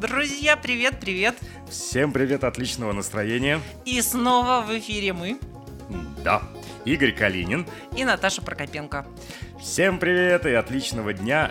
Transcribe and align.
Друзья, 0.00 0.56
привет, 0.56 0.98
привет! 0.98 1.36
Всем 1.68 2.10
привет, 2.10 2.42
отличного 2.42 2.92
настроения. 2.92 3.60
И 3.84 4.00
снова 4.00 4.64
в 4.66 4.70
эфире 4.78 5.12
мы. 5.12 5.38
Да, 6.24 6.42
Игорь 6.86 7.12
Калинин. 7.12 7.66
И 7.94 8.02
Наташа 8.02 8.40
Прокопенко. 8.40 9.06
Всем 9.60 9.98
привет 9.98 10.46
и 10.46 10.54
отличного 10.54 11.12
дня, 11.12 11.50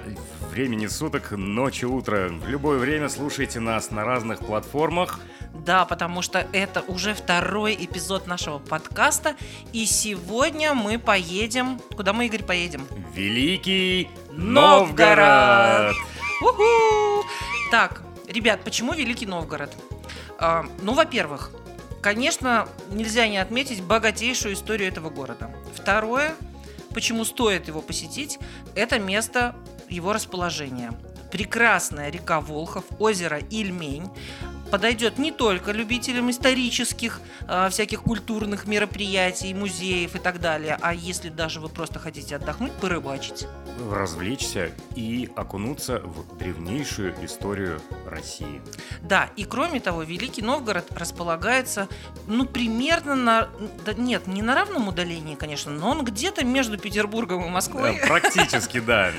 времени 0.49 0.87
суток, 0.87 1.29
ночи, 1.29 1.85
утро. 1.85 2.29
В 2.29 2.49
любое 2.49 2.79
время 2.79 3.07
слушайте 3.07 3.59
нас 3.59 3.91
на 3.91 4.03
разных 4.03 4.39
платформах. 4.39 5.19
Да, 5.53 5.85
потому 5.85 6.23
что 6.23 6.47
это 6.51 6.81
уже 6.81 7.13
второй 7.13 7.75
эпизод 7.75 8.25
нашего 8.25 8.57
подкаста. 8.57 9.35
И 9.73 9.85
сегодня 9.85 10.73
мы 10.73 10.97
поедем... 10.97 11.79
Куда 11.95 12.13
мы, 12.13 12.25
Игорь, 12.25 12.43
поедем? 12.43 12.87
Великий 13.13 14.09
Новгород! 14.31 15.93
Новгород! 15.93 15.95
Уху! 16.41 17.27
Так, 17.69 18.01
ребят, 18.29 18.63
почему 18.63 18.93
Великий 18.93 19.25
Новгород? 19.25 19.75
А, 20.37 20.65
ну, 20.81 20.93
во-первых, 20.93 21.51
конечно, 22.01 22.67
нельзя 22.91 23.27
не 23.27 23.37
отметить 23.37 23.83
богатейшую 23.83 24.53
историю 24.53 24.87
этого 24.87 25.09
города. 25.09 25.51
Второе, 25.73 26.35
почему 26.93 27.25
стоит 27.25 27.67
его 27.67 27.81
посетить, 27.81 28.39
это 28.75 28.99
место 28.99 29.55
его 29.89 30.13
расположения. 30.13 30.93
Прекрасная 31.31 32.09
река 32.09 32.41
Волхов, 32.41 32.85
озеро 32.97 33.39
Ильмень, 33.49 34.09
подойдет 34.71 35.17
не 35.17 35.31
только 35.31 35.71
любителям 35.71 36.29
исторических, 36.29 37.21
э, 37.47 37.69
всяких 37.69 38.03
культурных 38.03 38.67
мероприятий, 38.67 39.53
музеев 39.53 40.15
и 40.15 40.19
так 40.19 40.39
далее, 40.39 40.77
а 40.81 40.93
если 40.93 41.29
даже 41.29 41.59
вы 41.59 41.69
просто 41.69 41.99
хотите 41.99 42.35
отдохнуть, 42.35 42.73
порыбачить. 42.73 43.47
Развлечься 43.91 44.71
и 44.95 45.29
окунуться 45.35 45.99
в 45.99 46.37
древнейшую 46.37 47.13
историю 47.23 47.81
России. 48.05 48.61
Да, 49.01 49.29
и 49.35 49.45
кроме 49.45 49.79
того, 49.79 50.03
Великий 50.03 50.41
Новгород 50.41 50.91
располагается, 50.91 51.87
ну, 52.27 52.45
примерно 52.45 53.15
на... 53.15 53.49
Да 53.85 53.93
нет, 53.93 54.27
не 54.27 54.41
на 54.41 54.55
равном 54.55 54.87
удалении, 54.87 55.35
конечно, 55.35 55.71
но 55.71 55.91
он 55.91 56.03
где-то 56.03 56.45
между 56.45 56.77
Петербургом 56.77 57.45
и 57.45 57.49
Москвой. 57.49 57.99
Да, 58.01 58.07
практически, 58.07 58.79
да. 58.79 59.11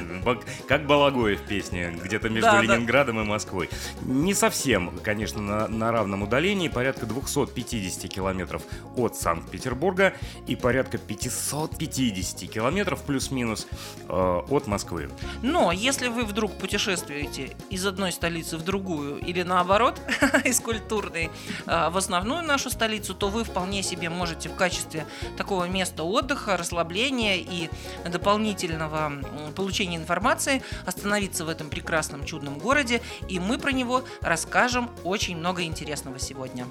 Как 0.68 0.86
Балагоя 0.86 1.36
в 1.36 1.42
песне, 1.42 1.98
где-то 2.02 2.28
между. 2.28 2.50
Ленинградом 2.60 3.20
и 3.20 3.24
Москвой. 3.24 3.70
Не 4.02 4.34
совсем, 4.34 4.98
конечно, 5.02 5.39
на, 5.40 5.68
на 5.68 5.92
равном 5.92 6.22
удалении, 6.22 6.68
порядка 6.68 7.06
250 7.06 8.10
километров 8.10 8.62
от 8.96 9.16
Санкт-Петербурга 9.16 10.14
и 10.46 10.56
порядка 10.56 10.98
550 10.98 12.50
километров 12.50 13.02
плюс-минус 13.02 13.66
э, 14.08 14.42
от 14.48 14.66
Москвы. 14.66 15.10
Но 15.42 15.72
если 15.72 16.08
вы 16.08 16.24
вдруг 16.24 16.52
путешествуете 16.52 17.56
из 17.70 17.84
одной 17.86 18.12
столицы 18.12 18.56
в 18.56 18.62
другую 18.62 19.18
или 19.18 19.42
наоборот, 19.42 20.00
из 20.44 20.60
культурной 20.60 21.30
а, 21.66 21.90
в 21.90 21.96
основную 21.96 22.42
нашу 22.42 22.70
столицу, 22.70 23.14
то 23.14 23.28
вы 23.28 23.44
вполне 23.44 23.82
себе 23.82 24.10
можете 24.10 24.48
в 24.48 24.54
качестве 24.54 25.06
такого 25.36 25.64
места 25.64 26.02
отдыха, 26.02 26.56
расслабления 26.56 27.36
и 27.36 27.70
дополнительного 28.08 29.12
получения 29.54 29.96
информации 29.96 30.62
остановиться 30.86 31.44
в 31.44 31.48
этом 31.48 31.68
прекрасном 31.70 32.24
чудном 32.24 32.58
городе, 32.58 33.02
и 33.28 33.38
мы 33.38 33.58
про 33.58 33.72
него 33.72 34.04
расскажем 34.20 34.90
очень 35.04 35.29
много 35.34 35.62
интересного 35.62 36.18
сегодня. 36.18 36.66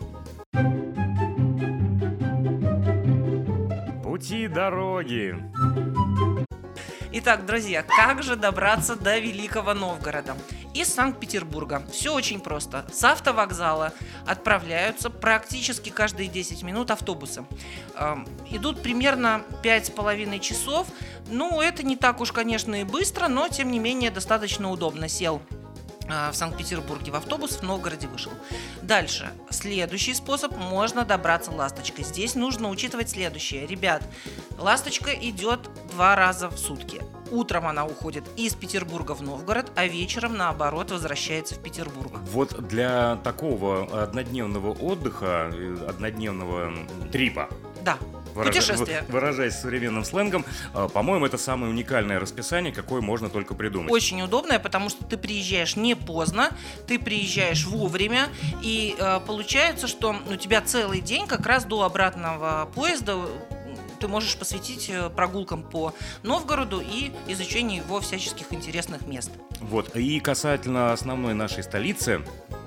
Пути 4.04 4.48
дороги. 4.48 5.36
Итак, 7.12 7.48
друзья, 7.48 7.82
как 7.84 8.22
же 8.22 8.36
добраться 8.36 8.96
до 8.96 9.18
Великого 9.18 9.74
Новгорода? 9.74 10.36
Из 10.76 10.94
Санкт-Петербурга. 10.94 11.82
Все 11.92 12.14
очень 12.14 12.40
просто. 12.40 12.86
С 12.94 13.04
автовокзала 13.04 13.94
отправляются 14.28 15.10
практически 15.10 15.90
каждые 15.90 16.30
10 16.30 16.62
минут 16.62 16.92
автобусы. 16.92 17.46
Эм, 17.96 18.28
Идут 18.52 18.84
примерно 18.84 19.42
5,5 19.64 20.40
часов. 20.40 20.88
Ну, 21.28 21.62
это 21.62 21.82
не 21.84 21.96
так 21.96 22.22
уж, 22.22 22.32
конечно, 22.32 22.80
и 22.80 22.84
быстро, 22.84 23.28
но, 23.28 23.48
тем 23.48 23.72
не 23.72 23.80
менее, 23.80 24.12
достаточно 24.12 24.70
удобно. 24.70 25.10
Сел 25.10 25.42
в 26.10 26.34
Санкт-Петербурге 26.34 27.12
в 27.12 27.16
автобус, 27.16 27.58
в 27.58 27.64
Новгороде 27.64 28.08
вышел. 28.08 28.32
Дальше. 28.82 29.30
Следующий 29.50 30.14
способ. 30.14 30.56
Можно 30.58 31.06
добраться 31.06 31.52
ласточкой. 31.52 32.04
Здесь 32.04 32.36
нужно 32.36 32.70
учитывать 32.70 33.10
следующее. 33.10 33.66
Ребят, 33.68 34.04
ласточка 34.58 35.12
идет 35.12 35.70
два 35.92 36.16
раза 36.16 36.50
в 36.50 36.58
сутки. 36.58 37.02
Утром 37.32 37.68
она 37.68 37.86
уходит 37.86 38.24
из 38.38 38.56
Петербурга 38.56 39.14
в 39.14 39.22
Новгород, 39.22 39.72
а 39.76 39.86
вечером, 39.86 40.36
наоборот, 40.36 40.92
возвращается 40.92 41.56
в 41.56 41.60
Петербург. 41.60 42.12
Вот 42.32 42.68
для 42.68 43.18
такого 43.18 44.04
однодневного 44.04 44.72
отдыха, 44.72 45.52
э, 45.54 45.86
однодневного 45.88 46.74
трипа, 47.12 47.50
Да, 47.84 47.98
выража- 48.34 49.06
выражаясь 49.10 49.56
современным 49.56 50.04
сленгом, 50.04 50.46
э, 50.74 50.88
по-моему, 50.94 51.26
это 51.26 51.38
самое 51.38 51.72
уникальное 51.72 52.20
расписание, 52.20 52.72
какое 52.74 53.02
можно 53.02 53.30
только 53.30 53.54
придумать. 53.56 53.92
Очень 53.92 54.22
удобная, 54.22 54.60
потому 54.60 54.90
что 54.90 55.04
ты 55.06 55.18
приезжаешь 55.18 55.76
не 55.76 55.96
поздно, 55.96 56.52
ты 56.88 57.00
приезжаешь 57.00 57.66
вовремя, 57.66 58.28
и 58.62 58.96
э, 58.98 59.20
получается, 59.26 59.88
что 59.88 60.16
у 60.30 60.36
тебя 60.36 60.62
целый 60.62 61.02
день 61.02 61.28
как 61.28 61.46
раз 61.46 61.66
до 61.66 61.84
обратного 61.84 62.70
поезда 62.76 63.14
м, 63.14 63.28
ты 64.00 64.08
можешь 64.08 64.38
посвятить 64.38 64.90
э, 64.90 65.10
прогулкам 65.10 65.64
по 65.64 65.94
Новгороду 66.24 66.80
и 66.82 67.12
изучению 67.28 67.84
его 67.84 68.00
всяческих 68.00 68.52
интересных 68.54 69.06
мест. 69.08 69.30
Вот. 69.60 69.96
И 69.96 70.20
касательно 70.20 70.94
основной 70.94 71.34
нашей 71.34 71.64
столицы, 71.64 72.22
э, 72.22 72.60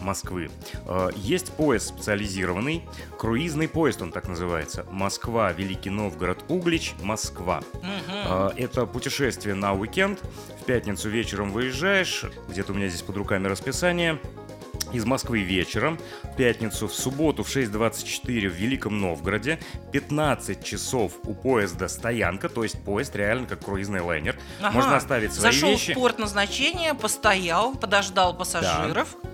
Москвы. 0.00 0.50
Э, 0.86 1.08
Есть 1.16 1.52
поезд 1.52 1.88
специализированный, 1.88 2.82
круизный 3.18 3.68
поезд 3.68 4.02
он 4.02 4.12
так 4.12 4.28
называется. 4.28 4.84
Москва, 4.90 5.52
Великий 5.52 5.90
Новгород, 5.90 6.44
Углич, 6.48 6.94
Москва. 7.02 7.62
Э, 8.08 8.50
Это 8.56 8.86
путешествие 8.86 9.54
на 9.54 9.72
уикенд. 9.74 10.20
В 10.60 10.64
пятницу 10.64 11.08
вечером 11.08 11.50
выезжаешь, 11.52 12.24
где-то 12.48 12.72
у 12.72 12.76
меня 12.76 12.88
здесь 12.88 13.02
под 13.02 13.16
руками 13.16 13.48
расписание. 13.48 14.18
Из 14.92 15.06
Москвы 15.06 15.40
вечером, 15.40 15.98
в 16.22 16.36
пятницу, 16.36 16.86
в 16.86 16.92
субботу 16.92 17.42
в 17.44 17.48
6.24 17.48 18.48
в 18.48 18.52
Великом 18.52 19.00
Новгороде, 19.00 19.58
15 19.90 20.62
часов 20.62 21.12
у 21.24 21.32
поезда 21.34 21.88
стоянка, 21.88 22.50
то 22.50 22.62
есть 22.62 22.82
поезд 22.84 23.16
реально 23.16 23.46
как 23.46 23.64
круизный 23.64 24.00
лайнер. 24.02 24.36
Ага. 24.60 24.72
Можно 24.72 24.96
оставить 24.96 25.32
свои 25.32 25.50
Зашел 25.50 25.70
вещи. 25.70 25.92
в 25.92 25.94
порт 25.94 26.18
назначения, 26.18 26.92
постоял, 26.92 27.74
подождал 27.74 28.36
пассажиров. 28.36 29.16
Э, 29.22 29.26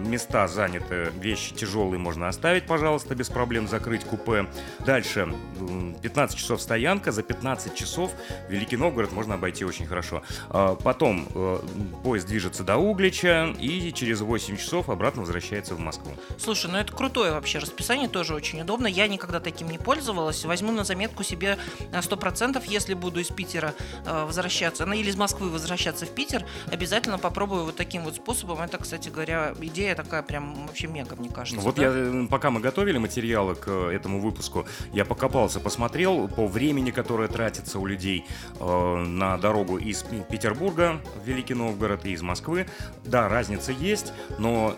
Места 0.00 0.48
заняты, 0.48 1.12
вещи 1.20 1.54
тяжелые 1.54 1.98
можно 1.98 2.28
оставить, 2.28 2.66
пожалуйста, 2.66 3.14
без 3.14 3.28
проблем 3.28 3.68
закрыть 3.68 4.04
купе. 4.04 4.46
Дальше 4.84 5.32
м, 5.60 5.94
15 6.00 6.38
часов 6.38 6.60
стоянка, 6.60 7.12
за 7.12 7.22
15 7.22 7.74
часов 7.74 8.10
Великий 8.48 8.76
Новгород 8.76 9.12
можно 9.12 9.34
обойти 9.34 9.64
очень 9.64 9.86
хорошо. 9.86 10.22
А 10.50 10.74
Потом 10.74 11.28
э, 11.34 11.58
поезд 12.02 12.26
движется 12.26 12.62
до 12.64 12.76
Углича 12.76 13.54
и 13.58 13.92
через 13.92 14.20
8 14.20 14.56
часов 14.56 14.88
обратно 14.88 15.22
возвращается 15.22 15.74
в 15.74 15.78
Москву. 15.80 16.12
Слушай, 16.38 16.70
ну 16.70 16.78
это 16.78 16.92
крутое 16.92 17.32
вообще 17.32 17.58
расписание, 17.58 18.08
тоже 18.08 18.34
очень 18.34 18.60
удобно. 18.60 18.86
Я 18.86 19.06
никогда 19.08 19.40
таким 19.40 19.68
не 19.70 19.78
пользовалась. 19.78 20.44
Возьму 20.44 20.72
на 20.72 20.84
заметку 20.84 21.22
себе 21.22 21.58
на 21.92 21.98
100%, 21.98 22.62
если 22.66 22.94
буду 22.94 23.20
из 23.20 23.28
Питера 23.28 23.74
э, 24.06 24.24
возвращаться, 24.24 24.86
ну 24.86 24.94
или 24.94 25.10
из 25.10 25.16
Москвы 25.16 25.50
возвращаться 25.50 26.06
в 26.06 26.10
Питер, 26.10 26.44
обязательно 26.72 27.18
попробую 27.18 27.64
вот 27.64 27.76
таким 27.76 28.04
вот 28.04 28.16
способом. 28.16 28.60
Это, 28.60 28.78
кстати 28.78 29.08
говоря, 29.08 29.54
идея 29.68 29.94
такая 29.94 30.22
прям 30.22 30.66
вообще 30.66 30.86
мега, 30.86 31.16
мне 31.16 31.30
кажется. 31.30 31.60
Вот 31.64 31.76
да? 31.76 31.82
я, 31.82 31.90
э, 31.92 32.26
пока 32.28 32.50
мы 32.50 32.60
готовили 32.60 32.98
материалы 32.98 33.54
к 33.54 33.68
э, 33.68 33.90
этому 33.92 34.20
выпуску, 34.20 34.66
я 34.92 35.04
покопался, 35.04 35.60
посмотрел 35.60 36.28
по 36.28 36.46
времени, 36.46 36.90
которое 36.90 37.28
тратится 37.28 37.78
у 37.78 37.86
людей 37.86 38.26
э, 38.58 38.96
на 38.96 39.38
дорогу 39.38 39.78
из 39.78 40.02
Петербурга 40.02 41.00
в 41.22 41.26
Великий 41.26 41.54
Новгород 41.54 42.04
и 42.06 42.12
из 42.12 42.22
Москвы. 42.22 42.66
Да, 43.04 43.28
разница 43.28 43.72
есть, 43.72 44.12
но 44.38 44.76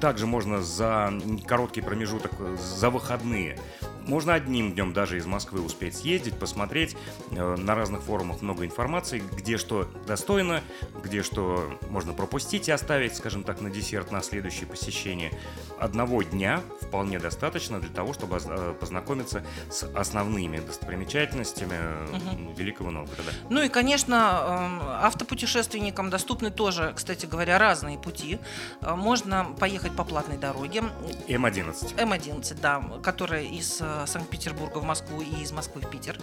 также 0.00 0.26
можно 0.26 0.62
за 0.62 1.12
короткий 1.46 1.82
промежуток, 1.82 2.32
э, 2.38 2.56
за 2.56 2.90
выходные 2.90 3.58
можно 4.10 4.34
одним 4.34 4.72
днем 4.72 4.92
даже 4.92 5.18
из 5.18 5.24
Москвы 5.26 5.60
успеть 5.62 5.96
съездить, 5.96 6.36
посмотреть. 6.38 6.96
Э, 7.30 7.54
На 7.56 7.74
разных 7.76 8.02
форумах 8.02 8.42
много 8.42 8.66
информации, 8.66 9.22
где 9.36 9.56
что 9.56 9.84
достойно, 10.06 10.62
где 11.04 11.22
что 11.22 11.70
можно 11.88 12.12
пропустить 12.12 12.68
и 12.68 12.72
оставить, 12.72 13.16
скажем 13.16 13.44
так, 13.44 13.60
на 13.60 13.70
десерт 13.70 14.10
на 14.10 14.20
следующее 14.20 14.66
посещение. 14.66 15.30
Одного 15.78 16.22
дня 16.24 16.60
вполне 16.82 17.20
достаточно 17.20 17.78
для 17.80 17.88
того, 17.90 18.12
чтобы 18.12 18.38
э, 18.44 18.74
познакомиться 18.80 19.44
с 19.70 19.84
основными 19.94 20.58
достопримечательностями 20.58 21.70
Мгм. 22.10 22.54
Великого 22.54 22.90
Новгорода. 22.90 23.30
Ну 23.48 23.62
и, 23.62 23.68
конечно, 23.68 24.40
эм, 24.44 24.80
автопутешественникам 25.04 26.10
доступны 26.10 26.50
тоже, 26.50 26.92
кстати 26.96 27.26
говоря, 27.26 27.58
разные 27.58 27.96
пути. 27.98 28.40
Можно 28.80 29.44
поехать 29.58 29.94
по 29.94 30.02
платной 30.04 30.36
дороге. 30.36 30.82
М11. 31.28 31.94
М11, 31.96 32.60
да, 32.60 32.82
которая 33.04 33.42
из 33.44 33.80
Санкт-Петербурга 34.06 34.78
в 34.78 34.84
Москву 34.84 35.20
и 35.20 35.42
из 35.42 35.52
Москвы 35.52 35.80
в 35.80 35.90
Питер 35.90 36.18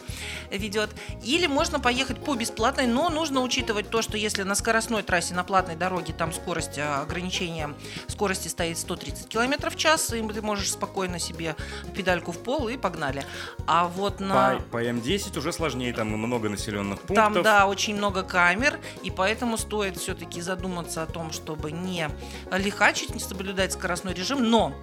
ведет. 0.51 0.89
Или 1.23 1.47
можно 1.47 1.79
поехать 1.79 2.23
по 2.23 2.35
бесплатной, 2.35 2.87
но 2.87 3.09
нужно 3.09 3.41
учитывать 3.41 3.89
то, 3.89 4.01
что 4.01 4.17
если 4.17 4.43
на 4.43 4.55
скоростной 4.55 5.03
трассе, 5.03 5.33
на 5.33 5.43
платной 5.43 5.75
дороге, 5.75 6.13
там 6.13 6.33
скорость 6.33 6.77
э, 6.77 6.83
ограничения 6.83 7.73
скорости 8.07 8.47
стоит 8.47 8.77
130 8.77 9.27
км 9.27 9.69
в 9.69 9.75
час, 9.75 10.13
и 10.13 10.21
ты 10.27 10.41
можешь 10.41 10.71
спокойно 10.71 11.19
себе 11.19 11.55
педальку 11.95 12.31
в 12.31 12.39
пол 12.39 12.69
и 12.69 12.77
погнали. 12.77 13.23
А 13.65 13.87
вот 13.87 14.19
на... 14.19 14.59
По, 14.71 14.77
по 14.77 14.83
М10 14.83 15.37
уже 15.37 15.51
сложнее, 15.51 15.93
там 15.93 16.07
много 16.09 16.49
населенных 16.49 17.01
пунктов. 17.01 17.33
Там, 17.33 17.43
да, 17.43 17.67
очень 17.67 17.95
много 17.95 18.23
камер, 18.23 18.79
и 19.03 19.11
поэтому 19.11 19.57
стоит 19.57 19.97
все-таки 19.97 20.41
задуматься 20.41 21.03
о 21.03 21.05
том, 21.05 21.31
чтобы 21.31 21.71
не 21.71 22.09
лихачить, 22.51 23.13
не 23.13 23.19
соблюдать 23.19 23.73
скоростной 23.73 24.13
режим, 24.13 24.43
но 24.43 24.73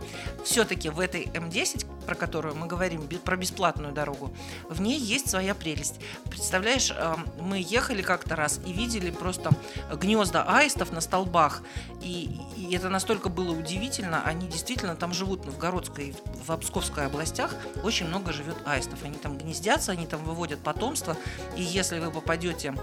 все-таки 0.44 0.88
в 0.88 1.00
этой 1.00 1.25
М10, 1.25 1.87
про 2.06 2.14
которую 2.14 2.55
мы 2.55 2.67
говорим, 2.67 2.84
про 3.25 3.37
бесплатную 3.37 3.93
дорогу, 3.93 4.33
в 4.69 4.81
ней 4.81 4.99
есть 4.99 5.31
своя 5.31 5.55
прелесть. 5.55 6.01
Представляешь, 6.31 6.91
эм, 6.91 7.27
мы 7.41 7.65
ехали 7.67 8.03
как-то 8.03 8.37
раз 8.37 8.61
и 8.67 8.73
видели 8.73 9.11
просто 9.11 9.51
гнезда 9.93 10.45
аистов 10.45 10.93
на 10.93 11.01
столбах, 11.01 11.63
и, 12.03 12.41
и 12.57 12.75
это 12.75 12.89
настолько 12.89 13.29
было 13.29 13.53
удивительно, 13.53 14.23
они 14.25 14.47
действительно 14.49 14.97
там 14.97 15.13
живут 15.13 15.43
в 15.43 15.47
Новгородской, 15.47 16.15
в 16.47 16.57
Псковской 16.57 17.07
областях, 17.07 17.55
очень 17.83 18.07
много 18.07 18.33
живет 18.33 18.57
аистов, 18.65 19.03
они 19.05 19.17
там 19.17 19.39
гнездятся, 19.39 19.93
они 19.93 20.07
там 20.07 20.23
выводят 20.25 20.61
потомство, 20.61 21.17
и 21.57 21.63
если 21.63 21.99
вы 21.99 22.11
попадете 22.11 22.75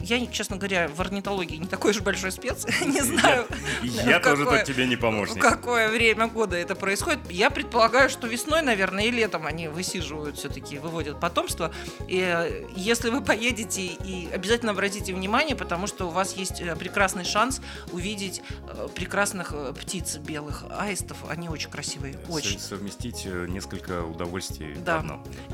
я, 0.00 0.24
честно 0.26 0.56
говоря, 0.56 0.88
в 0.88 1.00
орнитологии 1.00 1.56
не 1.56 1.66
такой 1.66 1.90
уж 1.90 2.00
большой 2.00 2.32
спец, 2.32 2.66
не 2.86 3.00
знаю. 3.00 3.46
Я 3.82 4.20
тоже 4.20 4.44
тут 4.44 4.64
тебе 4.64 4.86
не 4.86 4.96
помощник. 4.96 5.38
В 5.38 5.40
какое 5.40 5.88
время 5.88 6.28
года 6.28 6.56
это 6.56 6.74
происходит. 6.74 7.20
Я 7.30 7.50
предполагаю, 7.50 8.08
что 8.08 8.26
весной, 8.26 8.62
наверное, 8.62 9.04
и 9.04 9.10
летом 9.10 9.37
они 9.46 9.68
высиживают 9.68 10.36
все-таки, 10.36 10.78
выводят 10.78 11.20
потомство. 11.20 11.72
И 12.06 12.20
э, 12.20 12.66
если 12.76 13.10
вы 13.10 13.22
поедете, 13.22 13.82
и 13.82 14.28
обязательно 14.32 14.72
обратите 14.72 15.14
внимание, 15.14 15.56
потому 15.56 15.86
что 15.86 16.06
у 16.06 16.10
вас 16.10 16.36
есть 16.36 16.60
э, 16.60 16.76
прекрасный 16.76 17.24
шанс 17.24 17.60
увидеть 17.92 18.42
э, 18.68 18.88
прекрасных 18.94 19.54
птиц 19.80 20.16
белых 20.16 20.64
аистов. 20.70 21.18
Они 21.28 21.48
очень 21.48 21.70
красивые, 21.70 22.18
очень. 22.28 22.58
Совместить 22.58 23.26
несколько 23.26 24.04
удовольствий 24.04 24.74
да. 24.84 25.04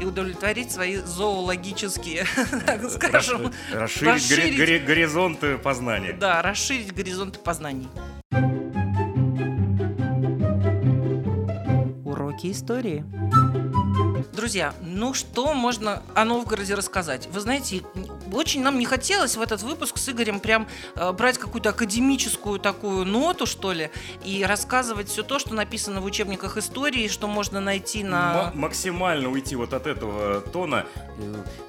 И 0.00 0.04
удовлетворить 0.04 0.70
свои 0.70 0.96
зоологические, 0.96 2.26
скажем, 2.90 3.52
расширить 3.72 4.14
расширить... 4.14 4.58
Гори- 4.58 4.78
горизонты 4.78 5.58
познания. 5.58 6.12
Да, 6.12 6.42
расширить 6.42 6.94
горизонты 6.94 7.38
познаний. 7.38 7.88
Уроки 12.04 12.50
истории. 12.50 13.04
Друзья, 14.44 14.74
ну 14.82 15.14
что 15.14 15.54
можно 15.54 16.02
о 16.14 16.26
Новгороде 16.26 16.74
рассказать? 16.74 17.28
Вы 17.32 17.40
знаете, 17.40 17.82
очень 18.30 18.62
нам 18.62 18.78
не 18.78 18.84
хотелось 18.84 19.38
в 19.38 19.40
этот 19.40 19.62
выпуск 19.62 19.96
с 19.96 20.06
Игорем 20.10 20.38
прям 20.38 20.68
э, 20.96 21.12
брать 21.12 21.38
какую-то 21.38 21.70
академическую 21.70 22.58
такую 22.58 23.06
ноту, 23.06 23.46
что 23.46 23.72
ли, 23.72 23.90
и 24.22 24.44
рассказывать 24.44 25.08
все 25.08 25.22
то, 25.22 25.38
что 25.38 25.54
написано 25.54 26.02
в 26.02 26.04
учебниках 26.04 26.58
истории, 26.58 27.08
что 27.08 27.26
можно 27.26 27.58
найти 27.58 28.04
на... 28.04 28.52
М- 28.52 28.60
максимально 28.60 29.30
уйти 29.30 29.56
вот 29.56 29.72
от 29.72 29.86
этого 29.86 30.42
тона. 30.42 30.84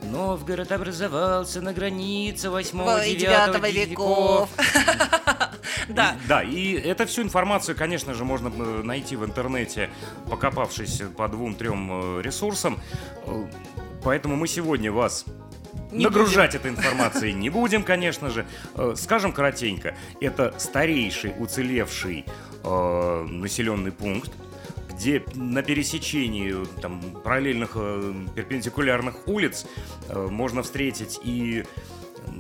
Новгород 0.02 0.70
образовался 0.74 1.62
на 1.62 1.72
границе 1.72 2.50
8-9 2.50 3.72
веков. 3.72 4.50
Да. 5.90 6.16
Да, 6.28 6.44
и 6.44 6.74
это 6.74 7.06
всю 7.06 7.22
информацию, 7.24 7.76
конечно 7.76 8.14
же, 8.14 8.24
можно 8.26 8.50
э, 8.50 8.82
найти 8.84 9.16
в 9.16 9.26
интернете, 9.26 9.90
покопавшись 10.30 11.02
по 11.18 11.28
двум-трем 11.28 12.20
э, 12.20 12.22
ресурсам. 12.22 12.80
Э, 13.26 13.46
поэтому 14.04 14.36
мы 14.36 14.48
сегодня 14.48 14.92
вас 14.92 15.26
не 15.92 16.06
Нагружать 16.06 16.52
будем. 16.52 16.60
этой 16.60 16.72
информацией 16.72 17.34
не 17.34 17.50
будем, 17.50 17.84
конечно 17.84 18.30
же. 18.30 18.46
Скажем 18.96 19.32
коротенько, 19.32 19.96
это 20.20 20.54
старейший 20.58 21.34
уцелевший 21.38 22.26
э, 22.64 23.26
населенный 23.30 23.92
пункт, 23.92 24.32
где 24.90 25.24
на 25.36 25.62
пересечении 25.62 26.56
там, 26.82 27.02
параллельных 27.24 27.72
э, 27.76 28.14
перпендикулярных 28.36 29.28
улиц 29.28 29.66
э, 30.10 30.28
можно 30.30 30.64
встретить 30.64 31.20
и 31.24 31.66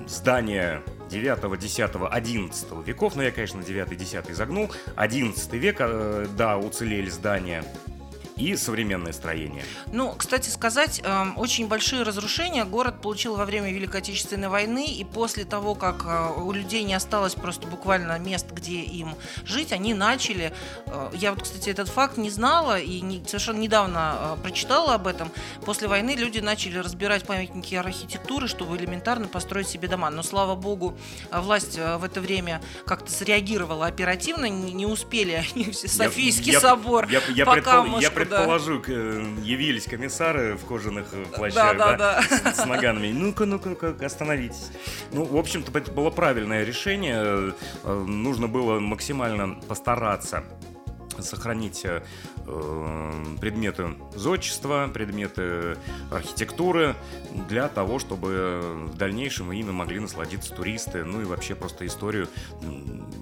здания 0.08 0.82
9, 1.10 1.60
10, 1.60 1.92
11 2.12 2.68
веков, 2.86 3.16
но 3.16 3.24
я, 3.24 3.32
конечно, 3.32 3.64
9, 3.64 3.98
10 3.98 4.36
загнул, 4.36 4.72
11 4.96 5.54
век, 5.54 5.78
э, 5.80 6.28
да, 6.38 6.58
уцелели 6.58 7.10
здания 7.10 7.64
и 8.38 8.56
современное 8.58 9.14
строение. 9.14 9.64
Ну, 9.92 10.14
кстати 10.18 10.50
сказать, 10.50 11.02
эм, 11.04 11.38
очень 11.38 11.68
большие 11.68 12.04
разрушения 12.04 12.66
город 12.66 13.02
получил 13.02 13.36
во 13.36 13.46
время 13.46 13.72
Великой 13.72 14.02
Отечественной 14.02 14.50
войны, 14.50 14.86
и 14.86 15.04
после 15.04 15.46
того, 15.46 15.74
как 15.76 16.04
э, 16.06 16.42
у 16.42 16.52
людей 16.52 16.84
не 16.84 16.94
осталось 16.94 17.34
просто 17.34 17.68
буквально 17.68 18.20
мест, 18.20 18.48
где 18.52 18.82
им 18.82 19.16
жить, 19.46 19.72
они 19.72 19.94
начали, 19.94 20.54
э, 20.86 21.10
я 21.14 21.32
вот, 21.32 21.44
кстати, 21.44 21.70
этот 21.70 21.88
факт 21.88 22.18
не 22.18 22.30
знала 22.30 22.80
и 22.80 23.00
не, 23.02 23.24
совершенно 23.26 23.60
недавно 23.60 24.18
э, 24.20 24.38
прочитала 24.44 24.96
об 24.96 25.08
этом, 25.08 25.32
после 25.66 25.88
войны 25.88 26.12
люди 26.12 26.40
начали 26.40 26.78
разбирать 26.78 27.24
памятники 27.26 27.76
архитектуры, 27.76 28.48
чтобы 28.48 28.76
элементарно 28.76 29.28
построить 29.28 29.68
себе 29.68 29.88
дома. 29.88 30.10
Но, 30.10 30.24
слава 30.24 30.56
богу, 30.56 30.98
власть 31.32 31.78
в 31.78 32.04
это 32.04 32.20
время 32.20 32.62
как-то 32.86 33.12
среагировала 33.12 33.86
оперативно, 33.86 34.50
не, 34.50 34.86
успели 34.86 35.44
они 35.56 35.72
все, 35.72 35.88
Софийский 35.88 36.52
я, 36.52 36.60
собор, 36.60 37.08
я, 37.08 37.22
я, 37.30 37.46
пока 37.46 37.82
предпол... 37.82 38.00
я 38.00 38.12
предположу. 38.26 38.82
Э, 38.88 39.26
явились 39.42 39.86
комиссары 39.86 40.56
в 40.56 40.66
кожаных 40.66 41.08
э, 41.14 41.26
плащах, 41.36 41.78
да, 41.78 41.96
да, 41.98 41.98
да, 41.98 42.52
с, 42.54 42.62
с 42.62 42.66
наганами. 42.66 43.12
Ну-ка, 43.12 43.46
ну-ка, 43.46 43.96
остановитесь. 44.06 44.72
Ну, 45.12 45.26
в 45.26 45.38
общем-то, 45.38 45.78
это 45.78 45.92
было 45.92 46.10
правильное 46.10 46.64
решение. 46.64 47.54
Э, 47.84 48.04
нужно 48.06 48.48
было 48.48 48.80
максимально 48.80 49.60
постараться 49.68 50.44
сохранить 51.20 51.86
э, 51.86 52.02
предметы 53.40 53.96
зодчества, 54.16 54.90
предметы 54.94 55.78
архитектуры 56.12 56.96
для 57.48 57.68
того, 57.68 58.00
чтобы 58.00 58.88
в 58.92 58.98
дальнейшем 58.98 59.52
ими 59.52 59.72
могли 59.72 60.00
насладиться 60.00 60.54
туристы, 60.54 61.04
ну 61.04 61.22
и 61.22 61.26
вообще 61.26 61.56
просто 61.56 61.86
историю 61.86 62.28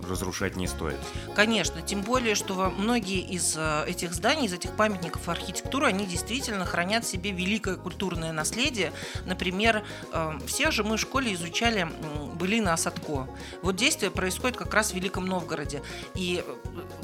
разрушать 0.07 0.55
не 0.55 0.67
стоит. 0.67 0.99
Конечно, 1.35 1.81
тем 1.81 2.01
более, 2.01 2.35
что 2.35 2.73
многие 2.77 3.21
из 3.21 3.55
э, 3.57 3.85
этих 3.87 4.13
зданий, 4.13 4.47
из 4.47 4.53
этих 4.53 4.71
памятников 4.71 5.29
архитектуры, 5.29 5.87
они 5.87 6.05
действительно 6.05 6.65
хранят 6.65 7.05
в 7.05 7.07
себе 7.07 7.31
великое 7.31 7.75
культурное 7.75 8.31
наследие. 8.31 8.91
Например, 9.25 9.83
э, 10.11 10.39
все 10.47 10.71
же 10.71 10.83
мы 10.83 10.97
в 10.97 10.99
школе 10.99 11.33
изучали 11.33 11.87
былины 12.35 12.69
Осадко. 12.69 13.27
Вот 13.61 13.75
действие 13.75 14.11
происходит 14.11 14.57
как 14.57 14.73
раз 14.73 14.91
в 14.91 14.95
Великом 14.95 15.25
Новгороде. 15.25 15.81
И 16.15 16.43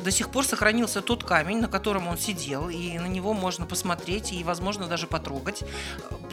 до 0.03 0.11
сих 0.11 0.29
пор 0.29 0.45
сохранилось 0.45 0.68
сохранился 0.69 1.01
тот 1.01 1.23
камень, 1.23 1.61
на 1.61 1.67
котором 1.67 2.07
он 2.07 2.19
сидел, 2.19 2.69
и 2.69 2.99
на 2.99 3.07
него 3.07 3.33
можно 3.33 3.65
посмотреть 3.65 4.31
и, 4.31 4.43
возможно, 4.43 4.85
даже 4.85 5.07
потрогать. 5.07 5.63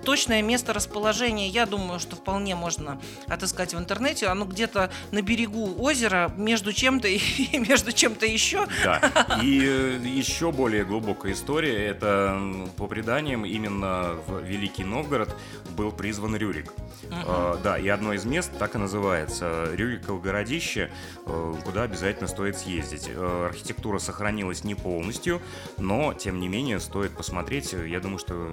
Точное 0.06 0.40
место 0.40 0.72
расположения, 0.72 1.48
я 1.48 1.66
думаю, 1.66 1.98
что 1.98 2.14
вполне 2.14 2.54
можно 2.54 3.00
отыскать 3.26 3.74
в 3.74 3.78
интернете. 3.78 4.28
Оно 4.28 4.44
где-то 4.44 4.92
на 5.10 5.20
берегу 5.20 5.74
озера, 5.82 6.32
между 6.36 6.72
чем-то 6.72 7.08
и 7.08 7.18
между 7.58 7.90
чем-то 7.90 8.24
еще. 8.24 8.68
Да. 8.84 9.00
И 9.42 9.60
э, 9.64 9.98
еще 10.04 10.52
более 10.52 10.84
глубокая 10.84 11.32
история. 11.32 11.86
Это 11.88 12.40
по 12.76 12.86
преданиям 12.86 13.44
именно 13.44 14.14
в 14.28 14.42
Великий 14.42 14.84
Новгород 14.84 15.34
был 15.76 15.90
призван 15.90 16.36
Рюрик. 16.36 16.72
Uh-huh. 17.02 17.60
да, 17.62 17.78
и 17.78 17.86
одно 17.88 18.12
из 18.12 18.24
мест 18.24 18.50
так 18.58 18.74
и 18.74 18.78
называется 18.78 19.70
Рюриково 19.74 20.20
городище, 20.20 20.90
э, 21.26 21.54
куда 21.64 21.82
обязательно 21.82 22.28
стоит 22.28 22.56
съездить. 22.56 23.08
Э, 23.08 23.46
архитектура 23.46 23.98
сохранилась 23.98 24.62
не 24.62 24.76
полностью, 24.76 25.42
но 25.78 26.14
тем 26.14 26.38
не 26.38 26.48
менее 26.48 26.78
стоит 26.78 27.10
посмотреть. 27.16 27.72
Я 27.72 27.98
думаю, 27.98 28.18
что 28.18 28.52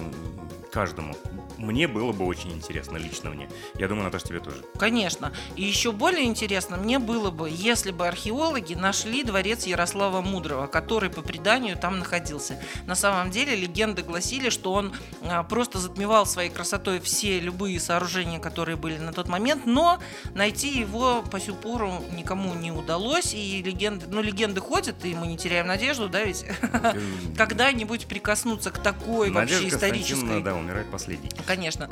каждому. 0.72 1.16
Мне 1.58 1.88
было 1.88 2.12
бы 2.12 2.26
очень 2.26 2.52
интересно, 2.52 2.98
лично 2.98 3.30
мне. 3.30 3.48
Я 3.76 3.88
думаю, 3.88 4.06
Наташа, 4.06 4.28
тебе 4.28 4.40
тоже. 4.40 4.58
Конечно. 4.78 5.34
И 5.56 5.64
еще 5.64 5.92
более 5.92 6.26
интересно 6.26 6.78
мне 6.78 7.00
было 7.00 7.32
бы, 7.32 7.50
если 7.50 7.92
бы 7.92 8.08
археологи 8.08 8.74
нашли 8.74 9.24
дворец 9.24 9.66
Ярослава 9.66 10.22
Мудрого, 10.22 10.68
который 10.68 11.10
по 11.10 11.22
преданию 11.22 11.78
там 11.78 12.00
находился. 12.00 12.60
На 12.86 12.96
самом 12.96 13.32
деле 13.32 13.56
легенды 13.56 14.04
гласили, 14.04 14.50
что 14.50 14.74
он 14.74 14.94
а, 15.22 15.44
просто 15.44 15.80
затмевал 15.80 16.26
своей 16.26 16.50
красотой 16.50 17.00
все 17.00 17.40
любые 17.40 17.80
сооружения, 17.80 18.40
которые 18.40 18.76
были 18.76 18.98
на 18.98 19.14
тот 19.14 19.28
момент, 19.28 19.66
но 19.66 20.00
найти 20.34 20.80
его 20.80 21.24
по 21.32 21.40
сю 21.40 21.56
пору 21.56 22.04
никому 22.16 22.54
не 22.54 22.72
удалось, 22.72 23.34
и 23.34 23.62
легенды, 23.64 24.06
ну, 24.10 24.22
легенды 24.22 24.62
ходят, 24.62 25.04
и 25.06 25.14
мы 25.14 25.28
не 25.28 25.38
теряем 25.38 25.68
надежду, 25.68 26.10
да, 26.10 26.24
ведь 26.24 26.46
когда-нибудь 27.38 28.08
прикоснуться 28.08 28.72
к 28.72 28.80
такой 28.80 29.32
вообще 29.32 29.68
исторической 29.68 30.42
да, 30.42 30.56
умирает 30.56 30.90
последний. 30.92 31.30
Конечно. 31.46 31.90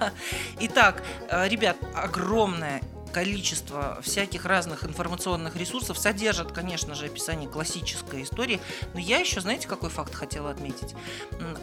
Итак, 0.60 1.02
э, 1.28 1.48
ребят, 1.48 1.76
огромная 1.94 2.82
количество 3.12 3.98
всяких 4.02 4.44
разных 4.44 4.84
информационных 4.84 5.56
ресурсов 5.56 5.98
содержат, 5.98 6.52
конечно 6.52 6.94
же, 6.94 7.06
описание 7.06 7.48
классической 7.48 8.22
истории. 8.22 8.60
Но 8.94 9.00
я 9.00 9.18
еще, 9.18 9.40
знаете, 9.40 9.68
какой 9.68 9.90
факт 9.90 10.14
хотела 10.14 10.50
отметить? 10.50 10.94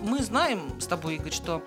Мы 0.02 0.22
знаем 0.22 0.80
с 0.80 0.88
тобой, 0.88 1.16
Игорь, 1.16 1.32
что 1.32 1.64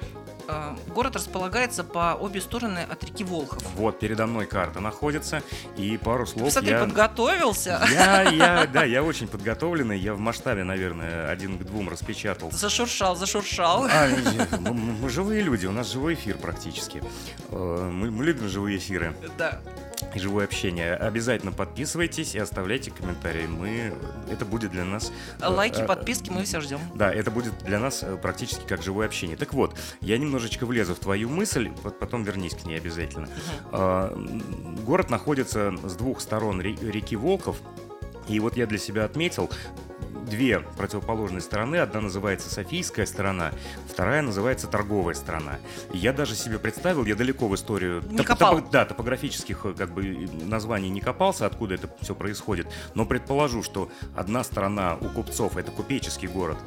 город 0.89 1.17
располагается 1.17 1.85
по 1.85 2.15
обе 2.15 2.41
стороны 2.41 2.81
от 2.81 3.03
реки 3.05 3.25
Волхов. 3.25 3.63
Вот, 3.77 3.99
передо 3.99 4.27
мной 4.27 4.47
карта 4.47 4.81
находится, 4.81 5.43
и 5.77 5.97
пару 5.97 6.27
слов 6.27 6.53
Смотри, 6.53 6.71
я... 6.71 6.81
подготовился. 6.81 7.81
Я, 7.91 8.23
я, 8.31 8.67
да, 8.67 8.85
я 8.85 9.03
очень 9.03 9.29
подготовленный, 9.29 9.99
я 9.99 10.15
в 10.15 10.19
масштабе, 10.19 10.65
наверное, 10.65 11.29
один 11.29 11.59
к 11.59 11.65
двум 11.65 11.89
распечатал. 11.89 12.51
Зашуршал, 12.51 13.17
зашуршал. 13.17 13.85
А, 13.85 14.09
мы, 14.61 14.75
мы 14.75 15.09
живые 15.09 15.43
люди, 15.43 15.67
у 15.67 15.73
нас 15.73 15.93
живой 15.93 16.15
эфир 16.15 16.37
практически. 16.39 17.03
Э, 17.51 17.91
мы, 17.93 18.11
мы 18.11 18.25
любим 18.25 18.49
живые 18.49 18.79
эфиры. 18.79 19.15
Да 19.37 19.61
и 20.15 20.19
живое 20.19 20.45
общение. 20.45 20.95
Обязательно 20.95 21.53
подписывайтесь 21.53 22.35
и 22.35 22.39
оставляйте 22.39 22.91
комментарии. 22.91 23.47
Мы 23.47 23.95
это 24.31 24.45
будет 24.45 24.71
для 24.71 24.85
нас 24.85 25.13
э, 25.41 25.47
лайки, 25.47 25.81
э, 25.81 25.87
подписки, 25.87 26.31
мы 26.31 26.45
все 26.45 26.61
ждем. 26.61 26.81
Да, 26.95 27.13
это 27.13 27.31
будет 27.31 27.57
для 27.65 27.79
нас 27.79 28.03
э, 28.03 28.17
практически 28.17 28.67
как 28.67 28.83
живое 28.83 29.07
общение. 29.07 29.37
Так 29.37 29.53
вот, 29.53 29.77
я 30.01 30.19
немножечко 30.19 30.67
влезу 30.67 30.95
в 30.95 30.99
твою 30.99 31.29
мысль, 31.29 31.71
потом 31.99 32.25
вернись 32.25 32.55
к 32.55 32.65
ней 32.65 32.77
обязательно. 32.77 33.29
Угу. 33.73 34.83
Город 34.85 35.11
находится 35.11 35.73
с 35.85 35.95
двух 35.95 36.21
сторон 36.21 36.61
реки 36.61 37.17
Волков. 37.17 37.57
И 38.29 38.39
вот 38.39 38.57
я 38.57 38.67
для 38.67 38.79
себя 38.79 39.05
отметил, 39.05 39.51
две 40.25 40.61
противоположные 40.61 41.41
стороны. 41.41 41.77
Одна 41.77 42.01
называется 42.01 42.51
Софийская 42.51 43.07
сторона, 43.07 43.53
вторая 43.89 44.23
называется 44.23 44.67
Торговая 44.67 45.15
сторона. 45.15 45.59
И 45.93 45.99
я 45.99 46.13
даже 46.13 46.35
себе 46.35 46.59
представил, 46.59 47.05
я 47.05 47.15
далеко 47.15 47.49
в 47.49 47.55
историю 47.55 48.03
не 48.09 48.19
топ, 48.19 48.27
копал. 48.27 48.59
Топ, 48.61 48.71
да, 48.71 48.85
топографических 48.85 49.67
э, 49.67 49.75
как 49.75 49.93
бы 49.93 50.29
названий 50.43 50.91
не 50.91 51.01
копался, 51.01 51.47
откуда 51.47 51.75
это 51.75 51.91
все 52.01 52.15
происходит. 52.15 52.69
Но 52.95 53.05
предположу, 53.05 53.63
что 53.63 53.91
одна 54.15 54.45
сторона 54.45 54.97
у 55.01 55.09
купцов 55.09 55.57
это 55.57 55.71
купеческий 55.71 56.29
город. 56.29 56.59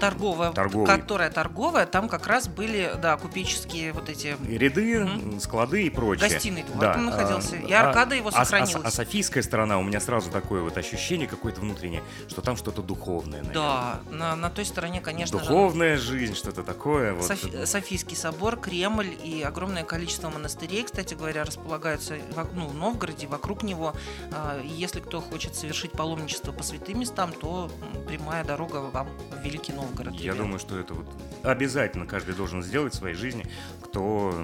Торговая, 0.00 0.52
Торговый. 0.52 0.86
которая 0.86 1.30
торговая, 1.30 1.86
там 1.86 2.08
как 2.08 2.26
раз 2.26 2.48
были, 2.48 2.92
да, 3.00 3.16
купеческие 3.16 3.92
вот 3.92 4.08
эти... 4.08 4.36
И 4.48 4.58
ряды, 4.58 5.04
угу. 5.04 5.40
склады 5.40 5.84
и 5.86 5.90
прочее. 5.90 6.28
Гостиный 6.28 6.62
двор 6.62 6.80
да. 6.80 6.94
там 6.94 7.06
находился. 7.06 7.56
И 7.56 7.72
а, 7.72 7.88
аркада 7.88 8.14
его 8.14 8.30
сохранилась. 8.30 8.74
А, 8.74 8.78
а, 8.78 8.88
а 8.88 8.90
Софийская 8.90 9.42
сторона, 9.42 9.78
у 9.78 9.82
меня 9.82 10.00
сразу 10.00 10.30
такое 10.30 10.62
вот 10.62 10.76
ощущение 10.76 11.28
какое-то 11.28 11.60
внутреннее, 11.60 12.02
что 12.28 12.40
там 12.40 12.56
что-то 12.56 12.82
духовное 12.82 13.01
духовное, 13.02 13.42
наверное. 13.42 13.54
Да, 13.54 14.00
на, 14.10 14.36
на 14.36 14.50
той 14.50 14.64
стороне, 14.64 15.00
конечно 15.00 15.38
Духовная 15.38 15.96
же, 15.96 16.12
жизнь, 16.12 16.34
что-то 16.34 16.62
такое. 16.62 17.14
Вот. 17.14 17.24
Софи, 17.24 17.66
Софийский 17.66 18.16
собор, 18.16 18.56
Кремль 18.56 19.14
и 19.22 19.42
огромное 19.42 19.84
количество 19.84 20.28
монастырей, 20.30 20.84
кстати 20.84 21.14
говоря, 21.14 21.44
располагаются 21.44 22.16
ну, 22.54 22.66
в 22.66 22.74
Новгороде, 22.74 23.26
вокруг 23.26 23.62
него. 23.62 23.94
А, 24.30 24.60
если 24.62 25.00
кто 25.00 25.20
хочет 25.20 25.54
совершить 25.54 25.92
паломничество 25.92 26.52
по 26.52 26.62
святым 26.62 27.00
местам, 27.00 27.32
то 27.32 27.70
прямая 28.06 28.44
дорога 28.44 28.76
вам 28.76 29.08
в 29.30 29.44
Великий 29.44 29.72
Новгород. 29.72 30.14
Я 30.14 30.34
думаю, 30.34 30.58
что 30.58 30.78
это 30.78 30.94
вот 30.94 31.06
обязательно 31.42 32.06
каждый 32.06 32.34
должен 32.34 32.62
сделать 32.62 32.94
в 32.94 32.96
своей 32.96 33.16
жизни, 33.16 33.46
кто 33.82 34.34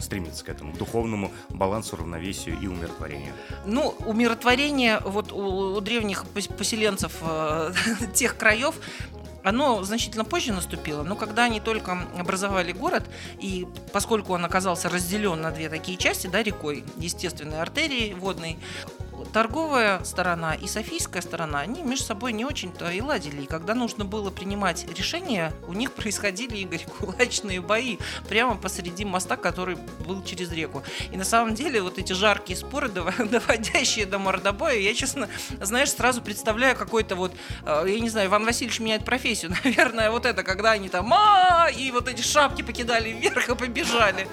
стремиться 0.00 0.44
к 0.44 0.48
этому, 0.48 0.72
духовному 0.72 1.32
балансу, 1.48 1.96
равновесию 1.96 2.58
и 2.60 2.66
умиротворению? 2.66 3.32
Ну, 3.66 3.94
умиротворение 4.06 5.00
вот 5.04 5.32
у, 5.32 5.76
у 5.76 5.80
древних 5.80 6.24
поселенцев 6.26 7.12
э, 7.22 7.72
тех 8.14 8.36
краев 8.36 8.74
оно 9.44 9.82
значительно 9.82 10.24
позже 10.24 10.52
наступило, 10.52 11.02
но 11.02 11.16
когда 11.16 11.44
они 11.44 11.60
только 11.60 12.06
образовали 12.18 12.72
город, 12.72 13.04
и 13.40 13.66
поскольку 13.92 14.34
он 14.34 14.44
оказался 14.44 14.88
разделен 14.88 15.40
на 15.40 15.50
две 15.50 15.68
такие 15.68 15.96
части, 15.96 16.26
да, 16.26 16.42
рекой, 16.42 16.84
естественной 16.96 17.60
артерией 17.60 18.14
водной, 18.14 18.58
торговая 19.32 20.02
сторона 20.04 20.54
и 20.54 20.66
софийская 20.66 21.22
сторона, 21.22 21.60
они 21.60 21.82
между 21.82 22.04
собой 22.06 22.32
не 22.32 22.44
очень-то 22.44 22.90
и 22.90 23.00
ладили. 23.00 23.42
И 23.42 23.46
когда 23.46 23.74
нужно 23.74 24.04
было 24.04 24.30
принимать 24.30 24.86
решения, 24.96 25.52
у 25.66 25.72
них 25.72 25.92
происходили, 25.98 26.56
Игорь, 26.56 26.84
кулачные 26.98 27.60
бои 27.60 27.98
прямо 28.28 28.56
посреди 28.56 29.04
моста, 29.04 29.36
который 29.36 29.76
был 30.06 30.22
через 30.24 30.52
реку. 30.52 30.82
И 31.12 31.16
на 31.16 31.24
самом 31.24 31.54
деле 31.54 31.82
вот 31.82 31.98
эти 31.98 32.12
жаркие 32.12 32.56
споры, 32.56 32.88
доводящие 32.90 34.06
до 34.06 34.18
мордобоя, 34.18 34.76
я, 34.76 34.94
честно, 34.94 35.28
знаешь, 35.60 35.90
сразу 35.90 36.22
представляю 36.22 36.76
какой-то 36.76 37.14
вот, 37.14 37.32
э, 37.64 37.84
я 37.86 38.00
не 38.00 38.08
знаю, 38.08 38.28
Иван 38.28 38.44
Васильевич 38.44 38.80
меняет 38.80 39.04
профессию, 39.04 39.52
наверное, 39.64 40.10
вот 40.10 40.26
это, 40.26 40.42
когда 40.42 40.72
они 40.72 40.88
там, 40.88 41.12
а 41.12 41.68
и 41.70 41.90
вот 41.90 42.08
эти 42.08 42.22
шапки 42.22 42.62
покидали 42.62 43.10
вверх 43.10 43.48
и 43.48 43.54
побежали. 43.54 44.28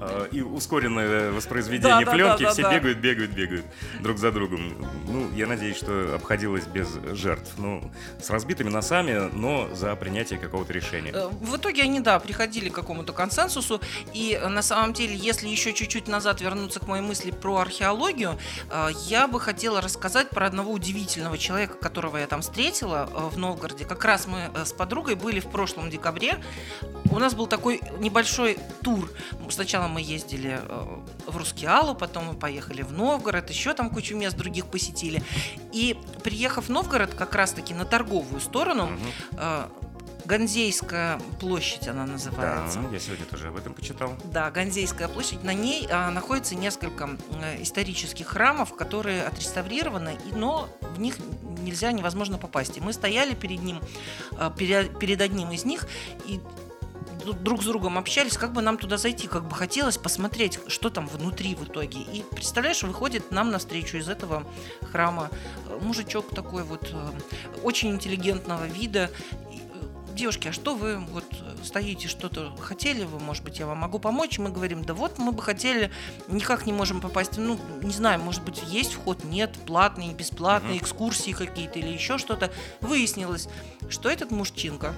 А, 0.00 0.24
и 0.30 0.40
ускоренное 0.40 1.30
воспроизведение 1.32 2.06
пленки, 2.06 2.46
все 2.46 2.62
бегают, 2.62 2.98
бегают, 2.98 3.30
бегают 3.32 3.49
бегают 3.50 3.66
друг 4.00 4.18
за 4.18 4.30
другом. 4.32 4.74
Ну, 5.06 5.30
я 5.34 5.46
надеюсь, 5.46 5.76
что 5.76 6.14
обходилось 6.14 6.66
без 6.66 6.88
жертв. 7.12 7.52
Ну, 7.58 7.90
с 8.20 8.30
разбитыми 8.30 8.68
носами, 8.68 9.30
но 9.32 9.68
за 9.74 9.94
принятие 9.96 10.38
какого-то 10.38 10.72
решения. 10.72 11.10
Э, 11.12 11.28
в 11.28 11.56
итоге 11.56 11.82
они, 11.82 12.00
да, 12.00 12.18
приходили 12.18 12.68
к 12.68 12.74
какому-то 12.74 13.12
консенсусу. 13.12 13.80
И 14.14 14.38
э, 14.40 14.48
на 14.48 14.62
самом 14.62 14.92
деле, 14.92 15.14
если 15.14 15.48
еще 15.48 15.72
чуть-чуть 15.72 16.08
назад 16.08 16.40
вернуться 16.40 16.80
к 16.80 16.86
моей 16.86 17.02
мысли 17.02 17.30
про 17.30 17.58
археологию, 17.58 18.38
э, 18.70 18.88
я 19.06 19.26
бы 19.26 19.40
хотела 19.40 19.80
рассказать 19.80 20.30
про 20.30 20.46
одного 20.46 20.72
удивительного 20.72 21.38
человека, 21.38 21.74
которого 21.74 22.18
я 22.18 22.26
там 22.26 22.40
встретила 22.42 23.08
в 23.32 23.38
Новгороде. 23.38 23.84
Как 23.84 24.04
раз 24.04 24.26
мы 24.26 24.50
с 24.64 24.72
подругой 24.72 25.14
были 25.14 25.40
в 25.40 25.46
прошлом 25.46 25.90
декабре. 25.90 26.38
У 27.10 27.18
нас 27.18 27.34
был 27.34 27.46
такой 27.46 27.80
небольшой 27.98 28.58
тур. 28.82 29.10
Сначала 29.50 29.88
мы 29.88 30.00
ездили 30.00 30.60
в 31.26 31.36
Рускеалу, 31.36 31.94
потом 31.94 32.26
мы 32.26 32.34
поехали 32.34 32.82
в 32.82 32.92
Новгород, 32.92 33.39
Новгород, 33.40 33.50
еще 33.50 33.74
там 33.74 33.90
кучу 33.90 34.16
мест 34.16 34.36
других 34.36 34.66
посетили. 34.66 35.22
И 35.72 35.96
приехав 36.22 36.66
в 36.66 36.70
Новгород 36.70 37.14
как 37.14 37.34
раз-таки 37.34 37.74
на 37.74 37.84
торговую 37.84 38.40
сторону, 38.40 38.84
угу. 38.84 39.40
Ганзейская 40.26 41.18
площадь 41.40 41.88
она 41.88 42.06
называется. 42.06 42.78
Да, 42.80 42.88
я 42.92 43.00
сегодня 43.00 43.24
тоже 43.24 43.48
об 43.48 43.56
этом 43.56 43.72
почитал. 43.74 44.16
Да, 44.24 44.50
Ганзейская 44.50 45.08
площадь. 45.08 45.42
На 45.42 45.54
ней 45.54 45.88
а, 45.90 46.10
находится 46.10 46.54
несколько 46.54 47.16
исторических 47.60 48.28
храмов, 48.28 48.76
которые 48.76 49.24
отреставрированы, 49.24 50.18
но 50.32 50.68
в 50.94 51.00
них 51.00 51.16
нельзя, 51.62 51.90
невозможно 51.90 52.38
попасть. 52.38 52.76
И 52.76 52.80
мы 52.80 52.92
стояли 52.92 53.34
перед 53.34 53.62
ним, 53.62 53.80
а, 54.38 54.50
перед, 54.50 54.98
перед 54.98 55.20
одним 55.20 55.50
из 55.50 55.64
них, 55.64 55.88
и 56.26 56.40
друг 57.24 57.62
с 57.62 57.66
другом 57.66 57.98
общались, 57.98 58.36
как 58.36 58.52
бы 58.52 58.62
нам 58.62 58.78
туда 58.78 58.96
зайти, 58.96 59.26
как 59.26 59.46
бы 59.46 59.54
хотелось 59.54 59.98
посмотреть, 59.98 60.58
что 60.68 60.90
там 60.90 61.06
внутри 61.06 61.54
в 61.54 61.64
итоге. 61.64 62.00
И 62.00 62.24
представляешь, 62.30 62.82
выходит 62.82 63.30
нам 63.30 63.50
навстречу 63.50 63.98
из 63.98 64.08
этого 64.08 64.44
храма 64.92 65.30
э, 65.66 65.78
мужичок 65.80 66.34
такой 66.34 66.62
вот 66.64 66.90
э, 66.92 67.10
очень 67.62 67.90
интеллигентного 67.90 68.66
вида. 68.66 69.10
Э, 69.30 70.14
девушки, 70.14 70.48
а 70.48 70.52
что 70.52 70.74
вы 70.74 70.98
вот 70.98 71.24
стоите, 71.64 72.08
что-то 72.08 72.54
хотели 72.60 73.04
вы, 73.04 73.18
может 73.18 73.44
быть, 73.44 73.58
я 73.58 73.66
вам 73.66 73.78
могу 73.78 73.98
помочь? 73.98 74.38
Мы 74.38 74.50
говорим, 74.50 74.84
да 74.84 74.94
вот 74.94 75.18
мы 75.18 75.32
бы 75.32 75.42
хотели, 75.42 75.90
никак 76.28 76.66
не 76.66 76.72
можем 76.72 77.00
попасть, 77.00 77.38
ну, 77.38 77.58
не 77.82 77.92
знаю, 77.92 78.20
может 78.20 78.42
быть, 78.42 78.62
есть 78.68 78.94
вход, 78.94 79.24
нет, 79.24 79.54
платный, 79.66 80.12
бесплатный, 80.12 80.78
экскурсии 80.78 81.32
какие-то 81.32 81.78
или 81.78 81.88
еще 81.88 82.18
что-то. 82.18 82.50
Выяснилось, 82.80 83.48
что 83.88 84.08
этот 84.08 84.30
мужчинка, 84.30 84.94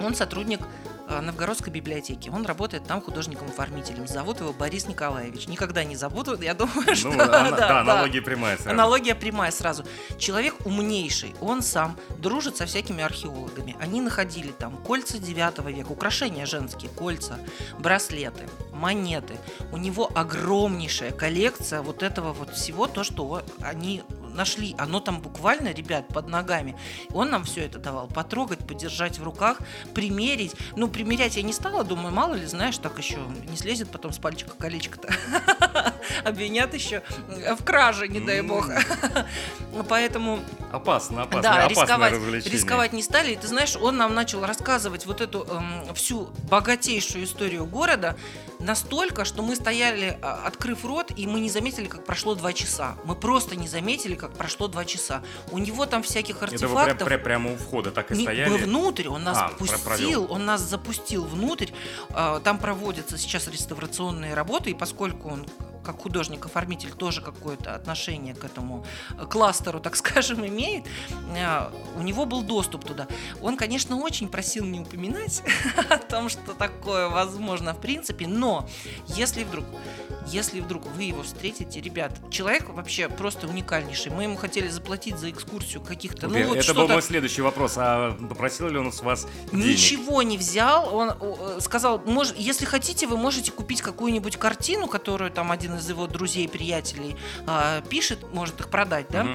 он 0.00 0.14
сотрудник 0.14 0.60
Новгородской 1.08 1.72
библиотеке. 1.72 2.30
Он 2.30 2.44
работает 2.44 2.84
там 2.84 3.00
художником-оформителем. 3.00 4.06
Зовут 4.06 4.40
его 4.40 4.52
Борис 4.52 4.86
Николаевич. 4.86 5.46
Никогда 5.48 5.84
не 5.84 5.96
забуду, 5.96 6.40
я 6.40 6.54
думаю, 6.54 6.84
ну, 6.86 6.94
что... 6.94 7.08
Ну, 7.10 7.16
да, 7.16 7.50
да, 7.50 7.80
аналогия 7.80 8.22
прямая 8.22 8.56
сразу. 8.56 8.70
Аналогия 8.70 9.14
прямая 9.14 9.50
сразу. 9.50 9.84
Человек 10.18 10.54
умнейший. 10.64 11.34
Он 11.40 11.62
сам 11.62 11.96
дружит 12.18 12.56
со 12.56 12.66
всякими 12.66 13.02
археологами. 13.02 13.76
Они 13.80 14.00
находили 14.00 14.52
там 14.52 14.76
кольца 14.78 15.18
9 15.18 15.58
века, 15.74 15.92
украшения 15.92 16.46
женские, 16.46 16.90
кольца, 16.90 17.38
браслеты, 17.78 18.48
монеты. 18.72 19.38
У 19.72 19.76
него 19.76 20.10
огромнейшая 20.14 21.12
коллекция 21.12 21.82
вот 21.82 22.02
этого 22.02 22.32
вот 22.32 22.50
всего, 22.54 22.86
то, 22.86 23.04
что 23.04 23.42
они 23.60 24.02
нашли, 24.38 24.74
оно 24.78 25.00
там 25.00 25.20
буквально, 25.20 25.72
ребят, 25.72 26.08
под 26.08 26.28
ногами. 26.28 26.76
Он 27.12 27.28
нам 27.28 27.44
все 27.44 27.66
это 27.66 27.78
давал, 27.78 28.06
потрогать, 28.06 28.60
подержать 28.66 29.18
в 29.18 29.24
руках, 29.24 29.58
примерить. 29.94 30.54
Ну, 30.76 30.88
примерять 30.88 31.36
я 31.36 31.42
не 31.42 31.52
стала, 31.52 31.84
думаю, 31.84 32.14
мало 32.14 32.34
ли, 32.34 32.46
знаешь, 32.46 32.78
так 32.78 32.96
еще 32.98 33.18
не 33.50 33.56
слезет 33.56 33.90
потом 33.90 34.12
с 34.12 34.18
пальчика 34.18 34.52
колечко-то. 34.56 35.12
Обвинят 36.24 36.72
еще 36.72 37.02
в 37.58 37.64
краже, 37.64 38.08
не 38.08 38.20
дай 38.20 38.40
бог. 38.42 38.70
Поэтому... 39.88 40.38
Опасно, 40.72 41.22
опасно. 41.22 41.42
Да, 41.42 41.68
рисковать, 41.68 42.46
рисковать 42.46 42.92
не 42.92 43.02
стали. 43.02 43.32
И 43.32 43.36
ты 43.36 43.48
знаешь, 43.48 43.76
он 43.76 43.96
нам 43.96 44.14
начал 44.14 44.46
рассказывать 44.46 45.04
вот 45.06 45.20
эту 45.20 45.44
эм, 45.44 45.94
всю 45.94 46.30
богатейшую 46.48 47.24
историю 47.24 47.66
города 47.66 48.16
настолько, 48.58 49.24
что 49.24 49.42
мы 49.42 49.56
стояли, 49.56 50.18
а, 50.22 50.42
открыв 50.46 50.84
рот, 50.84 51.12
и 51.16 51.26
мы 51.26 51.40
не 51.40 51.50
заметили, 51.50 51.86
как 51.86 52.04
прошло 52.04 52.34
два 52.34 52.52
часа. 52.52 52.96
Мы 53.04 53.14
просто 53.14 53.56
не 53.56 53.68
заметили, 53.68 54.14
как 54.14 54.32
прошло 54.32 54.68
два 54.68 54.84
часа. 54.84 55.22
У 55.50 55.58
него 55.58 55.86
там 55.86 56.02
всяких 56.02 56.42
артефактов... 56.42 56.96
Это 56.96 57.04
вы 57.04 57.10
прям, 57.10 57.20
прям, 57.20 57.22
прямо 57.22 57.52
у 57.52 57.56
входа 57.56 57.90
так 57.90 58.10
и 58.12 58.16
не, 58.16 58.24
стояли? 58.24 58.50
Мы 58.50 58.58
внутрь, 58.58 59.08
он 59.08 59.24
нас 59.24 59.38
а, 59.38 59.48
пустил, 59.48 60.26
он 60.30 60.44
нас 60.44 60.60
запустил 60.60 61.24
внутрь. 61.24 61.70
А, 62.10 62.40
там 62.40 62.58
проводятся 62.58 63.18
сейчас 63.18 63.48
реставрационные 63.48 64.34
работы, 64.34 64.70
и 64.70 64.74
поскольку 64.74 65.28
он 65.28 65.46
как 65.88 66.02
художник-оформитель 66.02 66.90
тоже 66.90 67.22
какое-то 67.22 67.74
отношение 67.74 68.34
к 68.34 68.44
этому 68.44 68.84
кластеру, 69.30 69.80
так 69.86 69.96
скажем, 69.96 70.46
имеет, 70.46 70.84
у 71.96 72.02
него 72.02 72.26
был 72.26 72.42
доступ 72.42 72.84
туда. 72.84 73.06
Он, 73.40 73.56
конечно, 73.56 73.96
очень 73.96 74.28
просил 74.28 74.66
не 74.66 74.80
упоминать 74.80 75.42
о 75.88 75.96
том, 75.96 76.28
что 76.28 76.52
такое 76.52 77.08
возможно 77.08 77.72
в 77.72 77.80
принципе, 77.80 78.26
но 78.26 78.68
если 79.06 79.44
вдруг 79.44 79.64
если 80.30 80.60
вдруг 80.60 80.84
вы 80.94 81.04
его 81.04 81.22
встретите, 81.22 81.80
ребят, 81.80 82.12
человек 82.30 82.68
вообще 82.68 83.08
просто 83.08 83.46
уникальнейший. 83.46 84.12
Мы 84.12 84.24
ему 84.24 84.36
хотели 84.36 84.68
заплатить 84.68 85.18
за 85.18 85.30
экскурсию 85.30 85.80
каких-то. 85.80 86.28
Ну, 86.28 86.48
вот 86.48 86.58
Это 86.58 86.74
был 86.74 86.88
мой 86.88 87.02
следующий 87.02 87.42
вопрос. 87.42 87.74
А 87.76 88.12
попросил 88.12 88.68
ли 88.68 88.78
он 88.78 88.92
с 88.92 89.00
вас 89.00 89.26
денег? 89.52 89.66
Ничего 89.66 90.22
не 90.22 90.36
взял. 90.36 90.94
Он 90.94 91.12
э, 91.18 91.58
сказал, 91.60 92.02
если 92.36 92.66
хотите, 92.66 93.06
вы 93.06 93.16
можете 93.16 93.52
купить 93.52 93.80
какую-нибудь 93.80 94.36
картину, 94.36 94.86
которую 94.86 95.30
там 95.30 95.50
один 95.50 95.77
из 95.78 95.88
его 95.88 96.06
друзей, 96.06 96.48
приятелей 96.48 97.16
э, 97.46 97.82
пишет, 97.88 98.32
может 98.32 98.60
их 98.60 98.68
продать, 98.68 99.06
да? 99.10 99.22
Угу. 99.22 99.30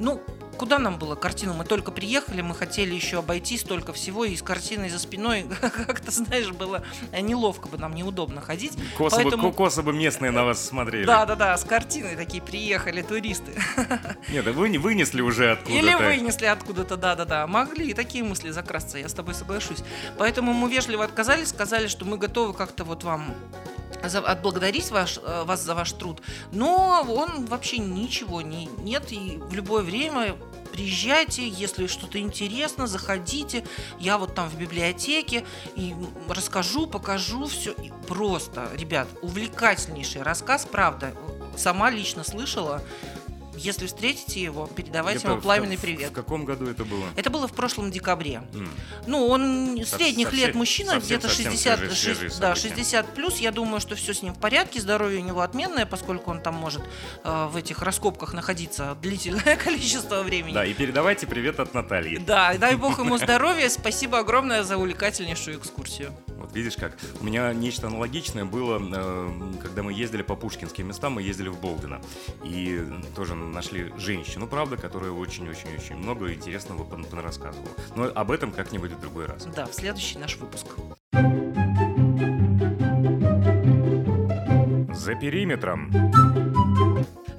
Ну, 0.00 0.22
куда 0.56 0.78
нам 0.78 0.98
было 0.98 1.14
картину? 1.14 1.54
Мы 1.54 1.64
только 1.64 1.90
приехали, 1.90 2.40
мы 2.40 2.54
хотели 2.54 2.94
еще 2.94 3.18
обойти 3.18 3.58
столько 3.58 3.92
всего, 3.92 4.24
и 4.24 4.36
с 4.36 4.42
картиной 4.42 4.88
за 4.88 4.98
спиной 4.98 5.46
как-то, 5.60 6.10
знаешь, 6.10 6.50
было 6.50 6.82
неловко 7.12 7.68
бы 7.68 7.78
нам, 7.78 7.94
неудобно 7.94 8.40
ходить. 8.40 8.72
Косы, 8.96 9.16
Поэтому... 9.16 9.50
бы, 9.50 9.54
косы 9.54 9.82
бы 9.82 9.92
местные 9.92 10.30
на 10.30 10.44
вас 10.44 10.64
смотрели. 10.64 11.04
Да-да-да, 11.04 11.56
с 11.56 11.64
картиной 11.64 12.16
такие 12.16 12.42
приехали 12.42 13.02
туристы. 13.02 13.52
Нет, 14.28 14.46
вы 14.46 14.68
не 14.68 14.78
вынесли 14.78 15.20
уже 15.20 15.52
откуда-то. 15.52 15.78
Или 15.78 15.94
вынесли 15.94 16.46
откуда-то, 16.46 16.96
да-да-да. 16.96 17.46
Могли 17.46 17.90
и 17.90 17.94
такие 17.94 18.24
мысли 18.24 18.50
закрасться, 18.50 18.98
я 18.98 19.08
с 19.08 19.12
тобой 19.12 19.34
соглашусь. 19.34 19.82
Поэтому 20.18 20.52
мы 20.52 20.70
вежливо 20.70 21.04
отказались, 21.04 21.48
сказали, 21.48 21.86
что 21.86 22.04
мы 22.04 22.18
готовы 22.18 22.54
как-то 22.54 22.84
вот 22.84 23.04
вам 23.04 23.34
отблагодарить 24.02 24.90
ваш, 24.90 25.18
э, 25.22 25.44
вас 25.44 25.62
за 25.62 25.74
ваш 25.74 25.92
труд, 25.92 26.20
но 26.52 27.04
он 27.08 27.46
вообще 27.46 27.78
ничего 27.78 28.42
не, 28.42 28.66
нет, 28.78 29.10
и 29.10 29.38
в 29.38 29.54
любое 29.54 29.82
время 29.82 30.36
приезжайте, 30.72 31.48
если 31.48 31.86
что-то 31.86 32.18
интересно, 32.18 32.86
заходите, 32.86 33.64
я 33.98 34.18
вот 34.18 34.34
там 34.34 34.48
в 34.48 34.58
библиотеке 34.58 35.44
и 35.74 35.94
расскажу, 36.28 36.86
покажу 36.86 37.46
все. 37.46 37.74
Просто, 38.06 38.70
ребят, 38.74 39.08
увлекательнейший 39.22 40.22
рассказ, 40.22 40.66
правда, 40.70 41.14
сама 41.56 41.90
лично 41.90 42.24
слышала, 42.24 42.82
если 43.56 43.86
встретите 43.86 44.40
его, 44.42 44.66
передавайте 44.66 45.20
это 45.20 45.30
ему 45.32 45.40
пламенный 45.40 45.76
в, 45.76 45.80
привет. 45.80 46.10
В 46.10 46.14
каком 46.14 46.44
году 46.44 46.66
это 46.66 46.84
было? 46.84 47.04
Это 47.16 47.30
было 47.30 47.48
в 47.48 47.52
прошлом 47.52 47.90
декабре. 47.90 48.42
Mm. 48.52 48.68
Ну, 49.06 49.26
он 49.26 49.78
средних 49.84 50.28
совсем, 50.28 50.46
лет 50.46 50.54
мужчина, 50.54 50.98
где-то 50.98 51.28
60, 51.28 51.78
свежий, 51.78 51.94
60, 51.94 52.18
свежий 52.18 52.40
да, 52.40 52.54
60 52.54 53.14
плюс. 53.14 53.38
Я 53.38 53.52
думаю, 53.52 53.80
что 53.80 53.94
все 53.94 54.14
с 54.14 54.22
ним 54.22 54.34
в 54.34 54.38
порядке, 54.38 54.80
здоровье 54.80 55.20
у 55.20 55.24
него 55.24 55.40
отменное, 55.40 55.86
поскольку 55.86 56.30
он 56.30 56.40
там 56.40 56.54
может 56.54 56.82
э, 57.24 57.48
в 57.50 57.56
этих 57.56 57.82
раскопках 57.82 58.34
находиться 58.34 58.96
длительное 59.00 59.56
количество 59.64 60.22
времени. 60.22 60.54
Да, 60.54 60.64
и 60.64 60.74
передавайте 60.74 61.26
привет 61.26 61.60
от 61.60 61.74
Натальи. 61.74 62.18
Да, 62.18 62.54
дай 62.58 62.76
бог 62.76 62.98
ему 62.98 63.18
здоровья. 63.18 63.68
Спасибо 63.68 64.18
огромное 64.18 64.62
за 64.62 64.76
увлекательнейшую 64.76 65.58
экскурсию. 65.58 66.12
Вот 66.38 66.54
видишь 66.54 66.76
как. 66.76 66.96
У 67.20 67.24
меня 67.24 67.52
нечто 67.52 67.86
аналогичное 67.86 68.44
было, 68.44 68.80
э, 68.80 69.30
когда 69.62 69.82
мы 69.82 69.92
ездили 69.92 70.22
по 70.22 70.36
пушкинским 70.36 70.86
местам, 70.86 71.14
мы 71.14 71.22
ездили 71.22 71.48
в 71.48 71.60
Болдино. 71.60 72.00
И 72.44 72.84
тоже 73.14 73.34
нашли 73.52 73.92
женщину, 73.96 74.46
правда, 74.46 74.76
которая 74.76 75.10
очень-очень-очень 75.10 75.96
много 75.96 76.32
интересного 76.32 76.84
рассказывала. 77.22 77.70
Но 77.94 78.04
об 78.14 78.30
этом 78.30 78.52
как-нибудь 78.52 78.92
в 78.92 79.00
другой 79.00 79.26
раз. 79.26 79.46
Да, 79.46 79.66
в 79.66 79.74
следующий 79.74 80.18
наш 80.18 80.36
выпуск. 80.36 80.66
За 84.92 85.14
периметром. 85.14 85.92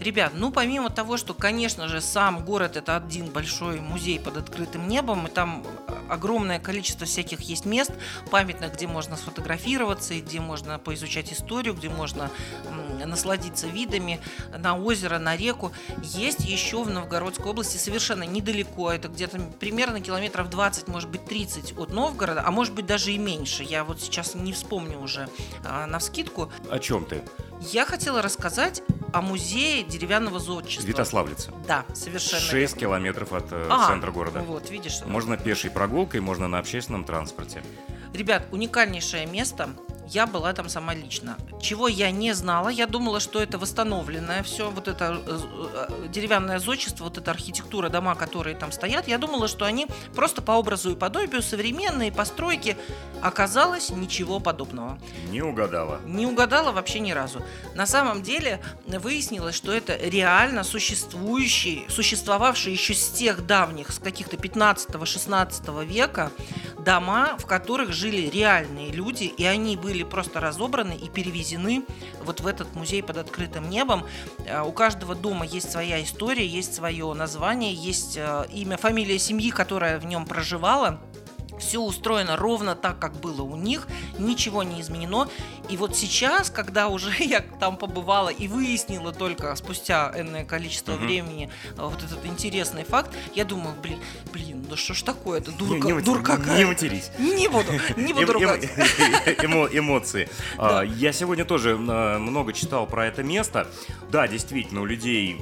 Ребят, 0.08 0.32
ну 0.34 0.52
помимо 0.52 0.90
того, 0.90 1.18
что, 1.18 1.34
конечно 1.34 1.90
же, 1.90 2.00
сам 2.00 2.46
город 2.46 2.78
это 2.78 2.96
один 2.96 3.26
большой 3.26 3.82
музей 3.82 4.22
под 4.22 4.38
открытым 4.38 4.88
небом, 4.88 5.28
и 5.28 5.30
там 5.30 5.66
огромное 6.08 6.60
количество 6.60 7.06
всяких 7.06 7.42
есть 7.42 7.66
мест 7.66 7.92
памятных, 8.32 8.74
где 8.76 8.88
можно 8.88 9.18
сфотографироваться, 9.18 10.14
и 10.14 10.22
где 10.22 10.40
можно 10.40 10.80
поизучать 10.80 11.34
историю, 11.34 11.74
где 11.74 11.90
можно 11.90 12.32
насладиться 13.06 13.68
видами 13.68 14.22
на 14.58 14.78
озеро, 14.78 15.20
на 15.20 15.36
реку. 15.36 15.74
Есть 16.02 16.46
еще 16.46 16.84
в 16.84 16.90
Новгородской 16.90 17.52
области 17.52 17.76
совершенно 17.76 18.24
недалеко, 18.24 18.90
это 18.94 19.10
где-то 19.10 19.42
примерно 19.60 20.00
километров 20.00 20.50
20, 20.50 20.88
может 20.88 21.10
быть 21.10 21.26
30 21.26 21.78
от 21.78 21.92
Новгорода, 21.92 22.44
а 22.46 22.52
может 22.52 22.74
быть 22.74 22.86
даже 22.86 23.12
и 23.12 23.18
меньше. 23.18 23.64
Я 23.64 23.84
вот 23.84 24.00
сейчас 24.00 24.36
не 24.36 24.54
вспомню 24.54 25.00
уже 25.02 25.28
а, 25.66 25.86
на 25.86 26.00
вскидку. 26.00 26.50
О 26.72 26.80
чем 26.80 27.04
ты? 27.04 27.22
Я 27.60 27.86
хотела 27.86 28.22
рассказать 28.22 28.84
о 29.14 29.22
музее 29.22 29.84
деревянного 29.84 30.40
зодчества. 30.40 30.88
Витославлица. 30.88 31.52
Да, 31.68 31.86
совершенно. 31.94 32.42
6 32.42 32.78
километров 32.78 33.34
от 33.34 33.52
э, 33.52 33.68
а, 33.70 33.88
центра 33.88 34.12
города. 34.12 34.40
Вот, 34.40 34.70
видишь. 34.70 35.02
Можно 35.06 35.38
пешей 35.38 35.70
прогулкой, 35.70 36.22
можно 36.22 36.48
на 36.48 36.60
общественном 36.60 37.04
транспорте. 37.04 37.64
Ребят, 38.14 38.48
уникальнейшее 38.52 39.26
место 39.26 39.70
я 40.10 40.26
была 40.26 40.54
там 40.54 40.70
сама 40.70 40.94
лично. 40.94 41.38
Чего 41.62 41.88
я 41.88 42.12
не 42.12 42.34
знала, 42.34 42.70
я 42.70 42.88
думала, 42.88 43.20
что 43.20 43.42
это 43.42 43.58
восстановленное 43.58 44.42
все, 44.44 44.70
вот 44.70 44.88
это 44.88 45.22
э, 45.26 45.40
э, 45.74 46.08
деревянное 46.10 46.60
зодчество, 46.60 47.04
вот 47.04 47.18
эта 47.18 47.32
архитектура, 47.32 47.90
дома, 47.90 48.16
которые 48.16 48.56
там 48.56 48.72
стоят, 48.72 49.08
я 49.08 49.18
думала, 49.18 49.48
что 49.48 49.66
они 49.66 49.88
просто 50.16 50.42
по 50.42 50.52
образу 50.52 50.92
и 50.92 50.96
подобию 50.96 51.42
современные 51.42 52.12
постройки. 52.12 52.78
Оказалось, 53.22 53.90
ничего 53.90 54.40
подобного. 54.40 55.00
Не 55.30 55.42
угадала. 55.42 56.00
Не 56.06 56.26
угадала 56.26 56.72
вообще 56.72 57.00
ни 57.00 57.12
разу. 57.12 57.42
На 57.76 57.86
самом 57.86 58.22
деле 58.22 58.62
выяснилось, 58.86 59.56
что 59.56 59.72
это 59.72 59.96
реально 59.96 60.64
существующий, 60.64 61.86
существовавший 61.90 62.74
еще 62.74 62.94
с 62.94 63.10
тех 63.10 63.46
давних, 63.46 63.92
с 63.92 64.00
каких-то 64.00 64.38
15-16 64.38 65.86
века 65.86 66.32
дома, 66.88 67.36
в 67.38 67.46
которых 67.46 67.92
жили 67.92 68.30
реальные 68.30 68.92
люди, 68.92 69.26
и 69.26 69.46
они 69.46 69.76
были 69.76 70.04
просто 70.04 70.40
разобраны 70.40 70.96
и 70.96 71.10
перевезены 71.10 71.84
вот 72.24 72.40
в 72.40 72.48
этот 72.48 72.76
музей 72.76 73.04
под 73.04 73.18
открытым 73.18 73.70
небом. 73.70 74.06
Э, 74.46 74.62
у 74.62 74.72
каждого 74.72 75.14
дома 75.14 75.46
есть 75.46 75.70
своя 75.70 76.02
история, 76.02 76.48
есть 76.48 76.74
свое 76.74 77.14
название, 77.14 77.74
есть 77.74 78.16
э, 78.16 78.46
имя, 78.54 78.78
фамилия 78.78 79.20
семьи, 79.20 79.50
которая 79.50 80.00
в 80.00 80.06
нем 80.06 80.26
проживала. 80.26 81.02
Все 81.60 81.80
устроено 81.80 82.38
ровно 82.38 82.76
так, 82.76 83.00
как 83.00 83.14
было 83.14 83.42
у 83.42 83.56
них, 83.56 83.88
ничего 84.18 84.64
не 84.64 84.82
изменено. 84.82 85.28
И 85.70 85.78
вот 85.78 85.96
сейчас, 85.96 86.50
когда 86.50 86.88
уже 86.88 87.12
я 87.20 87.42
там 87.42 87.78
побывала 87.78 88.30
и 88.30 88.48
выяснила 88.48 89.12
только 89.12 89.56
спустя 89.56 90.12
энное 90.16 90.46
количество 90.46 90.94
угу. 90.94 91.06
времени 91.06 91.50
э, 91.78 91.82
вот 91.82 92.04
этот 92.04 92.26
интересный 92.26 92.84
факт, 92.84 93.12
я 93.36 93.46
думаю, 93.46 93.76
блин, 93.82 94.00
блин, 94.32 94.66
да 94.70 94.76
что 94.76 94.94
ж 94.94 95.02
такое, 95.04 95.40
это 95.40 95.52
дурка, 95.52 95.88
не, 95.88 95.94
не, 95.94 96.02
дурка 96.02 96.38
Не 96.38 96.66
матерись. 96.66 97.12
Не 97.18 97.48
буду, 97.48 97.72
не 97.96 98.14
буду 98.14 98.34
ругать. 98.34 98.66
Эмоции. 99.78 100.30
А, 100.58 100.82
я 100.82 101.12
сегодня 101.12 101.46
тоже 101.46 101.72
э, 101.72 102.18
много 102.18 102.54
читал 102.54 102.88
про 102.88 103.08
это 103.08 103.24
место. 103.24 103.68
Да, 104.12 104.28
действительно, 104.28 104.82
у 104.82 104.86
людей 104.86 105.38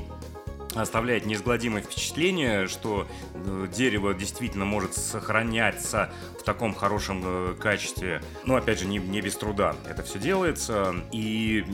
оставляет 0.76 1.26
неизгладимое 1.26 1.82
впечатление, 1.82 2.68
что 2.68 3.08
э, 3.34 3.68
дерево 3.74 4.14
действительно 4.14 4.66
может 4.66 4.94
сохраняться 4.94 6.12
в 6.40 6.44
таком 6.44 6.74
хорошем 6.74 7.22
э, 7.24 7.56
качестве. 7.60 8.22
Но, 8.46 8.56
опять 8.56 8.80
же, 8.80 8.86
не, 8.86 8.98
не 8.98 9.22
без 9.22 9.36
труда 9.36 9.76
это 9.90 10.04
все 10.04 10.20
делается. 10.20 10.96
И 11.12 11.66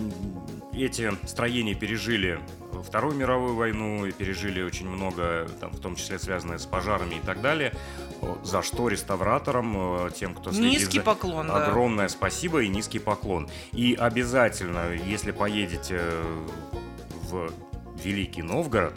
эти 0.73 1.11
строения 1.27 1.75
пережили 1.75 2.39
Вторую 2.83 3.15
мировую 3.15 3.55
войну 3.55 4.05
и 4.05 4.11
пережили 4.11 4.61
очень 4.61 4.87
много, 4.87 5.47
там, 5.59 5.71
в 5.71 5.79
том 5.79 5.95
числе 5.95 6.19
связанное 6.19 6.57
с 6.57 6.65
пожарами 6.65 7.15
и 7.15 7.19
так 7.19 7.41
далее. 7.41 7.73
За 8.43 8.61
что 8.61 8.87
реставраторам, 8.87 10.07
э, 10.07 10.11
тем, 10.11 10.33
кто 10.33 10.51
следит 10.51 10.79
Низкий 10.79 10.99
за... 10.99 11.03
поклон, 11.03 11.47
да. 11.47 11.65
Огромное 11.65 12.07
спасибо 12.07 12.61
и 12.61 12.67
низкий 12.67 12.99
поклон. 12.99 13.49
И 13.71 13.95
обязательно, 13.95 14.93
если 14.93 15.31
поедете 15.31 16.01
в 17.29 17.51
Великий 18.05 18.43
Новгород, 18.43 18.93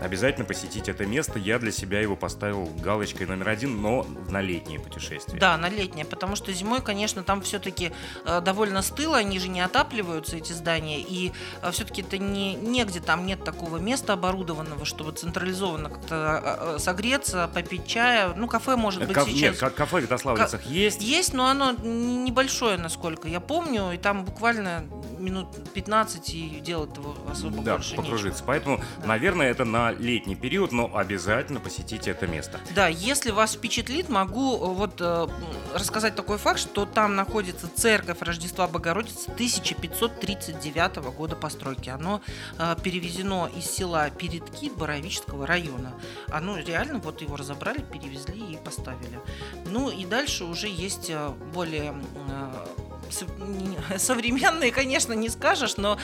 обязательно 0.00 0.44
посетить 0.44 0.88
это 0.88 1.06
место. 1.06 1.38
Я 1.38 1.58
для 1.58 1.72
себя 1.72 2.00
его 2.00 2.16
поставил 2.16 2.66
галочкой 2.82 3.26
номер 3.26 3.48
один, 3.48 3.80
но 3.80 4.06
на 4.28 4.40
летнее 4.40 4.78
путешествие. 4.80 5.38
Да, 5.40 5.56
на 5.56 5.68
летнее, 5.68 6.04
потому 6.04 6.36
что 6.36 6.52
зимой, 6.52 6.82
конечно, 6.82 7.22
там 7.22 7.40
все-таки 7.42 7.92
э, 8.24 8.40
довольно 8.40 8.82
стыло, 8.82 9.16
они 9.16 9.38
же 9.38 9.48
не 9.48 9.60
отапливаются, 9.60 10.36
эти 10.36 10.52
здания, 10.52 11.00
и 11.00 11.32
э, 11.62 11.70
все-таки 11.70 12.02
это 12.02 12.18
не, 12.18 12.54
негде 12.54 13.00
там 13.00 13.26
нет 13.26 13.44
такого 13.44 13.78
места 13.78 14.12
оборудованного, 14.14 14.84
чтобы 14.84 15.12
централизованно 15.12 15.90
как-то 15.90 16.74
э, 16.76 16.78
согреться, 16.78 17.48
попить 17.52 17.86
чая. 17.86 18.32
Ну, 18.36 18.46
кафе 18.48 18.76
может 18.76 19.04
быть 19.06 19.14
Ка- 19.14 19.24
сейчас... 19.24 19.60
Нет, 19.62 19.74
кафе 19.74 19.98
в 19.98 20.02
Витославицах 20.02 20.62
Ка- 20.62 20.68
есть. 20.68 21.02
Есть, 21.02 21.32
но 21.32 21.46
оно 21.46 21.72
небольшое, 21.72 22.76
насколько 22.78 23.28
я 23.28 23.40
помню, 23.40 23.92
и 23.92 23.96
там 23.98 24.24
буквально 24.24 24.84
минут 25.18 25.48
15 25.72 26.34
и 26.34 26.60
делать 26.60 26.96
его 26.96 27.14
особо 27.30 27.62
да, 27.62 27.74
больше 27.74 27.96
покружиться. 27.96 28.28
нечего. 28.40 28.46
Поэтому, 28.46 28.80
Да. 29.00 29.06
наверное, 29.06 29.50
это 29.50 29.64
на 29.64 29.85
летний 29.92 30.36
период, 30.36 30.72
но 30.72 30.90
обязательно 30.94 31.60
посетите 31.60 32.10
это 32.10 32.26
место. 32.26 32.60
Да, 32.74 32.88
если 32.88 33.30
вас 33.30 33.54
впечатлит, 33.54 34.08
могу 34.08 34.56
э, 34.56 34.72
вот 34.72 35.00
э, 35.00 35.26
рассказать 35.74 36.14
такой 36.14 36.38
факт, 36.38 36.58
что 36.58 36.86
там 36.86 37.14
находится 37.16 37.68
церковь 37.74 38.18
Рождества 38.20 38.66
Богородицы 38.68 39.30
1539 39.30 40.96
года 41.16 41.36
постройки. 41.36 41.90
Оно 41.90 42.20
э, 42.58 42.76
перевезено 42.82 43.48
из 43.56 43.64
села 43.64 44.10
Передки 44.10 44.70
Боровического 44.70 45.46
района. 45.46 45.92
Оно 46.28 46.58
реально, 46.58 46.98
вот 46.98 47.22
его 47.22 47.36
разобрали, 47.36 47.80
перевезли 47.80 48.54
и 48.54 48.56
поставили. 48.56 49.20
Ну 49.66 49.90
и 49.90 50.04
дальше 50.04 50.44
уже 50.44 50.68
есть 50.68 51.10
э, 51.10 51.30
более 51.54 51.94
э, 52.30 52.66
современные, 53.98 54.72
конечно, 54.72 55.12
не 55.12 55.28
скажешь, 55.28 55.76
но 55.76 55.98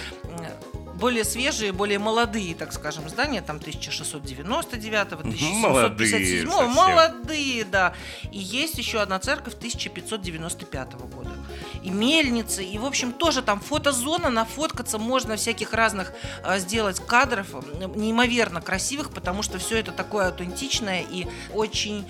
более 1.03 1.25
свежие, 1.25 1.73
более 1.73 1.99
молодые, 1.99 2.55
так 2.55 2.73
скажем, 2.73 3.09
здания, 3.09 3.43
там 3.43 3.57
1699 3.57 5.11
Молодые 5.61 6.15
1757 6.15 6.49
совсем. 6.49 6.71
молодые, 6.71 7.65
да. 7.65 7.95
И 8.31 8.39
есть 8.39 8.79
еще 8.79 9.01
одна 9.01 9.19
церковь 9.19 9.55
1595 9.55 10.93
года. 10.95 11.33
И 11.83 11.91
мельницы, 11.91 12.63
и, 12.63 12.79
в 12.79 12.85
общем, 12.85 13.13
тоже 13.13 13.43
там 13.43 13.59
фотозона, 13.59 14.31
нафоткаться 14.31 14.99
можно 14.99 15.35
всяких 15.35 15.73
разных 15.73 16.13
а, 16.45 16.59
сделать 16.59 17.01
кадров, 17.05 17.49
неимоверно 17.97 18.61
красивых, 18.61 19.11
потому 19.11 19.43
что 19.43 19.59
все 19.59 19.79
это 19.79 19.91
такое 19.91 20.29
аутентичное 20.29 21.03
и 21.03 21.27
очень 21.53 22.07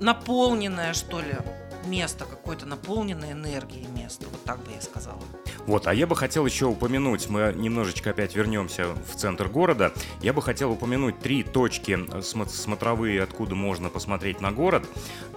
наполненное, 0.00 0.94
что 0.94 1.20
ли, 1.20 1.36
место, 1.84 2.24
какое-то 2.24 2.64
наполненное 2.64 3.32
энергией 3.32 3.86
место. 3.88 4.24
Вот 4.30 4.42
так 4.44 4.64
бы 4.64 4.72
я 4.72 4.80
сказала. 4.80 5.20
Вот, 5.66 5.86
а 5.86 5.94
я 5.94 6.06
бы 6.06 6.14
хотел 6.14 6.44
еще 6.44 6.66
упомянуть, 6.66 7.28
мы 7.30 7.54
немножечко 7.56 8.10
опять 8.10 8.34
вернемся 8.34 8.88
в 9.10 9.16
центр 9.16 9.48
города. 9.48 9.92
Я 10.20 10.32
бы 10.34 10.42
хотел 10.42 10.70
упомянуть 10.72 11.18
три 11.20 11.42
точки 11.42 11.92
э, 11.92 12.18
смо- 12.18 12.48
смотровые, 12.48 13.22
откуда 13.22 13.54
можно 13.54 13.88
посмотреть 13.88 14.40
на 14.40 14.52
город. 14.52 14.86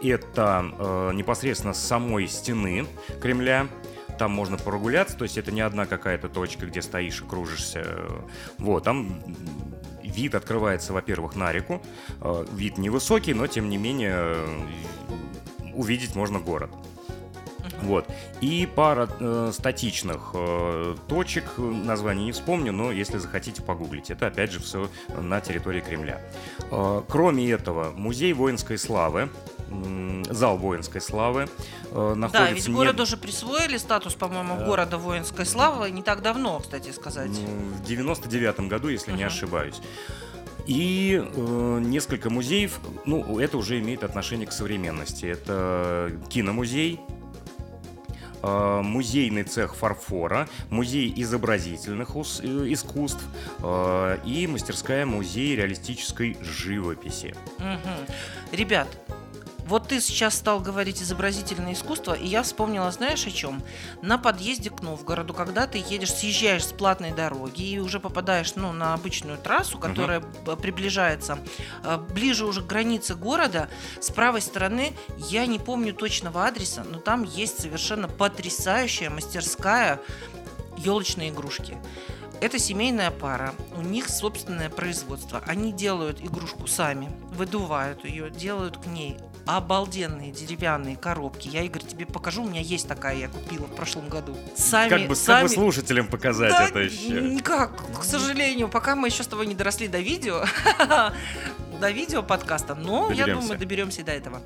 Это 0.03 0.65
э, 0.77 1.11
непосредственно 1.13 1.73
с 1.73 1.79
самой 1.79 2.27
стены 2.27 2.85
Кремля. 3.21 3.67
Там 4.19 4.31
можно 4.31 4.57
прогуляться, 4.57 5.15
то 5.15 5.23
есть 5.23 5.37
это 5.37 5.51
не 5.51 5.61
одна 5.61 5.85
какая-то 5.85 6.27
точка, 6.27 6.65
где 6.65 6.81
стоишь 6.81 7.21
и 7.21 7.25
кружишься. 7.25 7.85
Вот, 8.57 8.83
там 8.83 9.21
вид 10.03 10.35
открывается, 10.35 10.91
во-первых, 10.91 11.35
на 11.35 11.51
реку. 11.53 11.81
Э, 12.21 12.45
Вид 12.51 12.77
невысокий, 12.77 13.33
но 13.33 13.47
тем 13.47 13.69
не 13.69 13.77
менее 13.77 14.35
увидеть 15.73 16.15
можно 16.15 16.39
город. 16.39 16.71
Вот. 17.81 18.05
И 18.41 18.67
пара 18.75 19.09
э, 19.19 19.51
статичных 19.53 20.31
э, 20.33 20.95
точек, 21.07 21.45
э, 21.57 21.61
название 21.61 22.25
не 22.25 22.31
вспомню, 22.31 22.71
но 22.73 22.91
если 22.91 23.17
захотите 23.17 23.61
погуглить, 23.61 24.09
это 24.09 24.27
опять 24.27 24.51
же 24.51 24.59
все 24.59 24.89
на 25.15 25.41
территории 25.41 25.81
Кремля. 25.81 26.21
Э, 26.71 27.01
кроме 27.07 27.49
этого, 27.51 27.91
музей 27.91 28.33
воинской 28.33 28.77
славы, 28.77 29.29
зал 30.29 30.57
воинской 30.57 31.01
славы 31.01 31.49
э, 31.91 32.13
находится... 32.15 32.47
Да, 32.47 32.51
ведь 32.51 32.67
не- 32.67 32.73
городу 32.73 33.03
уже 33.03 33.17
присвоили 33.17 33.77
статус, 33.77 34.13
по-моему, 34.15 34.55
Да. 34.57 34.65
города 34.65 34.97
воинской 34.97 35.45
славы 35.45 35.91
не 35.91 36.01
так 36.01 36.21
давно, 36.21 36.59
кстати 36.59 36.91
сказать. 36.91 37.31
В 37.31 37.83
99 37.83 38.61
году, 38.69 38.87
если 38.87 39.11
не 39.11 39.17
Мгм. 39.25 39.27
ошибаюсь. 39.27 39.81
И 40.65 41.21
э, 41.23 41.79
несколько 41.81 42.29
музеев, 42.29 42.79
ну, 43.05 43.39
это 43.39 43.57
уже 43.57 43.79
имеет 43.79 44.03
отношение 44.03 44.47
к 44.47 44.51
современности. 44.51 45.25
Это 45.25 46.11
киномузей, 46.29 46.99
э, 46.99 47.13
музейный 48.47 49.43
цех 49.43 49.75
фарфора, 49.75 50.47
музей 50.69 51.13
изобразительных 51.15 52.15
э, 52.15 52.21
искусств 52.73 53.23
э, 53.59 54.17
и 54.25 54.47
мастерская 54.47 55.05
музей 55.05 55.55
реалистической 55.55 56.37
живописи. 56.41 57.35
Мгм. 57.59 58.07
Ребят, 58.51 58.87
вот 59.67 59.89
ты 59.89 59.99
сейчас 59.99 60.35
стал 60.35 60.59
говорить 60.59 61.01
изобразительное 61.01 61.73
искусство, 61.73 62.13
и 62.13 62.25
я 62.25 62.43
вспомнила, 62.43 62.89
знаешь 62.91 63.27
о 63.27 63.31
чем? 63.31 63.61
На 64.01 64.17
подъезде 64.17 64.69
к 64.69 64.81
Новгороду, 64.81 65.33
когда 65.33 65.67
ты 65.67 65.77
едешь, 65.77 66.13
съезжаешь 66.13 66.65
с 66.65 66.71
платной 66.71 67.11
дороги 67.11 67.63
и 67.63 67.79
уже 67.79 67.99
попадаешь 67.99 68.55
ну, 68.55 68.71
на 68.71 68.93
обычную 68.93 69.37
трассу, 69.37 69.77
которая 69.77 70.21
б- 70.21 70.55
приближается 70.55 71.39
э, 71.83 71.97
ближе 71.97 72.45
уже 72.45 72.61
к 72.61 72.67
границе 72.67 73.15
города, 73.15 73.69
с 73.99 74.09
правой 74.09 74.41
стороны, 74.41 74.93
я 75.17 75.45
не 75.45 75.59
помню 75.59 75.93
точного 75.93 76.45
адреса, 76.45 76.83
но 76.83 76.99
там 76.99 77.23
есть 77.23 77.59
совершенно 77.59 78.07
потрясающая 78.07 79.09
мастерская 79.09 79.99
елочные 80.77 81.29
игрушки. 81.29 81.77
Это 82.39 82.59
семейная 82.59 83.09
пара, 83.09 83.55
у 83.75 83.81
них 83.81 84.09
собственное 84.09 84.69
производство. 84.69 85.41
Они 85.47 85.71
делают 85.71 86.21
игрушку 86.21 86.67
сами, 86.67 87.11
выдувают 87.31 88.05
ее, 88.05 88.29
делают 88.29 88.77
к 88.77 88.85
ней 88.85 89.17
обалденные 89.47 90.31
деревянные 90.31 90.95
коробки. 90.97 91.47
Я, 91.47 91.63
Игорь, 91.63 91.83
тебе 91.83 92.05
покажу, 92.05 92.43
у 92.43 92.47
меня 92.47 92.61
есть 92.61 92.87
такая, 92.87 93.15
я 93.15 93.29
купила 93.29 93.65
в 93.65 93.75
прошлом 93.75 94.09
году. 94.09 94.35
Сами, 94.55 94.89
как, 94.89 95.01
бы, 95.03 95.07
как 95.09 95.17
сами... 95.17 95.43
бы 95.43 95.49
слушателям 95.49 96.07
показать 96.07 96.51
Да, 96.51 96.67
это 96.67 96.79
еще? 96.79 97.21
Никак, 97.21 97.71
к 97.99 98.03
сожалению, 98.03 98.67
пока 98.67 98.95
мы 98.95 99.07
еще 99.07 99.23
с 99.23 99.27
тобой 99.27 99.47
не 99.47 99.55
доросли 99.55 99.87
до 99.87 99.99
видео, 99.99 100.43
до 101.79 101.91
видео 101.91 102.21
подкаста, 102.23 102.75
но 102.75 103.09
я 103.11 103.23
Доберемся. 103.23 103.41
думаю, 103.41 103.59
доберемся 103.59 104.01
и 104.01 104.03
до 104.03 104.11
этого. 104.11 104.41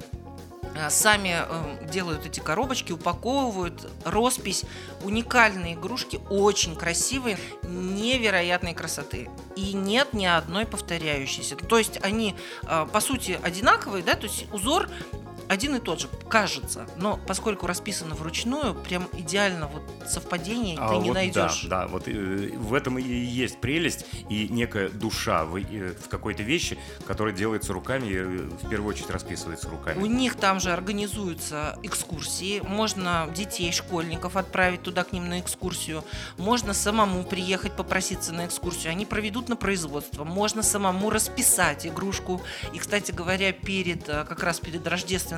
А, 0.82 0.89
Сами 0.89 1.36
э, 1.38 1.86
делают 1.91 2.26
эти 2.26 2.39
коробочки, 2.39 2.91
упаковывают, 2.91 3.88
роспись, 4.04 4.63
уникальные 5.04 5.76
игрушки, 5.76 6.20
очень 6.30 6.76
красивые, 6.76 7.38
невероятной 7.63 8.74
красоты. 8.74 9.30
И 9.56 9.74
нет 9.74 10.13
ни 10.13 10.26
одной 10.26 10.65
повторяющейся. 10.65 11.56
То 11.56 11.78
есть 11.78 12.00
они, 12.02 12.36
э, 12.63 12.88
по 12.91 13.00
сути, 13.00 13.39
одинаковые, 13.44 14.04
да, 14.04 14.15
то 14.15 14.26
есть 14.26 14.48
узор 14.52 14.89
один 15.52 15.76
и 15.76 15.80
тот 15.80 16.00
же, 16.00 16.08
кажется. 16.30 16.88
Но 16.96 17.20
поскольку 17.28 17.68
расписано 17.68 18.16
вручную, 18.16 18.74
прям 18.74 19.10
идеально 19.12 19.68
вот 19.68 19.84
совпадений 20.08 20.78
А 20.80 20.88
ты 20.88 20.96
не 21.00 21.10
вот 21.10 21.14
найдешь. 21.14 21.64
Да, 21.64 21.82
да, 21.82 21.88
вот 21.88 22.08
э, 22.08 22.54
в 22.56 22.74
этом 22.74 22.98
и 22.98 23.04
есть 23.04 23.60
прелесть 23.60 24.06
и 24.30 24.48
некая 24.48 24.88
душа 24.88 25.44
в, 25.44 25.58
э, 25.58 25.94
в 25.94 26.08
какой-то 26.08 26.42
вещи, 26.42 26.78
которая 27.06 27.36
делается 27.36 27.74
руками, 27.74 28.08
и, 28.08 28.16
э, 28.16 28.50
в 28.64 28.70
первую 28.70 28.92
очередь 28.92 29.10
расписывается 29.10 29.68
У 29.68 29.72
руками. 29.72 30.08
них 30.08 30.36
там 30.36 30.62
же 30.62 30.72
организуются 30.72 31.78
экскурсии. 31.84 32.62
Можно 32.62 33.28
детей, 33.36 33.74
школьников 33.74 34.38
отправить 34.38 34.84
туда 34.84 35.04
к 35.04 35.12
ним 35.12 35.28
на 35.28 35.42
экскурсию. 35.42 36.06
Можно 36.38 36.74
самому 36.74 37.26
приехать 37.26 37.74
попроситься 37.74 38.32
на 38.32 38.46
экскурсию. 38.46 38.92
Они 38.92 39.06
проведут 39.06 39.50
на 39.50 39.58
производство. 39.58 40.24
Можно 40.24 40.64
самому 40.64 41.10
расписать 41.10 41.86
игрушку. 41.86 42.42
И, 42.72 42.80
кстати 42.80 43.12
говоря, 43.12 43.52
перед 43.52 44.08
э, 44.08 44.24
как 44.24 44.44
раз 44.44 44.62
перед 44.62 44.88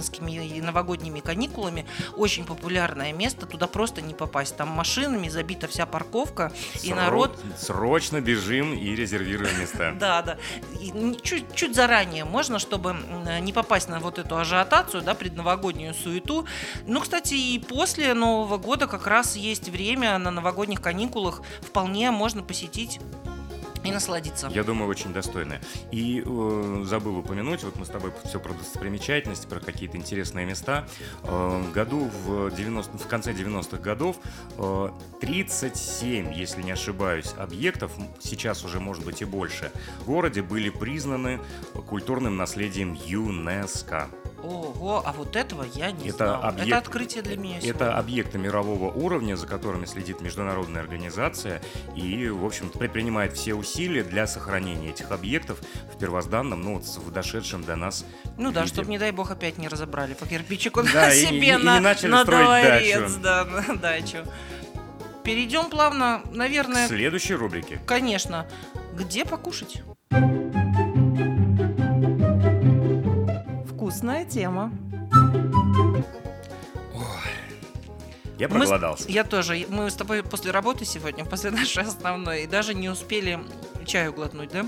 рождественскими 0.03 0.45
и 0.45 0.61
новогодними 0.61 1.19
каникулами 1.19 1.85
очень 2.17 2.45
популярное 2.45 3.13
место. 3.13 3.45
Туда 3.45 3.67
просто 3.67 4.01
не 4.01 4.13
попасть. 4.13 4.55
Там 4.57 4.69
машинами 4.69 5.29
забита 5.29 5.67
вся 5.67 5.85
парковка. 5.85 6.51
И 6.83 6.89
Сро- 6.89 6.95
народ 6.95 7.39
Срочно 7.57 8.21
бежим 8.21 8.73
и 8.73 8.95
резервируем 8.95 9.59
места. 9.59 9.93
Да, 10.03 10.21
да. 10.21 10.37
И 10.81 10.91
чуть, 11.21 11.75
заранее 11.75 12.25
можно, 12.25 12.59
чтобы 12.59 12.91
м, 12.91 13.45
не 13.45 13.53
попасть 13.53 13.89
на 13.89 13.99
вот 13.99 14.19
эту 14.19 14.37
ажиотацию, 14.37 15.01
да, 15.01 15.13
предновогоднюю 15.13 15.93
суету. 15.93 16.45
Ну, 16.87 16.99
кстати, 16.99 17.33
и 17.35 17.59
после 17.59 18.13
Нового 18.13 18.57
года 18.57 18.87
как 18.87 19.07
раз 19.07 19.35
есть 19.35 19.69
время 19.69 20.17
на 20.17 20.31
новогодних 20.31 20.81
каникулах 20.81 21.41
вполне 21.61 22.11
можно 22.11 22.43
посетить 22.43 22.99
и 23.83 23.91
насладиться. 23.91 24.47
Я 24.53 24.63
думаю, 24.63 24.89
очень 24.89 25.13
достойная. 25.13 25.61
И 25.91 26.23
э, 26.25 26.83
забыл 26.85 27.17
упомянуть, 27.17 27.63
вот 27.63 27.75
мы 27.75 27.85
с 27.85 27.89
тобой 27.89 28.11
все 28.25 28.39
про 28.39 28.53
достопримечательности, 28.53 29.47
про 29.47 29.59
какие-то 29.59 29.97
интересные 29.97 30.45
места. 30.45 30.85
Э, 31.23 31.63
году 31.73 32.09
в, 32.25 32.51
90, 32.51 32.97
в 32.97 33.07
конце 33.07 33.33
90-х 33.33 33.77
годов 33.77 34.17
э, 34.57 34.89
37, 35.21 36.33
если 36.33 36.61
не 36.61 36.71
ошибаюсь, 36.71 37.33
объектов, 37.37 37.91
сейчас 38.19 38.63
уже 38.63 38.79
может 38.79 39.05
быть 39.05 39.21
и 39.21 39.25
больше, 39.25 39.71
в 40.01 40.05
городе 40.05 40.41
были 40.41 40.69
признаны 40.69 41.39
культурным 41.87 42.37
наследием 42.37 42.93
ЮНЕСКО. 42.93 44.09
Ого, 44.43 45.01
а 45.05 45.13
вот 45.13 45.35
этого 45.37 45.65
я 45.73 45.91
не 45.91 46.09
Это 46.09 46.17
знала. 46.17 46.47
объект- 46.49 46.67
Это 46.67 46.77
открытие 46.77 47.23
для 47.23 47.37
меня 47.37 47.57
Это 47.59 47.65
сегодня. 47.67 47.97
объекты 47.97 48.37
мирового 48.37 48.91
уровня, 48.91 49.35
за 49.37 49.47
которыми 49.47 49.85
следит 49.85 50.19
международная 50.19 50.81
организация 50.81 51.61
и, 51.95 52.27
в 52.27 52.45
общем-то, 52.45 52.77
предпринимает 52.77 53.33
все 53.37 53.53
усилия 53.53 54.03
для 54.03 54.27
сохранения 54.27 54.89
этих 54.89 55.11
объектов 55.11 55.59
в 55.93 55.97
первозданном, 55.97 56.61
ну, 56.61 56.75
вот 56.75 56.83
в 56.83 57.11
дошедшем 57.11 57.63
до 57.63 57.75
нас 57.77 58.05
Ну 58.37 58.51
да, 58.51 58.61
виде. 58.63 58.73
чтобы, 58.73 58.89
не 58.89 58.97
дай 58.99 59.11
бог, 59.11 59.31
опять 59.31 59.57
не 59.57 59.69
разобрали 59.69 60.13
по 60.13 60.25
кирпичику 60.25 60.83
Да, 60.93 61.13
и 61.13 61.25
себе 61.25 61.47
и 61.53 61.55
на, 61.55 61.79
начали 61.79 62.09
на 62.11 62.25
дворец, 62.25 63.01
дачу. 63.13 63.19
да, 63.23 63.45
на 63.69 63.77
дачу. 63.77 64.17
Перейдем 65.23 65.69
плавно, 65.69 66.21
к 66.25 66.35
наверное, 66.35 66.85
следующей 66.89 67.35
рубрике. 67.35 67.79
Конечно. 67.85 68.45
Где 68.93 69.23
покушать? 69.23 69.81
Вкусная 73.93 74.25
тема. 74.25 74.71
Я 78.39 78.49
проголодался. 78.49 79.05
Мы, 79.05 79.11
я 79.11 79.23
тоже. 79.23 79.67
Мы 79.69 79.91
с 79.91 79.93
тобой 79.93 80.23
после 80.23 80.49
работы 80.49 80.83
сегодня, 80.83 81.23
после 81.29 81.51
нашей 81.51 81.83
основной, 81.83 82.45
и 82.45 82.47
даже 82.47 82.73
не 82.73 82.89
успели 82.89 83.39
чаю 83.85 84.11
глотнуть, 84.11 84.49
да? 84.49 84.65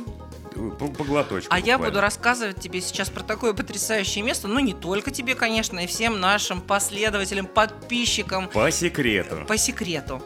По, 0.78 0.88
по 0.88 1.04
глоточку. 1.04 1.52
А 1.52 1.58
буквально. 1.58 1.66
я 1.66 1.78
буду 1.80 2.02
рассказывать 2.02 2.60
тебе 2.60 2.82
сейчас 2.82 3.10
про 3.10 3.24
такое 3.24 3.54
потрясающее 3.54 4.24
место, 4.24 4.48
ну 4.48 4.60
не 4.60 4.76
только 4.76 5.10
тебе, 5.10 5.34
конечно, 5.34 5.80
и 5.80 5.88
всем 5.88 6.20
нашим 6.20 6.62
последователям, 6.62 7.48
подписчикам. 7.48 8.48
По 8.50 8.70
секрету. 8.70 9.44
По 9.48 9.58
секрету 9.58 10.22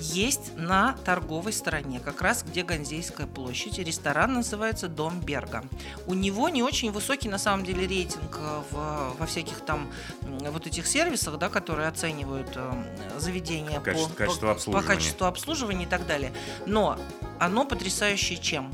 есть 0.00 0.56
на 0.56 0.94
торговой 1.04 1.52
стороне, 1.52 2.00
как 2.00 2.22
раз 2.22 2.42
где 2.42 2.62
Ганзейская 2.62 3.26
площадь. 3.26 3.78
Ресторан 3.78 4.34
называется 4.34 4.88
Дом 4.88 5.20
Берга. 5.20 5.64
У 6.06 6.14
него 6.14 6.48
не 6.48 6.62
очень 6.62 6.90
высокий 6.90 7.28
на 7.28 7.38
самом 7.38 7.64
деле 7.64 7.86
рейтинг 7.86 8.38
э, 8.38 8.62
в, 8.70 9.16
во 9.18 9.26
всяких 9.26 9.60
там 9.60 9.90
вот 10.20 10.66
этих 10.66 10.86
сервисах, 10.86 11.38
да, 11.38 11.48
которые 11.48 11.88
оценивают 11.88 12.52
э, 12.54 12.72
заведения 13.18 13.80
качество, 13.80 14.08
по, 14.08 14.16
качество 14.16 14.72
по, 14.72 14.80
по 14.80 14.82
качеству 14.82 15.26
обслуживания 15.26 15.84
и 15.84 15.88
так 15.88 16.06
далее. 16.06 16.32
Но 16.66 16.98
оно 17.38 17.64
потрясающее 17.64 18.38
чем? 18.38 18.72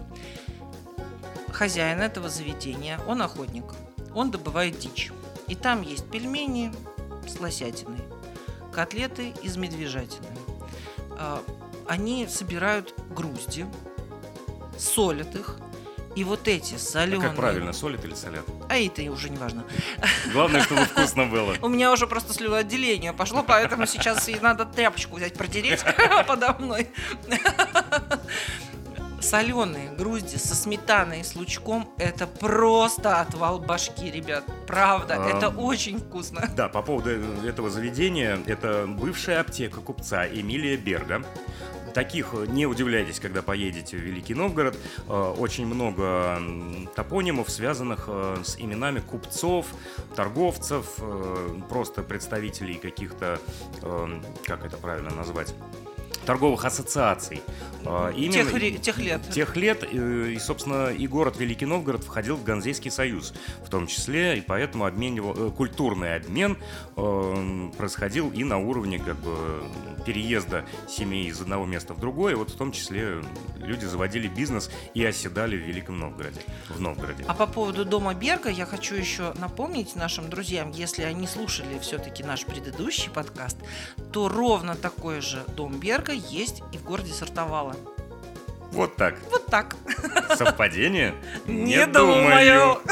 Хозяин 1.53 2.01
этого 2.01 2.29
заведения, 2.29 3.01
он 3.07 3.23
охотник, 3.23 3.65
он 4.15 4.31
добывает 4.31 4.79
дичь. 4.79 5.13
И 5.49 5.55
там 5.55 5.83
есть 5.83 6.11
пельмени 6.11 6.73
с 7.27 7.41
лосятиной, 7.41 8.01
котлеты 8.73 9.33
из 9.43 9.57
медвежатины, 9.57 10.36
они 11.89 12.27
собирают 12.27 12.95
грузди, 13.11 13.67
солят 14.79 15.35
их, 15.35 15.57
и 16.17 16.25
вот 16.25 16.49
эти 16.49 16.77
соленые... 16.77 17.27
А 17.27 17.29
как 17.29 17.37
правильно, 17.37 17.75
солят 17.75 18.03
или 18.07 18.15
солят? 18.15 18.45
А 18.71 18.79
это 18.79 19.03
уже 19.03 19.29
не 19.29 19.37
важно. 19.37 19.67
Главное, 20.33 20.63
чтобы 20.63 20.87
вкусно 20.87 21.27
было. 21.27 21.55
У 21.61 21.69
меня 21.69 21.93
уже 21.93 22.07
просто 22.07 22.33
слюноотделение 22.33 23.13
пошло, 23.13 23.45
поэтому 23.47 23.87
сейчас 23.87 24.27
и 24.31 24.37
надо 24.41 24.65
тряпочку 24.65 25.17
взять, 25.17 25.35
протереть 25.35 25.85
подо 26.27 26.57
мной 26.59 26.89
соленые 29.21 29.91
грузди 29.91 30.37
со 30.37 30.55
сметаной 30.55 31.21
и 31.21 31.25
с 31.25 31.35
лучком– 31.35 31.89
это 31.99 32.27
просто 32.27 33.21
отвал 33.21 33.59
башки, 33.59 34.11
ребят. 34.11 34.45
Правда, 34.67 35.17
а, 35.19 35.29
это 35.29 35.49
очень 35.49 35.99
вкусно. 35.99 36.49
Да, 36.57 36.69
по 36.69 36.83
поводу 36.83 37.11
этого 37.11 37.71
заведения, 37.71 38.39
это 38.47 38.87
бывшая 38.89 39.41
аптека 39.41 39.81
купца 39.81 40.27
Эмилия 40.27 40.77
Берга 40.77 41.25
таких 41.97 42.35
не 42.49 42.67
удивляйтесь, 42.67 43.19
когда 43.21 43.41
поедете 43.41 43.97
в 43.97 44.01
Великий 44.01 44.35
Новгород. 44.35 44.77
Э, 45.09 45.35
очень 45.39 45.67
много 45.67 46.39
топонимов, 46.95 47.49
связанных 47.49 48.05
э, 48.09 48.37
с 48.45 48.61
именами 48.61 49.01
купцов, 49.01 49.65
торговцев, 50.15 50.85
э, 50.99 51.59
просто 51.71 52.03
представителей 52.03 52.75
каких-то, 52.75 53.41
как 54.45 54.67
это 54.67 54.77
правильно 54.77 55.11
назвать, 55.11 55.55
торговых 56.27 56.65
ассоциаций. 56.65 57.41
А, 57.87 58.11
именно, 58.11 58.51
тех, 58.51 58.83
тех 58.83 58.99
лет. 58.99 59.31
Тех 59.31 59.57
лет. 59.57 59.85
Э, 59.85 60.33
и, 60.33 60.39
собственно, 60.39 60.89
и 60.89 61.07
город 61.07 61.37
Великий 61.39 61.67
Новгород 61.67 62.03
входил 62.03 62.37
в 62.37 62.43
Ганзейский 62.43 62.91
союз 62.91 63.33
в 63.65 63.71
том 63.71 63.87
числе, 63.87 64.39
и 64.39 64.41
поэтому 64.41 64.87
обменивал, 64.87 65.35
э, 65.37 65.51
культурный 65.51 66.17
обмен 66.17 66.59
э, 66.97 67.71
происходил 67.77 68.31
и 68.31 68.43
на 68.45 68.59
уровне 68.59 68.99
как 68.99 69.17
бы, 69.17 69.63
переезда 70.05 70.65
семей 70.89 71.29
из 71.29 71.41
одного 71.41 71.65
места 71.65 71.95
в 71.95 72.01
другое. 72.01 72.37
Вот 72.37 72.51
в 72.51 72.57
том 72.57 72.73
числе 72.73 73.23
люди 73.59 73.85
заводили 73.85 74.27
бизнес 74.27 74.71
и 74.95 75.05
оседали 75.05 75.57
в 75.57 75.61
Великом 75.61 75.99
Новгороде. 75.99 76.41
В 76.69 76.81
Новгороде. 76.81 77.25
А 77.29 77.35
по 77.35 77.47
поводу 77.47 77.85
дома 77.85 78.15
Берга 78.15 78.51
я 78.51 78.67
хочу 78.67 78.97
еще 78.97 79.33
напомнить 79.35 79.95
нашим 79.95 80.29
друзьям, 80.29 80.73
если 80.73 81.03
они 81.03 81.27
слушали 81.27 81.79
все-таки 81.79 82.25
наш 82.25 82.45
предыдущий 82.45 83.11
подкаст, 83.11 83.59
то 84.13 84.29
ровно 84.29 84.75
такой 84.75 85.21
же 85.21 85.45
дом 85.57 85.79
Берга 85.79 86.16
есть 86.17 86.63
и 86.73 86.79
в 86.79 86.85
городе 86.85 87.13
Сартовала. 87.13 87.75
Вот 88.73 88.97
так. 88.97 89.17
Вот 89.31 89.47
так. 89.47 89.77
Совпадение? 90.37 91.15
Не 91.47 91.87
думаю. 91.87 92.81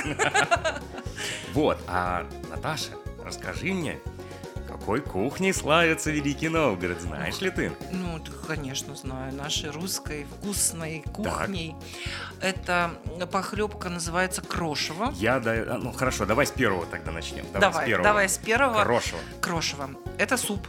Вот, 1.55 1.79
а 1.87 2.27
Наташа, 2.51 2.91
расскажи 3.25 3.73
мне, 3.73 4.01
какой 4.67 5.01
кухней 5.01 5.55
славится 5.55 6.11
Великий 6.11 6.49
Новгород, 6.49 7.01
знаешь 7.01 7.41
ли 7.41 7.51
ты? 7.51 7.73
Ну, 7.93 8.21
конечно, 8.49 8.97
знаю. 8.97 9.33
Нашей 9.33 9.71
русской 9.71 10.27
вкусной 10.27 11.05
кухней. 11.15 11.77
Так. 12.41 12.57
Это 12.59 12.91
похлебка 13.31 13.89
называется 13.89 14.43
крошево. 14.43 15.13
Я, 15.15 15.39
да, 15.39 15.53
а, 15.53 15.79
ну 15.81 15.93
хорошо, 15.93 16.27
давай 16.27 16.45
с 16.47 16.51
первого 16.51 16.87
тогда 16.87 17.13
начнем. 17.13 17.47
Давай, 17.53 17.61
давай 17.61 17.85
с 17.85 17.87
первого. 17.87 18.05
Давай 18.05 18.29
с 18.29 18.39
первого. 18.39 18.83
Крошево. 18.83 19.19
Крошево. 19.41 19.91
Это 20.19 20.37
суп. 20.37 20.67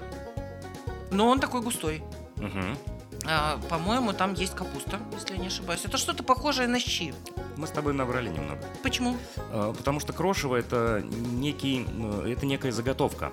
Но 1.10 1.28
он 1.28 1.40
такой 1.40 1.62
густой. 1.62 2.04
Угу. 2.38 3.26
А, 3.28 3.60
по-моему, 3.70 4.14
там 4.14 4.34
есть 4.34 4.56
капуста, 4.56 5.00
если 5.14 5.34
я 5.34 5.40
не 5.40 5.48
ошибаюсь. 5.48 5.84
Это 5.86 5.98
что-то 5.98 6.24
похожее 6.24 6.68
на 6.68 6.80
щи. 6.80 7.14
Мы 7.58 7.68
с 7.68 7.72
тобой 7.72 7.94
набрали 7.94 8.30
немного. 8.30 8.62
Почему? 8.84 9.18
А, 9.52 9.74
потому 9.74 10.00
что 10.00 10.14
крошево 10.14 10.56
это 10.56 11.02
некий, 11.04 11.88
э, 11.88 12.32
это 12.32 12.46
некая 12.46 12.72
заготовка 12.72 13.32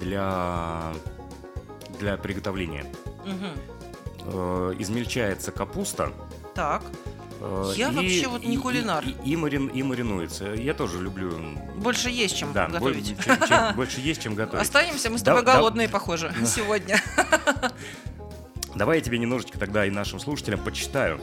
для 0.00 0.92
для 1.98 2.16
приготовления. 2.16 2.86
Угу. 3.24 4.74
Измельчается 4.80 5.52
капуста. 5.52 6.12
Так. 6.54 6.82
Э, 7.40 7.72
я 7.76 7.90
и, 7.90 7.94
вообще 7.94 8.28
вот 8.28 8.44
не 8.44 8.56
кулинар. 8.56 9.04
И, 9.04 9.10
и, 9.24 9.32
и, 9.32 9.36
марин, 9.36 9.68
и 9.68 9.82
маринуется. 9.82 10.46
Я 10.54 10.74
тоже 10.74 11.00
люблю. 11.00 11.32
Больше 11.76 12.10
есть 12.10 12.36
чем 12.36 12.52
да, 12.52 12.66
готовить. 12.66 13.14
Больше, 13.14 13.24
чем, 13.24 13.48
чем, 13.48 13.74
больше 13.76 14.00
есть 14.00 14.22
чем 14.22 14.34
готовить. 14.34 14.62
Останемся 14.62 15.10
мы 15.10 15.18
с 15.18 15.22
тобой 15.22 15.42
да, 15.42 15.54
голодные, 15.54 15.88
да. 15.88 15.92
похоже, 15.92 16.34
сегодня. 16.46 17.00
Давай 18.74 18.98
я 18.98 19.04
тебе 19.04 19.18
немножечко 19.18 19.58
тогда 19.58 19.86
и 19.86 19.90
нашим 19.90 20.18
слушателям 20.18 20.62
почитаю, 20.64 21.20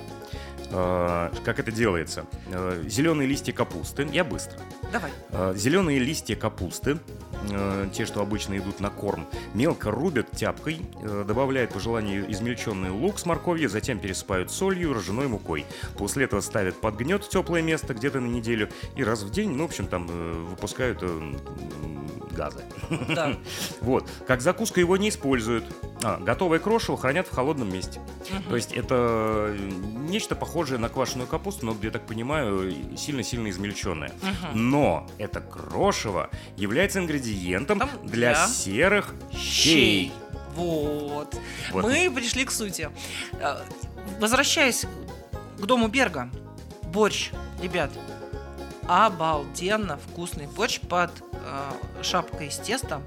э, 0.69 1.31
как 1.43 1.59
это 1.59 1.71
делается. 1.71 2.25
Э, 2.47 2.83
зеленые 2.87 3.27
листья 3.27 3.53
капусты. 3.53 4.07
Я 4.11 4.23
быстро. 4.23 4.59
Давай. 4.91 5.11
Зеленые 5.57 5.99
листья 5.99 6.35
капусты 6.35 6.99
э, 7.49 7.89
те, 7.93 8.05
что 8.05 8.21
обычно 8.21 8.57
идут 8.57 8.79
на 8.79 8.89
корм, 8.89 9.27
мелко 9.53 9.91
рубят 9.91 10.31
тяпкой, 10.31 10.81
э, 11.01 11.23
добавляют 11.27 11.73
по 11.73 11.79
желанию 11.79 12.31
измельченный 12.31 12.89
лук 12.89 13.19
с 13.19 13.25
морковью, 13.25 13.69
затем 13.69 13.99
пересыпают 13.99 14.51
солью 14.51 14.91
и 14.91 14.93
ржаной 14.93 15.27
мукой. 15.27 15.65
После 15.97 16.25
этого 16.25 16.41
ставят 16.41 16.79
под 16.79 16.95
гнет 16.95 17.23
в 17.23 17.29
теплое 17.29 17.61
место 17.61 17.93
где-то 17.93 18.19
на 18.19 18.27
неделю 18.27 18.69
и 18.95 19.03
раз 19.03 19.23
в 19.23 19.31
день, 19.31 19.51
ну, 19.51 19.63
в 19.63 19.65
общем, 19.67 19.87
там 19.87 20.07
э, 20.09 20.45
выпускают 20.49 20.99
э, 21.01 21.33
газы. 22.31 22.63
Да. 23.09 23.35
Вот. 23.81 24.09
Как 24.27 24.41
закуска 24.41 24.79
его 24.79 24.97
не 24.97 25.09
используют. 25.09 25.65
А, 26.03 26.17
готовое 26.17 26.59
крошево 26.59 26.97
хранят 26.97 27.27
в 27.27 27.31
холодном 27.31 27.71
месте. 27.71 27.99
Угу. 28.29 28.49
То 28.49 28.55
есть 28.55 28.73
это 28.73 29.55
нечто 30.07 30.35
похожее 30.35 30.77
на 30.79 30.89
квашеную 30.89 31.27
капусту, 31.27 31.65
но, 31.65 31.75
я 31.81 31.91
так 31.91 32.05
понимаю, 32.05 32.71
сильно-сильно 32.97 33.49
измельченное. 33.49 34.09
Угу. 34.09 34.57
Но 34.57 35.07
это 35.17 35.41
крошево 35.41 36.29
является 36.57 36.99
ингредиентом 36.99 37.30
Там 37.79 37.89
для, 38.03 38.33
для 38.33 38.47
серых 38.47 39.13
щей. 39.31 40.13
Вот. 40.55 41.35
вот. 41.71 41.83
Мы 41.83 42.11
пришли 42.11 42.45
к 42.45 42.51
сути. 42.51 42.89
Э, 43.33 43.61
возвращаясь 44.19 44.85
к 45.57 45.65
дому 45.65 45.87
Берга. 45.87 46.29
Борщ, 46.83 47.31
ребят, 47.61 47.89
обалденно 48.87 49.97
вкусный 49.97 50.47
борщ 50.47 50.81
под 50.81 51.11
э, 51.31 52.03
шапкой 52.03 52.47
из 52.47 52.57
теста. 52.57 53.01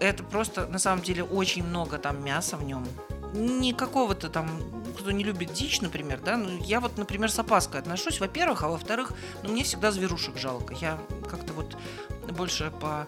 Это 0.00 0.22
просто, 0.22 0.66
на 0.66 0.78
самом 0.78 1.02
деле, 1.02 1.24
очень 1.24 1.64
много 1.64 1.98
там 1.98 2.22
мяса 2.22 2.56
в 2.56 2.64
нем. 2.64 2.86
Не 3.32 3.72
какого-то 3.72 4.28
там, 4.28 4.48
кто 4.98 5.10
не 5.10 5.24
любит 5.24 5.52
дичь, 5.52 5.80
например, 5.80 6.20
да, 6.24 6.36
ну, 6.36 6.50
я 6.62 6.80
вот, 6.80 6.98
например, 6.98 7.30
с 7.30 7.38
опаской 7.38 7.80
отношусь, 7.80 8.20
во-первых, 8.20 8.62
а 8.62 8.68
во-вторых, 8.68 9.12
ну, 9.42 9.52
мне 9.52 9.64
всегда 9.64 9.90
зверушек 9.90 10.36
жалко. 10.36 10.74
Я 10.74 10.98
как-то 11.30 11.52
вот 11.52 11.76
больше 12.32 12.72
по 12.80 13.06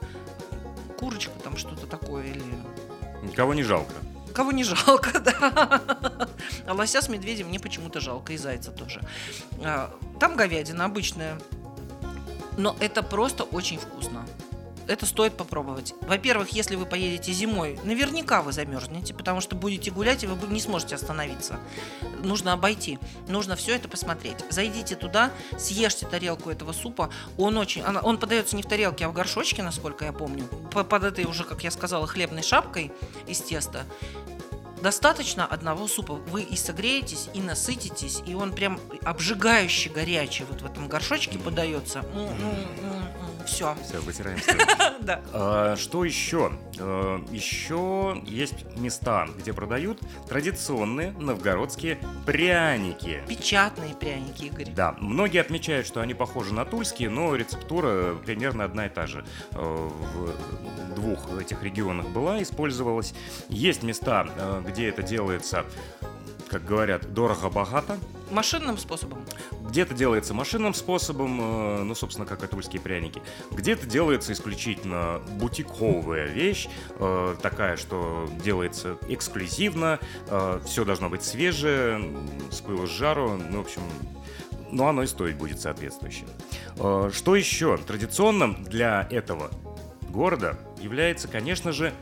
курочка 0.99 1.33
там 1.43 1.57
что-то 1.57 1.87
такое 1.87 2.25
или... 2.25 2.43
Никого 3.23 3.55
не 3.55 3.63
жалко. 3.63 3.95
Кого 4.35 4.53
не 4.53 4.65
жалко, 4.65 5.19
да. 5.25 6.29
А 6.67 6.73
лося 6.73 7.03
с 7.03 7.09
медведем 7.09 7.49
мне 7.49 7.59
почему-то 7.59 8.01
жалко, 8.01 8.33
и 8.33 8.37
зайца 8.37 8.71
тоже. 8.71 9.03
А, 9.63 9.93
там 10.19 10.37
говядина 10.37 10.85
обычная, 10.85 11.39
но 12.57 12.77
это 12.81 13.03
просто 13.03 13.45
очень 13.45 13.79
вкусно. 13.79 14.27
Это 14.91 15.07
стоит 15.07 15.37
попробовать. 15.37 15.95
Во-первых, 16.01 16.49
если 16.49 16.75
вы 16.75 16.85
поедете 16.85 17.31
зимой, 17.31 17.79
наверняка 17.85 18.43
вы 18.43 18.53
замерзнете, 18.53 19.15
потому 19.15 19.41
что 19.41 19.55
будете 19.55 19.93
гулять, 19.93 20.25
и 20.25 20.27
вы 20.27 20.53
не 20.53 20.59
сможете 20.59 20.97
остановиться. 20.97 21.61
Нужно 22.25 22.55
обойти, 22.55 22.99
нужно 23.29 23.55
все 23.55 23.77
это 23.77 23.89
посмотреть. 23.89 24.39
Зайдите 24.51 24.97
туда, 24.97 25.31
съешьте 25.57 26.07
тарелку 26.07 26.51
этого 26.51 26.73
супа. 26.73 27.09
Он 27.39 27.57
очень, 27.57 27.85
он 27.85 28.19
подается 28.19 28.57
не 28.57 28.65
в 28.65 28.67
тарелке, 28.67 29.07
а 29.07 29.11
в 29.11 29.13
горшочке, 29.13 29.63
насколько 29.63 30.05
я 30.05 30.13
помню. 30.13 30.49
Под 30.73 31.05
этой 31.05 31.25
уже, 31.25 31.45
как 31.45 31.63
я 31.63 31.71
сказала, 31.71 32.09
хлебной 32.09 32.43
шапкой 32.43 32.91
из 33.29 33.41
теста. 33.41 33.87
Достаточно 34.83 35.47
одного 35.47 35.87
супа. 35.87 36.15
Вы 36.15 36.43
и 36.43 36.57
согреетесь, 36.57 37.29
и 37.33 37.41
насытитесь, 37.41 38.23
и 38.27 38.35
он 38.35 38.53
прям 38.53 38.81
обжигающий 39.05 39.91
горячий 39.93 40.45
вот 40.45 40.63
в 40.63 40.67
этом 40.67 40.89
горшочке 40.89 41.39
подается. 41.39 42.05
Все. 43.51 43.75
Все, 43.85 43.99
вытираем. 44.01 44.39
Да. 45.01 45.21
А, 45.33 45.77
Что 45.77 46.05
еще? 46.05 46.53
А, 46.79 47.23
Еще 47.31 48.23
есть 48.27 48.65
места, 48.77 49.27
где 49.39 49.53
продают 49.53 49.99
традиционные 50.29 51.13
новгородские 51.13 51.99
пряники. 52.27 53.23
Печатные 53.29 53.95
пряники, 53.95 54.45
Игорь. 54.45 54.71
Да, 54.75 54.95
многие 54.99 55.41
отмечают, 55.41 55.87
что 55.87 56.01
они 56.01 56.15
похожи 56.15 56.53
на 56.55 56.65
тульские, 56.65 57.09
но 57.11 57.35
рецептура 57.35 58.15
примерно 58.25 58.65
одна 58.65 58.87
и 58.87 58.89
та 58.91 59.07
же. 59.07 59.25
Э, 59.53 59.89
В 59.95 60.95
двух 60.95 61.31
этих 61.41 61.63
регионах 61.63 62.09
была, 62.09 62.43
использовалась. 62.43 63.15
Есть 63.49 63.83
места, 63.83 64.27
где 64.67 64.89
это 64.89 65.03
делается, 65.03 65.65
как 66.51 66.65
говорят, 66.65 67.13
дорого-богато. 67.13 67.99
Машинным 68.31 68.77
способом. 68.79 69.25
Где-то 69.69 69.95
делается 69.95 70.35
машинным 70.35 70.75
способом, 70.75 71.41
э, 71.41 71.83
ну, 71.83 71.95
собственно, 71.95 72.27
как 72.27 72.43
и 72.43 72.47
тульские 72.47 72.81
пряники. 72.81 73.23
Где-то 73.51 73.87
делается 73.87 74.33
исключительно 74.33 75.21
бутиковая 75.39 76.27
вещь, 76.27 76.69
э, 76.99 77.37
такая, 77.41 77.77
что 77.77 78.29
делается 78.43 78.99
эксклюзивно, 79.09 79.99
все 80.65 80.85
должно 80.85 81.09
быть 81.09 81.23
свежее, 81.23 82.15
с 82.51 82.61
пылу 82.61 82.87
с 82.87 82.91
жару, 82.91 83.37
ну, 83.37 83.59
в 83.59 83.67
общем, 83.67 83.83
но 84.73 84.89
оно 84.89 85.03
и 85.03 85.07
стоить 85.07 85.37
будет 85.37 85.61
соответствующе. 85.61 86.25
Э, 86.77 87.11
Что 87.13 87.37
еще? 87.37 87.77
Традиционным 87.77 88.65
для 88.65 89.07
этого 89.11 89.51
города 90.09 90.59
является, 90.81 91.29
конечно 91.29 91.73
же, 91.73 91.93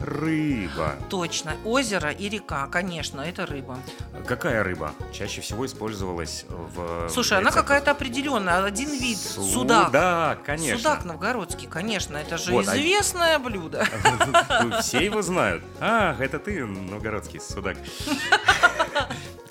рыба. 0.00 0.94
Точно. 1.10 1.56
Озеро 1.64 2.10
и 2.10 2.28
река, 2.28 2.66
конечно, 2.68 3.20
это 3.20 3.46
рыба. 3.46 3.78
Какая 4.26 4.62
рыба? 4.62 4.92
Чаще 5.12 5.40
всего 5.40 5.66
использовалась 5.66 6.44
в... 6.48 7.08
Слушай, 7.08 7.38
она 7.38 7.50
какая-то 7.50 7.90
определенная. 7.92 8.64
Один 8.64 8.90
вид. 8.90 9.18
Су- 9.18 9.42
Судак. 9.42 9.90
Да, 9.90 10.38
конечно. 10.44 10.78
Судак 10.78 11.04
новгородский, 11.04 11.66
конечно. 11.68 12.16
Это 12.16 12.38
же 12.38 12.52
Вот, 12.52 12.68
а- 12.68 12.76
известное 12.76 13.38
блюдо. 13.38 13.86
Ну, 14.62 14.80
Все 14.80 15.04
его 15.04 15.22
знают. 15.22 15.62
А, 15.80 16.16
это 16.18 16.38
ты, 16.38 16.64
новгородский 16.64 17.40
судак. 17.40 17.76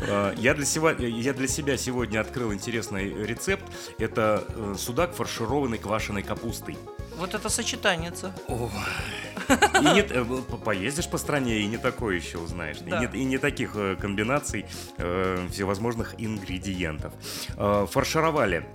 Э, 0.08 0.34
Я 0.38 0.54
для, 0.54 0.66
сего- 0.66 0.90
я 0.92 1.34
для 1.34 1.48
себя 1.48 1.78
сегодня 1.78 2.20
открыл 2.22 2.54
интересный 2.54 3.14
рецепт. 3.26 3.64
Это 4.00 4.44
э, 4.50 4.76
судак, 4.78 5.14
фаршированный 5.14 5.78
квашеной 5.78 6.24
капустой. 6.24 6.78
Вот 7.18 7.34
это 7.34 7.50
сочетание. 7.50 8.12
И 8.50 9.86
нет, 9.96 10.12
э, 10.12 10.24
по- 10.24 10.58
поездишь 10.58 11.10
по 11.10 11.18
стране, 11.18 11.60
и 11.60 11.68
не 11.68 11.78
такое 11.78 12.16
еще 12.16 12.38
узнаешь. 12.38 12.78
И, 12.86 12.90
Да. 12.90 13.00
нет, 13.00 13.16
и 13.16 13.24
не 13.24 13.38
таких 13.38 13.74
комбинаций 14.00 14.66
э, 14.98 15.48
всевозможных 15.52 16.16
ингредиентов. 16.18 17.14
Э, 17.58 17.86
Фаршировали 17.90 18.66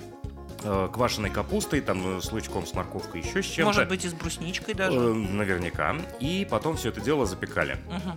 квашеной 0.93 1.29
капустой, 1.31 1.81
там, 1.81 2.23
с 2.23 2.31
лучком, 2.31 2.65
с 2.67 2.73
морковкой, 2.73 3.23
еще 3.23 3.43
с 3.43 3.47
чем-то. 3.47 3.65
Может 3.67 3.89
быть, 3.89 4.05
и 4.05 4.09
с 4.09 4.13
брусничкой 4.15 4.75
даже. 4.75 4.97
Наверняка. 4.97 5.97
И 6.21 6.47
потом 6.49 6.77
все 6.77 6.91
это 6.91 7.01
дело 7.01 7.27
запекали. 7.27 7.79
Мгм. 7.89 8.17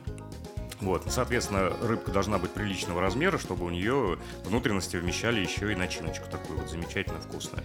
Вот, 0.82 1.04
соответственно, 1.10 1.70
рыбка 1.82 2.12
должна 2.12 2.38
быть 2.38 2.52
приличного 2.52 3.00
размера, 3.02 3.38
чтобы 3.38 3.66
у 3.66 3.70
нее 3.70 4.18
внутренности 4.44 4.98
вмещали 4.98 5.40
еще 5.40 5.72
и 5.72 5.76
начиночку 5.76 6.30
такую 6.30 6.60
вот 6.60 6.70
замечательно 6.70 7.20
вкусную. 7.22 7.64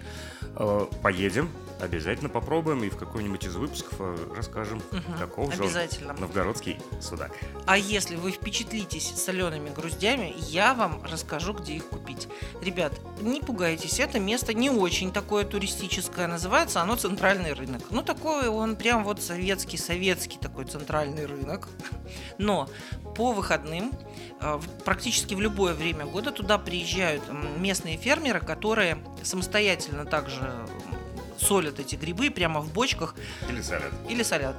Э, 0.56 0.86
Поедем, 1.02 1.50
обязательно 1.80 2.28
попробуем 2.28 2.84
и 2.84 2.88
в 2.88 2.96
какой-нибудь 2.96 3.44
из 3.44 3.56
выпусков 3.56 3.94
э, 3.98 4.16
расскажем, 4.36 4.80
Мгм. 4.92 5.18
каков 5.18 5.54
же 5.54 5.64
Обязательно. 5.64 6.12
новгородский 6.14 6.78
судак. 7.00 7.32
А 7.66 7.76
если 7.76 8.14
вы 8.16 8.30
впечатлитесь 8.30 9.08
солеными 9.16 9.70
груздями, 9.70 10.32
я 10.48 10.72
вам 10.74 11.02
расскажу, 11.04 11.52
где 11.52 11.74
их 11.74 11.86
купить. 11.86 12.28
Ребят, 12.62 12.92
не 13.20 13.40
пугайтесь, 13.40 13.98
это 13.98 14.20
место 14.20 14.54
не 14.54 14.70
очень 14.70 15.12
такое 15.12 15.44
туристическое, 15.44 16.28
называется 16.28 16.80
оно 16.80 16.94
центральный 16.96 17.54
рынок. 17.54 17.82
Ну, 17.90 18.02
такой 18.02 18.48
он 18.48 18.76
прям 18.76 19.02
вот 19.04 19.20
советский-советский 19.20 20.38
такой 20.38 20.64
центральный 20.66 21.26
рынок. 21.26 21.68
Но 22.38 22.68
по 23.14 23.32
выходным 23.32 23.92
э, 24.40 24.60
практически 24.84 25.34
в 25.34 25.40
любое 25.40 25.74
время 25.74 26.06
года 26.06 26.30
туда 26.32 26.58
приезжают 26.58 27.22
местные 27.58 27.96
фермеры, 27.96 28.40
которые 28.40 28.98
самостоятельно 29.22 30.04
также 30.04 30.50
солят 31.38 31.80
эти 31.80 31.96
грибы 31.96 32.30
прямо 32.30 32.60
в 32.60 32.72
бочках 32.72 33.14
Или 33.48 33.62
салат. 33.62 33.90
или 34.08 34.22
солят. 34.22 34.56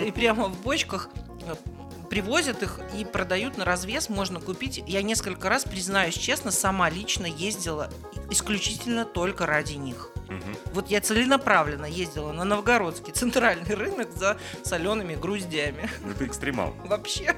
И 0.00 0.10
прямо 0.12 0.48
в 0.48 0.60
бочках 0.62 1.08
э, 1.42 1.54
привозят 2.08 2.62
их 2.62 2.78
и 2.96 3.04
продают 3.04 3.56
на 3.56 3.64
развес, 3.64 4.08
можно 4.08 4.38
купить. 4.40 4.82
Я 4.86 5.02
несколько 5.02 5.48
раз, 5.48 5.64
признаюсь 5.64 6.14
честно, 6.14 6.50
сама 6.52 6.88
лично 6.88 7.26
ездила 7.26 7.90
исключительно 8.30 9.04
только 9.04 9.46
ради 9.46 9.74
них. 9.74 10.10
Мгм. 10.28 10.56
Вот 10.72 10.88
я 10.88 11.00
целенаправленно 11.00 11.84
ездила 11.84 12.32
на 12.32 12.44
новгородский 12.44 13.12
центральный 13.12 13.74
рынок 13.74 14.08
за 14.16 14.38
солеными 14.62 15.16
груздями. 15.16 15.90
Ты 16.18 16.26
экстремал. 16.26 16.74
Вообще. 16.84 17.34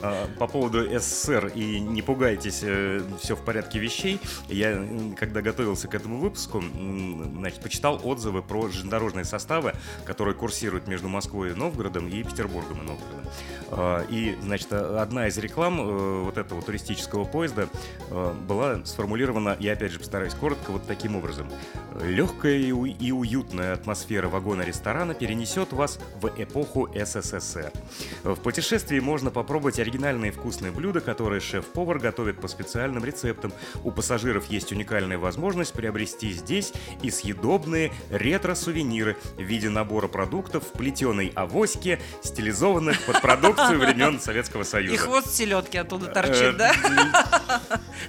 А, 0.00 0.28
По 0.38 0.46
поводу 0.46 0.84
СССР 0.98 1.52
и 1.54 1.80
не 1.80 2.02
пугайтесь, 2.02 2.64
все 3.20 3.36
в 3.36 3.44
порядке 3.44 3.78
вещей. 3.78 4.20
Я, 4.48 4.84
когда 5.16 5.40
готовился 5.42 5.88
к 5.88 5.94
этому 5.94 6.18
выпуску, 6.18 6.62
значит, 6.62 7.60
почитал 7.60 8.00
отзывы 8.02 8.42
про 8.42 8.68
железнодорожные 8.68 9.24
составы, 9.24 9.74
которые 10.04 10.34
курсируют 10.34 10.86
между 10.88 11.08
Москвой 11.08 11.50
и 11.50 11.54
Новгородом 11.54 12.08
и 12.08 12.22
Петербургом 12.22 12.78
и 12.78 12.86
Новгородом. 12.86 13.30
А, 13.70 14.04
И, 14.08 14.36
значит, 14.42 14.72
одна 14.72 15.28
из 15.28 15.38
реклам 15.38 15.80
э, 15.80 16.22
вот 16.24 16.36
этого 16.36 16.60
туристического 16.62 17.24
поезда 17.24 17.68
э, 18.10 18.34
была 18.46 18.84
сформулирована, 18.84 19.56
я 19.60 19.72
опять 19.72 19.92
же 19.92 19.98
постараюсь 19.98 20.34
коротко, 20.34 20.72
вот 20.72 20.86
таким 20.86 21.16
образом. 21.16 21.48
Легкая 22.00 22.58
и 22.58 23.10
уютная 23.12 23.74
атмосфера 23.74 24.28
вагона-ресторана 24.28 25.14
перенесет 25.14 25.72
вас 25.72 25.98
в 26.20 26.30
эпоху 26.36 26.88
СССР. 26.94 27.72
В 28.24 28.36
путешествии 28.36 28.98
можно 29.00 29.30
попробовать 29.30 29.71
оригинальные 29.78 30.32
вкусные 30.32 30.72
блюда, 30.72 31.00
которые 31.00 31.40
шеф-повар 31.40 31.98
готовит 31.98 32.40
по 32.40 32.48
специальным 32.48 33.04
рецептам. 33.04 33.52
У 33.84 33.90
пассажиров 33.90 34.46
есть 34.46 34.72
уникальная 34.72 35.18
возможность 35.18 35.72
приобрести 35.72 36.32
здесь 36.32 36.72
и 37.02 37.10
съедобные 37.10 37.92
ретро-сувениры 38.10 39.16
в 39.36 39.42
виде 39.42 39.68
набора 39.68 40.08
продуктов 40.08 40.64
в 40.64 40.72
плетеной 40.72 41.32
авоське, 41.34 42.00
стилизованных 42.22 43.00
под 43.06 43.20
продукцию 43.20 43.78
времен 43.78 44.20
Советского 44.20 44.64
Союза. 44.64 44.94
И 44.94 44.96
хвост 44.96 45.30
селедки 45.34 45.78
оттуда 45.78 46.06
Э, 46.06 46.12
торчит, 46.12 46.56
да? 46.56 46.72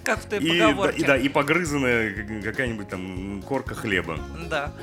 Как 0.03 0.19
в 0.21 0.25
той 0.29 0.39
поговорке. 0.41 1.05
да, 1.05 1.17
и 1.17 1.29
погрызанная 1.29 2.41
какая-нибудь 2.43 2.89
там 2.89 3.41
корка 3.43 3.75
хлеба. 3.75 4.19
Да. 4.49 4.73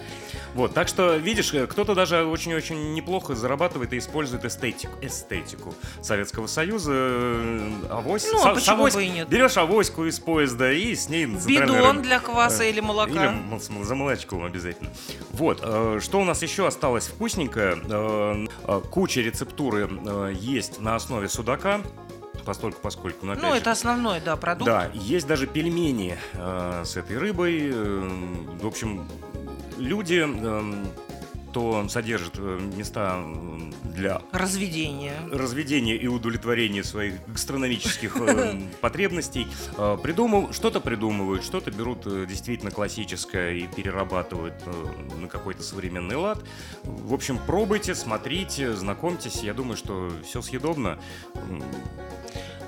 Вот, 0.55 0.75
так 0.75 0.89
что, 0.89 1.17
видишь, 1.17 1.53
э, 1.55 1.67
кто-то 1.67 1.95
даже 1.95 2.25
очень-очень 2.25 2.93
неплохо 2.95 3.35
зарабатывает 3.35 3.93
и 3.93 3.99
использует 3.99 4.45
эстетику, 4.45 4.93
эстетику 5.01 5.75
Советского 6.03 6.47
Союза. 6.49 6.93
э, 6.95 7.71
Авось, 7.91 8.27
Ну, 8.33 8.39
а 8.45 8.53
с 8.53 8.59
почему 8.59 8.77
авось- 8.85 8.95
бы 8.95 9.05
и 9.05 9.11
нет? 9.11 9.29
Берешь 9.29 9.57
авоську 9.57 10.05
из 10.07 10.19
поезда 10.19 10.73
и 10.73 10.95
с 10.95 11.09
ней 11.09 11.27
Бидон 11.27 12.03
для 12.03 12.19
кваса 12.21 12.65
Э, 12.65 12.69
или 12.71 12.81
Или 12.81 12.81
молока. 12.81 13.35
с- 13.61 13.87
за 13.87 13.95
молочком 13.95 14.45
обязательно. 14.45 14.91
Вот, 15.33 15.61
э, 15.63 15.99
что 16.03 16.21
у 16.21 16.25
нас 16.25 16.43
еще 16.43 16.67
осталось 16.67 17.07
вкусненькое? 17.09 17.77
Э, 17.89 18.47
э, 18.67 18.81
Куча 18.91 19.21
рецептуры 19.21 19.89
э, 19.91 20.33
есть 20.35 20.81
на 20.81 20.97
основе 20.97 21.29
судака, 21.29 21.81
постольку 22.45 22.81
поскольку, 22.81 23.27
Ну, 23.27 23.35
же, 23.35 23.47
это 23.59 23.71
основной, 23.71 24.21
да, 24.21 24.35
продукт. 24.37 24.67
да, 24.71 24.91
есть 24.95 25.27
даже 25.27 25.47
пельмени 25.47 26.17
э, 26.33 26.83
с 26.85 26.97
этой 26.97 27.19
рыбой. 27.19 27.71
э, 27.73 28.09
в 28.61 28.67
общем, 28.67 29.07
люди, 29.81 30.25
э, 30.25 30.85
кто 31.51 31.89
содержит 31.89 32.35
э, 32.39 32.61
места 32.77 33.21
для 33.83 34.23
Разведение. 34.33 35.15
разведения 35.33 35.97
и 35.97 36.07
удовлетворения 36.07 36.85
своих 36.85 37.15
гастрономических 37.27 38.17
э, 38.21 38.61
потребностей, 38.81 39.49
э, 39.77 39.99
придумал, 40.01 40.53
что-то 40.53 40.81
придумывают, 40.81 41.43
что-то 41.43 41.71
берут 41.73 42.07
э, 42.07 42.27
действительно 42.29 42.71
классическое 42.71 43.55
и 43.55 43.67
перерабатывают 43.67 44.55
на 45.21 45.27
какой-то 45.29 45.63
современный 45.63 46.17
лад. 46.17 46.39
В 46.85 47.13
общем, 47.13 47.39
пробуйте, 47.45 47.95
смотрите, 47.95 48.75
знакомьтесь. 48.75 49.43
Я 49.43 49.55
думаю, 49.55 49.77
что 49.77 50.13
все 50.25 50.43
съедобно. 50.43 50.99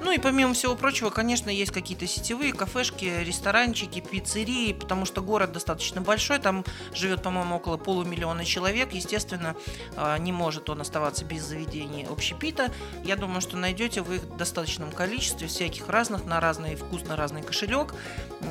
Ну 0.05 0.11
и 0.11 0.19
помимо 0.19 0.53
всего 0.53 0.75
прочего, 0.75 1.11
конечно, 1.11 1.49
есть 1.49 1.71
какие-то 1.71 2.07
сетевые 2.09 2.53
кафешки, 2.53 3.05
ресторанчики, 3.25 4.01
пиццерии, 4.01 4.73
потому 4.73 5.05
что 5.05 5.23
город 5.23 5.53
достаточно 5.53 6.01
большой, 6.01 6.41
там 6.41 6.65
живет, 6.93 7.23
по-моему, 7.23 7.57
около 7.57 7.77
полумиллиона 7.77 8.45
человек. 8.45 8.93
Естественно, 8.93 9.55
а, 9.97 10.19
не 10.19 10.33
может 10.33 10.69
он 10.71 10.81
оставаться 10.81 11.25
без 11.25 11.45
заведений 11.45 12.05
общепита. 12.11 12.73
Я 13.05 13.15
думаю, 13.17 13.41
что 13.41 13.57
найдете 13.57 14.03
вы 14.03 14.17
их 14.17 14.23
в 14.23 14.37
достаточном 14.37 14.91
количестве, 14.91 15.47
всяких 15.47 15.89
разных, 15.89 16.25
на 16.25 16.41
разный 16.41 16.75
вкус, 16.75 17.03
на 17.05 17.17
разный 17.17 17.43
кошелек. 17.43 17.95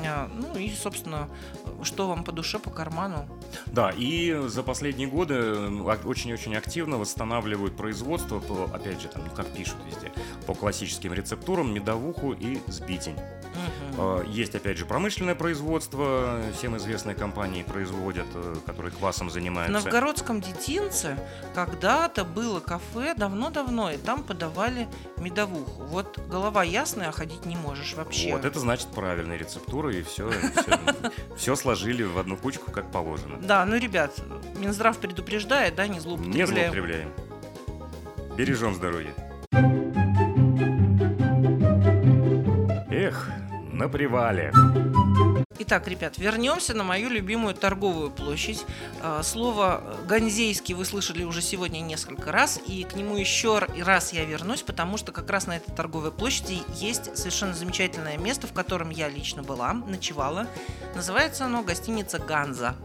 А, 0.06 0.30
Ну 0.34 0.58
и, 0.58 0.72
собственно, 0.74 1.28
что 1.84 2.08
вам 2.08 2.24
по 2.24 2.32
душе, 2.32 2.60
по 2.60 2.70
карману. 2.70 3.28
Да, 3.66 3.90
и 3.90 4.48
за 4.48 4.64
последние 4.64 5.08
годы 5.10 5.36
ак- 5.88 6.06
очень-очень 6.06 6.56
активно 6.56 6.98
восстанавливают 6.98 7.76
производство, 7.76 8.40
по, 8.40 8.70
опять 8.74 9.02
же, 9.02 9.08
там, 9.10 9.24
ну, 9.26 9.32
как 9.32 9.48
пишут 9.48 9.76
везде, 9.86 10.12
по 10.46 10.54
классическим 10.54 11.12
рецептурам, 11.42 11.74
медовуху 11.74 12.34
и 12.34 12.60
сбитень. 12.68 13.18
Угу. 13.98 14.24
Есть, 14.30 14.56
опять 14.56 14.78
же, 14.78 14.86
промышленное 14.86 15.36
производство, 15.36 16.42
всем 16.58 16.78
известные 16.78 17.16
компании 17.16 17.64
производят, 17.64 18.28
э, 18.34 18.56
которые 18.66 18.94
квасом 18.94 19.30
занимаются. 19.30 19.82
В 19.82 19.84
Новгородском 19.84 20.40
детинце 20.40 21.18
когда-то 21.54 22.24
было 22.24 22.62
кафе 22.62 23.14
давно-давно, 23.14 23.92
и 23.92 23.98
там 23.98 24.24
подавали 24.24 24.88
медовуху. 25.18 25.84
Вот 25.84 26.18
голова 26.30 26.64
ясная, 26.64 27.10
а 27.10 27.12
ходить 27.12 27.46
не 27.46 27.58
можешь 27.58 27.94
вообще. 27.94 28.32
Вот, 28.32 28.46
это 28.46 28.60
значит 28.60 28.88
правильная 28.88 29.38
рецептура, 29.38 29.94
и 29.94 30.02
все, 30.02 30.32
все, 30.56 30.80
все 31.36 31.56
сложили 31.56 32.04
в 32.04 32.18
одну 32.18 32.38
кучку, 32.38 32.72
как 32.72 32.90
положено. 32.90 33.38
Да, 33.42 33.66
ну, 33.66 33.76
ребят, 33.76 34.18
Минздрав 34.60 34.98
предупреждает, 34.98 35.76
да, 35.76 35.88
не 35.88 36.00
злоупотребляем. 36.00 36.40
Не 36.40 36.46
злоупотребляем. 36.46 37.12
Бережем 38.38 38.76
здоровье. 38.76 39.14
Эх, 43.12 43.30
на 43.74 43.90
привале. 43.90 44.54
Итак, 45.60 45.88
ребят, 45.88 46.18
вернемся 46.18 46.74
на 46.74 46.84
мою 46.84 47.10
любимую 47.10 47.54
торговую 47.54 48.10
площадь. 48.10 48.66
А, 49.02 49.22
слово 49.22 49.84
«ганзейский» 50.08 50.74
вы 50.74 50.86
слышали 50.86 51.24
уже 51.24 51.42
сегодня 51.42 51.82
несколько 51.82 52.32
раз, 52.32 52.60
и 52.66 52.84
к 52.84 52.96
нему 52.96 53.16
еще 53.16 53.60
раз 53.60 54.12
я 54.12 54.26
вернусь, 54.26 54.64
потому 54.64 54.98
что 54.98 55.12
как 55.12 55.30
раз 55.30 55.46
на 55.46 55.58
этой 55.58 55.72
торговой 55.76 56.12
площади 56.12 56.60
есть 56.74 57.16
совершенно 57.16 57.54
замечательное 57.54 58.18
место, 58.18 58.48
в 58.48 58.54
котором 58.54 58.90
я 58.90 59.08
лично 59.08 59.44
была, 59.44 59.74
ночевала. 59.74 60.48
Называется 60.96 61.46
оно 61.46 61.64
гостиница 61.64 62.18
«Ганза». 62.18 62.76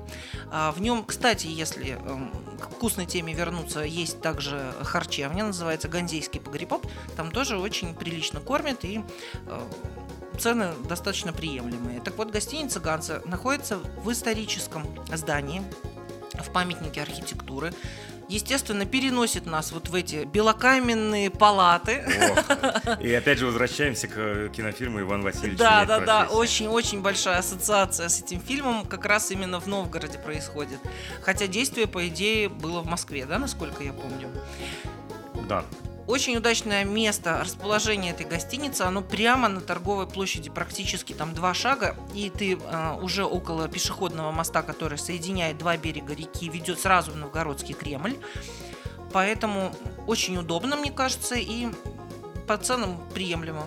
А, 0.50 0.72
в 0.72 0.80
нем, 0.80 1.04
кстати, 1.04 1.46
если 1.46 1.92
эм, 1.92 2.30
к 2.60 2.70
вкусной 2.72 3.06
теме 3.06 3.32
вернуться, 3.32 3.80
есть 3.80 4.20
также 4.20 4.72
харчевня, 4.82 5.44
называется 5.44 5.88
«Ганзейский 5.88 6.40
погребок». 6.40 6.82
Там 7.16 7.30
тоже 7.30 7.58
очень 7.58 7.94
прилично 7.94 8.40
кормят 8.40 8.84
и 8.84 9.02
э, 9.46 9.60
цены 10.36 10.72
достаточно 10.88 11.32
приемлемые. 11.32 12.00
Так 12.00 12.16
вот, 12.18 12.30
гостиница 12.30 12.80
Ганса 12.80 13.22
находится 13.24 13.78
в 13.78 14.10
историческом 14.12 14.86
здании, 15.12 15.62
в 16.34 16.50
памятнике 16.52 17.02
архитектуры. 17.02 17.72
Естественно, 18.28 18.84
переносит 18.84 19.46
нас 19.46 19.70
вот 19.70 19.88
в 19.88 19.94
эти 19.94 20.24
белокаменные 20.24 21.30
палаты. 21.30 22.04
Ох. 22.30 23.00
И 23.00 23.14
опять 23.14 23.38
же 23.38 23.46
возвращаемся 23.46 24.08
к 24.08 24.48
кинофильму 24.48 25.00
Иван 25.00 25.22
Васильевич. 25.22 25.58
Да, 25.58 25.84
да, 25.84 26.00
да, 26.00 26.26
очень-очень 26.26 27.02
большая 27.02 27.38
ассоциация 27.38 28.08
с 28.08 28.20
этим 28.20 28.40
фильмом 28.40 28.84
как 28.84 29.04
раз 29.04 29.30
именно 29.30 29.60
в 29.60 29.68
Новгороде 29.68 30.18
происходит. 30.18 30.80
Хотя 31.22 31.46
действие, 31.46 31.86
по 31.86 32.08
идее, 32.08 32.48
было 32.48 32.80
в 32.80 32.86
Москве, 32.86 33.26
да, 33.26 33.38
насколько 33.38 33.84
я 33.84 33.92
помню. 33.92 34.28
Да. 35.48 35.64
Очень 36.06 36.36
удачное 36.36 36.84
место 36.84 37.40
расположения 37.42 38.10
этой 38.10 38.26
гостиницы, 38.26 38.82
оно 38.82 39.02
прямо 39.02 39.48
на 39.48 39.60
торговой 39.60 40.06
площади, 40.06 40.50
практически 40.50 41.12
там 41.12 41.34
два 41.34 41.52
шага, 41.52 41.96
и 42.14 42.30
ты 42.30 42.54
э, 42.54 42.98
уже 43.02 43.24
около 43.24 43.68
пешеходного 43.68 44.30
моста, 44.30 44.62
который 44.62 44.98
соединяет 44.98 45.58
два 45.58 45.76
берега 45.76 46.14
реки, 46.14 46.48
ведет 46.48 46.78
сразу 46.78 47.10
в 47.10 47.16
Новгородский 47.16 47.74
Кремль. 47.74 48.16
Поэтому 49.12 49.74
очень 50.06 50.36
удобно, 50.36 50.76
мне 50.76 50.92
кажется, 50.92 51.34
и 51.34 51.66
по 52.46 52.56
ценам 52.56 53.00
приемлемо. 53.12 53.66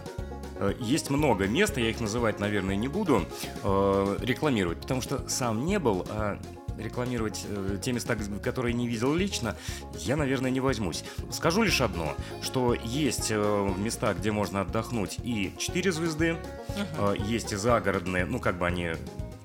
Э, 0.60 0.74
есть 0.80 1.10
много 1.10 1.46
мест, 1.46 1.76
я 1.76 1.90
их 1.90 2.00
называть, 2.00 2.40
наверное, 2.40 2.78
не 2.78 2.88
буду 2.88 3.26
э, 3.64 4.18
рекламировать, 4.22 4.80
потому 4.80 5.02
что 5.02 5.28
сам 5.28 5.66
не 5.66 5.78
был, 5.78 6.06
а 6.10 6.40
рекламировать 6.80 7.46
э, 7.48 7.78
те 7.82 7.92
места, 7.92 8.16
которые 8.44 8.74
не 8.74 8.88
видел 8.88 9.14
лично, 9.14 9.56
я, 10.00 10.16
наверное, 10.16 10.52
не 10.52 10.60
возьмусь. 10.60 11.04
Скажу 11.32 11.64
лишь 11.64 11.82
одно, 11.82 12.16
что 12.42 12.74
есть 12.74 13.28
э, 13.30 13.74
места, 13.78 14.14
где 14.14 14.32
можно 14.32 14.62
отдохнуть 14.62 15.18
и 15.24 15.54
4 15.58 15.92
звезды, 15.92 16.38
uh-huh. 16.98 17.26
есть 17.26 17.54
и 17.54 17.56
загородные, 17.56 18.26
ну, 18.26 18.40
как 18.40 18.58
бы 18.58 18.68
они 18.68 18.94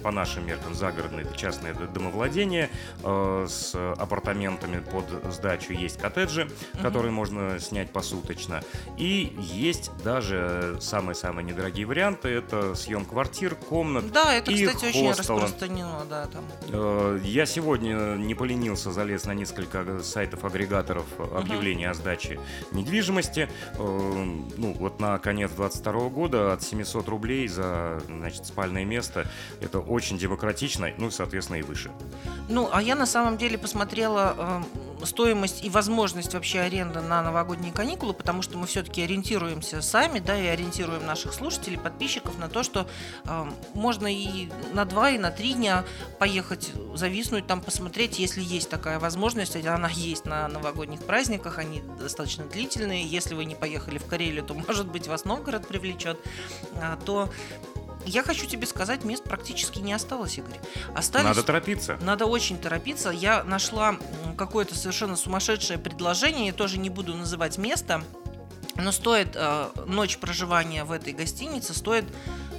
по 0.05 0.11
нашим 0.11 0.47
меркам 0.47 0.75
загородное 0.75 1.25
частное 1.35 1.73
домовладение 1.73 2.69
э, 3.03 3.47
с 3.49 3.75
апартаментами 3.97 4.81
под 4.81 5.07
сдачу. 5.33 5.73
Есть 5.73 5.99
коттеджи, 5.99 6.43
угу. 6.45 6.83
которые 6.83 7.11
можно 7.11 7.59
снять 7.59 7.91
посуточно. 7.91 8.63
И 8.99 9.35
есть 9.39 9.91
даже 10.05 10.77
самые-самые 10.81 11.47
недорогие 11.47 11.87
варианты. 11.87 12.29
Это 12.29 12.75
съем 12.75 13.07
квартир, 13.07 13.55
комнат 13.55 14.13
Да, 14.13 14.35
это, 14.35 14.53
и 14.53 14.67
кстати, 14.67 14.91
очень 14.91 15.11
распространено. 15.11 16.05
Да, 16.11 16.27
там. 16.27 16.45
Э, 16.69 17.19
я 17.25 17.47
сегодня 17.47 18.17
не 18.17 18.35
поленился, 18.35 18.93
залез 18.93 19.25
на 19.25 19.33
несколько 19.33 20.03
сайтов-агрегаторов 20.03 21.07
объявлений 21.35 21.87
угу. 21.87 21.93
о 21.93 21.95
сдаче 21.95 22.39
недвижимости. 22.73 23.49
Э, 23.79 23.79
ну, 23.79 24.75
вот 24.75 25.01
на 25.01 25.19
конец 25.19 25.51
22 25.53 26.09
года 26.11 26.53
от 26.53 26.63
700 26.63 27.09
рублей 27.09 27.49
за 27.49 28.03
значит, 28.07 28.45
спальное 28.45 28.85
место. 28.85 29.27
Это 29.63 29.79
очень 29.95 30.19
демократично, 30.19 30.91
ну, 30.99 31.11
соответственно, 31.11 31.59
и 31.59 31.63
выше. 31.63 31.91
Ну, 32.49 32.69
а 32.73 32.83
я 32.83 32.97
на 32.97 33.07
самом 33.07 33.39
деле 33.39 33.57
посмотрела 33.57 34.35
э, 35.01 35.07
стоимость 35.07 35.65
и 35.65 35.71
возможность 35.71 36.35
вообще 36.35 36.61
аренды 36.61 37.01
на 37.01 37.23
новогодние 37.23 37.73
каникулы, 37.73 38.13
потому 38.13 38.43
что 38.43 38.59
мы 38.59 38.67
все-таки 38.67 39.03
ориентируемся 39.03 39.81
сами, 39.83 40.19
да, 40.19 40.39
и 40.39 40.47
ориентируем 40.47 41.07
наших 41.07 41.33
слушателей, 41.33 41.79
подписчиков 41.79 42.39
на 42.39 42.49
то, 42.49 42.63
что 42.63 42.87
э, 43.25 43.45
можно 43.75 44.13
и 44.13 44.49
на 44.73 44.85
два, 44.85 45.11
и 45.11 45.19
на 45.19 45.31
три 45.31 45.55
дня 45.55 45.85
поехать, 46.19 46.73
зависнуть 46.95 47.47
там, 47.47 47.61
посмотреть, 47.61 48.19
если 48.19 48.43
есть 48.43 48.69
такая 48.69 48.99
возможность, 48.99 49.57
она 49.65 49.89
есть 49.89 50.25
на 50.25 50.49
новогодних 50.49 51.01
праздниках, 51.05 51.59
они 51.59 51.83
достаточно 51.99 52.45
длительные. 52.45 53.05
Если 53.05 53.35
вы 53.35 53.45
не 53.45 53.55
поехали 53.55 53.99
в 53.99 54.07
Карелию, 54.07 54.45
то, 54.45 54.55
может 54.55 54.89
быть, 54.89 55.07
вас 55.07 55.25
Новгород 55.25 55.69
привлечет, 55.69 56.19
а, 56.83 56.97
то 57.05 57.31
я 58.07 58.23
хочу 58.23 58.47
тебе 58.47 58.67
сказать, 58.67 59.05
мест 59.05 59.25
практически 59.25 59.79
не 59.81 59.93
осталось, 59.93 60.39
Игорь. 60.39 60.59
Остались... 60.95 61.25
Надо 61.25 61.43
торопиться. 61.43 61.99
Надо 62.01 62.27
очень 62.27 62.59
торопиться. 62.59 63.11
Я 63.11 63.45
нашла 63.45 63.97
какое-то 64.37 64.77
совершенно 64.77 65.17
сумасшедшее 65.17 65.79
предложение, 65.79 66.47
я 66.47 66.53
тоже 66.53 66.79
не 66.79 66.91
буду 66.91 67.15
называть 67.15 67.59
место, 67.59 68.03
но 68.77 68.93
стоит 68.93 69.31
э, 69.35 69.69
ночь 69.87 70.19
проживания 70.19 70.85
в 70.85 70.93
этой 70.93 71.13
гостинице 71.13 71.75
стоит, 71.75 72.05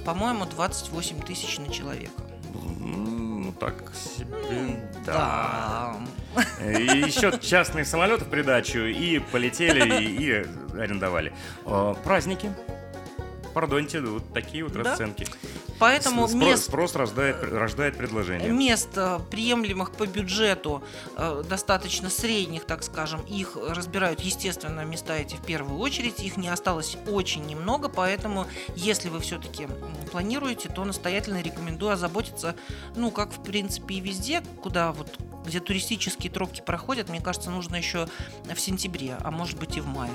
по-моему, 0.04 0.46
28 0.46 1.22
тысяч 1.22 1.58
на 1.58 1.68
человека. 1.68 2.22
Ну, 2.80 3.52
так 3.60 3.92
себе, 3.94 4.80
да. 5.04 5.96
да. 6.34 6.66
И 6.78 6.98
еще 6.98 7.38
частные 7.40 7.84
самолеты 7.84 8.24
в 8.24 8.28
придачу, 8.28 8.80
и 8.80 9.18
полетели, 9.18 10.02
и 10.04 10.46
арендовали. 10.78 11.32
Э, 11.64 11.94
праздники 12.02 12.52
пардоньте, 13.56 14.02
вот 14.02 14.34
такие 14.34 14.64
вот 14.64 14.74
да? 14.74 14.82
расценки. 14.82 15.26
Поэтому 15.78 16.28
спрос, 16.28 16.42
мест, 16.42 16.64
спрос 16.64 16.94
рождает, 16.94 17.42
рождает 17.42 17.96
предложение. 17.96 18.50
Мест 18.50 18.90
э, 18.96 19.18
приемлемых 19.30 19.92
по 19.92 20.06
бюджету, 20.06 20.82
э, 21.16 21.42
достаточно 21.48 22.10
средних, 22.10 22.66
так 22.66 22.82
скажем, 22.82 23.22
их 23.22 23.56
разбирают, 23.56 24.20
естественно, 24.20 24.84
места 24.84 25.16
эти 25.16 25.36
в 25.36 25.40
первую 25.40 25.78
очередь. 25.78 26.20
Их 26.20 26.36
не 26.36 26.48
осталось 26.48 26.98
очень 27.06 27.46
немного, 27.46 27.88
поэтому, 27.88 28.46
если 28.74 29.08
вы 29.08 29.20
все-таки 29.20 29.68
планируете, 30.12 30.68
то 30.68 30.84
настоятельно 30.84 31.40
рекомендую 31.40 31.92
озаботиться, 31.92 32.56
ну, 32.94 33.10
как 33.10 33.32
в 33.32 33.42
принципе 33.42 33.94
и 33.94 34.00
везде, 34.00 34.42
куда 34.60 34.92
вот 34.92 35.16
где 35.46 35.60
туристические 35.60 36.30
тропки 36.30 36.60
проходят, 36.60 37.08
мне 37.08 37.20
кажется, 37.20 37.50
нужно 37.50 37.76
еще 37.76 38.08
в 38.44 38.60
сентябре, 38.60 39.16
а 39.20 39.30
может 39.30 39.58
быть 39.58 39.76
и 39.76 39.80
в 39.80 39.86
мае. 39.86 40.12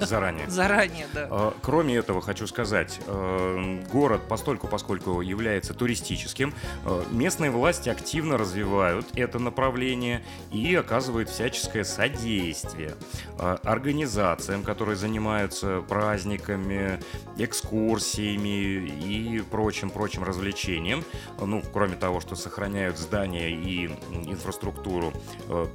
Заранее. 0.00 0.48
Заранее, 0.50 1.06
да. 1.12 1.28
А, 1.30 1.54
кроме 1.62 1.96
этого, 1.96 2.20
хочу 2.20 2.46
сказать, 2.46 3.00
э, 3.06 3.82
город, 3.92 4.22
постольку, 4.28 4.66
поскольку 4.66 5.20
является 5.20 5.74
туристическим, 5.74 6.54
э, 6.84 7.04
местные 7.10 7.50
власти 7.50 7.88
активно 7.88 8.38
развивают 8.38 9.06
это 9.14 9.38
направление 9.38 10.24
и 10.52 10.74
оказывают 10.74 11.28
всяческое 11.28 11.84
содействие 11.84 12.94
э, 13.38 13.58
организациям, 13.62 14.62
которые 14.62 14.96
занимаются 14.96 15.82
праздниками, 15.88 17.00
экскурсиями 17.36 18.86
и 18.86 19.40
прочим-прочим 19.40 20.24
развлечением. 20.24 21.04
Ну, 21.38 21.62
кроме 21.72 21.96
того, 21.96 22.20
что 22.20 22.36
сохраняют 22.36 22.98
здания 22.98 23.50
и 23.50 23.90
инфраструктуру 24.32 25.12
э, 25.48 25.66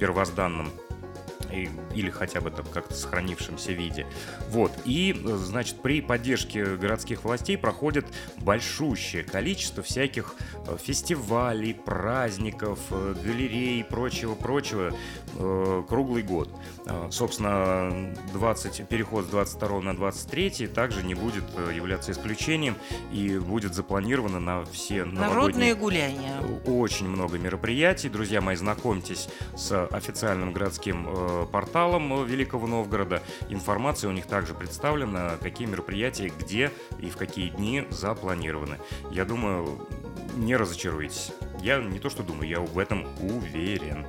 первозданным 1.50 1.86
или 1.94 2.10
хотя 2.10 2.40
бы 2.40 2.50
там 2.50 2.66
как-то 2.66 2.94
сохранившемся 2.94 3.72
виде. 3.72 4.06
Вот. 4.50 4.72
И, 4.84 5.14
значит, 5.24 5.80
при 5.80 6.00
поддержке 6.00 6.76
городских 6.76 7.24
властей 7.24 7.56
проходит 7.56 8.06
большущее 8.38 9.24
количество 9.24 9.82
всяких 9.82 10.34
э, 10.66 10.76
фестивалей, 10.82 11.74
праздников, 11.74 12.78
э, 12.90 13.14
галерей 13.24 13.80
и 13.80 13.82
прочего-прочего 13.82 14.92
э, 15.38 15.82
круглый 15.88 16.22
год. 16.22 16.50
Собственно, 17.10 18.14
20, 18.32 18.88
переход 18.88 19.26
с 19.26 19.28
22 19.28 19.80
на 19.80 19.96
23 19.96 20.68
также 20.68 21.02
не 21.02 21.14
будет 21.14 21.44
являться 21.74 22.12
исключением 22.12 22.76
и 23.12 23.38
будет 23.38 23.74
запланировано 23.74 24.38
на 24.38 24.64
все 24.66 25.04
Народные 25.04 25.74
гуляния. 25.74 26.40
Очень 26.66 27.08
много 27.08 27.38
мероприятий. 27.38 28.08
Друзья 28.08 28.40
мои, 28.40 28.56
знакомьтесь 28.56 29.28
с 29.56 29.86
официальным 29.86 30.52
городским 30.52 31.06
э, 31.08 31.35
порталом 31.44 32.24
Великого 32.24 32.66
Новгорода. 32.66 33.22
Информация 33.48 34.08
у 34.08 34.12
них 34.12 34.26
также 34.26 34.54
представлена, 34.54 35.36
какие 35.42 35.66
мероприятия, 35.66 36.32
где 36.38 36.72
и 36.98 37.10
в 37.10 37.16
какие 37.16 37.50
дни 37.50 37.86
запланированы. 37.90 38.78
Я 39.10 39.24
думаю, 39.24 39.86
не 40.36 40.56
разочаруетесь. 40.56 41.32
Я 41.60 41.78
не 41.78 41.98
то 41.98 42.08
что 42.08 42.22
думаю, 42.22 42.48
я 42.48 42.60
в 42.60 42.78
этом 42.78 43.06
уверен. 43.20 44.06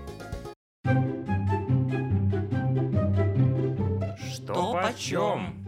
Что 4.17 4.73
почем? 4.73 5.66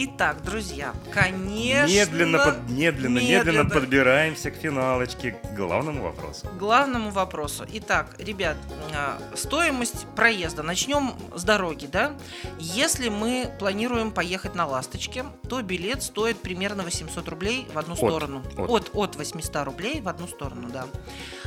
Итак, 0.00 0.44
друзья, 0.44 0.94
конечно... 1.12 1.92
Медленно, 1.92 2.38
под, 2.38 2.70
медленно, 2.70 3.18
медленно, 3.18 3.18
медленно 3.18 3.70
подбираемся 3.70 4.52
к 4.52 4.54
финалочке, 4.54 5.32
к 5.32 5.54
главному 5.56 6.04
вопросу. 6.04 6.46
К 6.46 6.52
главному 6.56 7.10
вопросу. 7.10 7.66
Итак, 7.72 8.14
ребят, 8.18 8.56
а, 8.94 9.18
стоимость 9.34 10.06
проезда. 10.14 10.62
Начнем 10.62 11.14
с 11.34 11.42
дороги, 11.42 11.86
да? 11.86 12.12
Если 12.60 13.08
мы 13.08 13.50
планируем 13.58 14.12
поехать 14.12 14.54
на 14.54 14.66
«Ласточке», 14.68 15.24
то 15.48 15.62
билет 15.62 16.04
стоит 16.04 16.40
примерно 16.40 16.84
800 16.84 17.28
рублей 17.28 17.66
в 17.74 17.76
одну 17.76 17.94
От, 17.94 17.98
сторону. 17.98 18.44
от. 18.56 18.70
От, 18.70 18.90
от 18.94 19.16
800 19.16 19.64
рублей 19.64 20.00
в 20.00 20.08
одну 20.08 20.28
сторону, 20.28 20.68
да. 20.72 20.86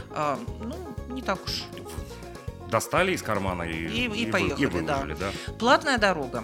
А, 0.10 0.38
ну, 0.60 0.76
не 1.14 1.22
так 1.22 1.42
уж. 1.46 1.64
Достали 2.70 3.14
из 3.14 3.22
кармана 3.22 3.64
и, 3.64 3.72
И- 3.88 4.06
и 4.06 4.26
вы- 4.26 4.32
поехали, 4.32 4.66
выложили, 4.66 5.14
да. 5.14 5.30
Платная 5.58 5.98
дорога. 5.98 6.44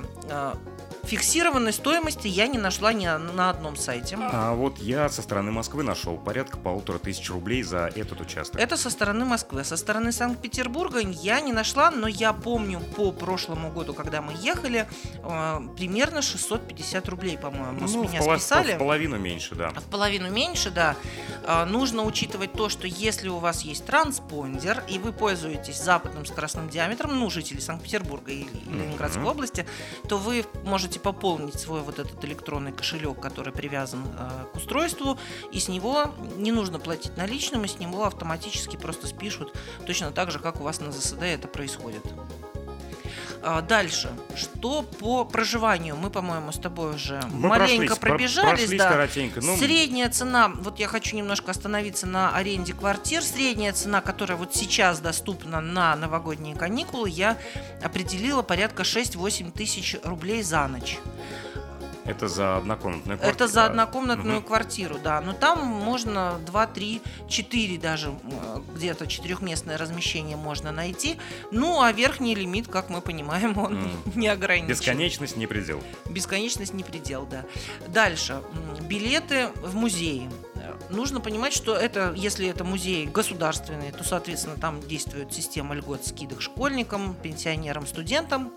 А, 1.07 1.09
Фиксированной 1.09 1.71
стоимости 1.71 2.27
я 2.27 2.47
не 2.47 2.57
нашла 2.57 2.91
ни 2.91 3.05
на 3.07 3.49
одном 3.49 3.77
сайте. 3.77 4.17
А 4.19 4.53
вот 4.53 4.77
я 4.79 5.07
со 5.09 5.21
стороны 5.21 5.51
Москвы 5.51 5.83
нашел 5.83 6.17
порядка 6.17 6.57
полутора 6.57 6.97
тысяч 6.99 7.29
рублей 7.29 7.63
за 7.63 7.89
этот 7.95 8.19
участок. 8.19 8.59
Это 8.59 8.75
со 8.75 8.89
стороны 8.89 9.23
Москвы. 9.23 9.63
Со 9.63 9.77
стороны 9.77 10.11
Санкт-Петербурга 10.11 10.99
я 10.99 11.39
не 11.39 11.53
нашла, 11.53 11.91
но 11.91 12.07
я 12.07 12.33
помню 12.33 12.81
по 12.95 13.11
прошлому 13.11 13.71
году, 13.71 13.93
когда 13.93 14.21
мы 14.21 14.33
ехали, 14.41 14.85
э, 15.23 15.59
примерно 15.77 16.21
650 16.21 17.07
рублей, 17.09 17.37
по-моему, 17.37 17.87
с 17.87 17.93
Ну, 17.93 18.03
меня 18.03 18.19
в 18.21 18.25
поло- 18.25 18.37
списали. 18.37 18.75
В 18.75 18.77
половину 18.79 19.17
меньше, 19.17 19.55
да. 19.55 19.69
В 19.69 19.83
половину 19.89 20.29
меньше, 20.29 20.71
да. 20.71 20.95
А, 21.45 21.65
Нужно 21.65 22.03
учитывать 22.03 22.53
то, 22.53 22.69
что 22.69 22.87
если 22.87 23.29
у 23.29 23.37
вас 23.37 23.61
есть 23.61 23.85
транспондер, 23.85 24.83
и 24.89 24.99
вы 24.99 25.11
пользуетесь 25.13 25.81
западным 25.81 26.25
скоростным 26.25 26.69
диаметром, 26.69 27.17
ну, 27.19 27.29
жители 27.29 27.59
Санкт-Петербурга 27.59 28.31
и 28.31 28.45
Ленинградской 28.65 29.21
Мгм. 29.21 29.31
области, 29.31 29.65
то 30.09 30.17
вы 30.17 30.45
можете 30.63 30.96
пополнить 30.97 31.59
свой 31.59 31.81
вот 31.81 31.99
этот 31.99 32.23
электронный 32.25 32.71
кошелек, 32.71 33.19
который 33.19 33.53
привязан 33.53 34.03
э, 34.05 34.45
к 34.53 34.57
устройству, 34.57 35.17
и 35.51 35.59
с 35.59 35.67
него 35.67 36.13
не 36.37 36.51
нужно 36.51 36.79
платить 36.79 37.15
наличным, 37.17 37.65
и 37.65 37.67
с 37.67 37.79
него 37.79 38.05
автоматически 38.05 38.77
просто 38.77 39.07
спишут, 39.07 39.55
точно 39.85 40.11
так 40.11 40.31
же, 40.31 40.39
как 40.39 40.61
у 40.61 40.63
вас 40.63 40.79
на 40.79 40.91
ЗСД 40.91 41.23
это 41.23 41.47
происходит. 41.47 42.03
А, 43.49 43.61
Дальше. 43.61 44.09
Что 44.35 44.81
по 44.81 45.23
проживанию? 45.23 45.95
Мы, 45.95 46.09
по-моему, 46.09 46.51
с 46.51 46.57
тобой 46.59 46.95
уже 46.95 47.21
Мы 47.31 47.47
маленько 47.47 47.95
прошлись, 47.95 47.97
про- 47.99 48.09
пробежались. 48.09 48.59
прошлись 48.59 48.77
да. 48.79 48.89
коротенько. 48.89 49.39
Ну, 49.41 49.57
Средняя 49.57 50.09
цена, 50.09 50.49
вот 50.49 50.79
я 50.79 50.87
хочу 50.89 51.15
немножко 51.15 51.51
остановиться 51.51 52.07
на 52.07 52.35
аренде 52.35 52.73
квартир. 52.73 53.23
Средняя 53.23 53.71
цена, 53.71 54.01
которая 54.01 54.37
вот 54.37 54.53
сейчас 54.53 54.99
доступна 54.99 55.61
на 55.61 55.95
новогодние 55.95 56.55
каникулы, 56.57 57.09
я 57.09 57.37
определила 57.81 58.41
порядка 58.41 58.83
6-8 58.83 59.51
тысяч 59.51 59.95
рублей 60.03 60.43
за 60.43 60.67
ночь. 60.67 60.99
Это 62.07 62.27
за 62.27 62.57
однокомнатную 62.57 63.17
квартиру. 63.17 63.35
Это 63.35 63.47
за 63.47 63.65
однокомнатную 63.65 64.37
Мгм. 64.37 64.47
квартиру, 64.47 64.97
да. 65.03 65.21
Но 65.21 65.33
там 65.33 65.65
можно 65.65 66.39
2, 66.45 66.67
3, 66.67 67.01
4 67.27 67.77
даже 67.77 68.13
где-то 68.75 69.07
четырехместное 69.07 69.77
размещение 69.77 70.37
можно 70.37 70.71
найти. 70.71 71.17
Ну, 71.51 71.81
а 71.81 71.91
верхний 71.91 72.35
лимит, 72.35 72.67
как 72.67 72.89
мы 72.89 73.01
понимаем, 73.01 73.57
он 73.57 73.75
М. 73.77 73.91
не 74.15 74.27
ограничен. 74.27 74.67
Бесконечность 74.69 75.37
не 75.37 75.47
предел. 75.47 75.81
Бесконечность 76.09 76.73
не 76.73 76.83
предел, 76.83 77.25
да. 77.29 77.45
Дальше. 77.87 78.41
Билеты 78.81 79.49
в 79.61 79.75
музеи. 79.75 80.29
Нужно 80.89 81.19
понимать, 81.19 81.53
что 81.53 81.75
это, 81.75 82.13
если 82.15 82.47
это 82.47 82.63
музей 82.63 83.05
государственный, 83.07 83.91
то, 83.91 84.03
соответственно, 84.05 84.55
там 84.55 84.79
действует 84.81 85.33
система 85.33 85.75
льгот, 85.75 86.05
скидок 86.05 86.41
школьникам, 86.41 87.13
пенсионерам, 87.21 87.85
студентам. 87.85 88.53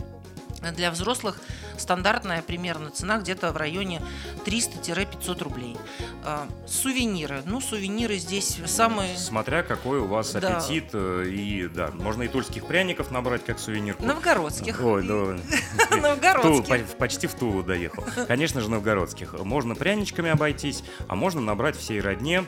Для 0.74 0.90
взрослых 0.90 1.36
стандартная 1.78 2.42
примерно 2.42 2.90
цена 2.90 3.18
где-то 3.18 3.52
в 3.52 3.56
районе 3.56 4.02
300-500 4.44 5.42
рублей. 5.42 5.76
А, 6.24 6.46
Сувениры. 6.66 7.42
Ну, 7.46 7.60
сувениры 7.60 8.18
здесь 8.18 8.58
самые... 8.66 9.16
Смотря 9.16 9.62
какой 9.62 10.00
у 10.00 10.06
вас 10.06 10.32
Да. 10.32 10.58
аппетит. 10.58 10.90
э, 10.92 11.24
И 11.28 11.66
да, 11.68 11.90
можно 11.94 12.24
и 12.24 12.28
тульских 12.28 12.66
пряников 12.66 13.10
набрать 13.10 13.44
как 13.44 13.58
сувенирку. 13.58 14.04
Новгородских. 14.04 14.80
Ой, 14.82 15.02
ну, 15.02 15.38
Ту- 15.90 15.96
Новгородских. 15.96 16.86
по- 16.88 16.96
почти 16.96 17.26
в 17.26 17.34
Тулу 17.34 17.62
доехал. 17.62 18.04
Конечно 18.28 18.60
же, 18.60 18.70
новгородских. 18.70 19.32
Можно 19.32 19.74
пряничками 19.74 20.30
обойтись, 20.30 20.84
а 21.08 21.14
можно 21.14 21.40
набрать 21.40 21.76
всей 21.76 22.00
родне. 22.00 22.44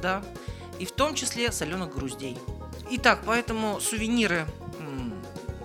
Да. 0.00 0.22
И 0.78 0.86
в 0.86 0.92
том 0.92 1.14
числе 1.14 1.50
соленых 1.50 1.92
груздей. 1.92 2.38
Итак, 2.90 3.20
поэтому 3.26 3.80
сувениры 3.80 4.46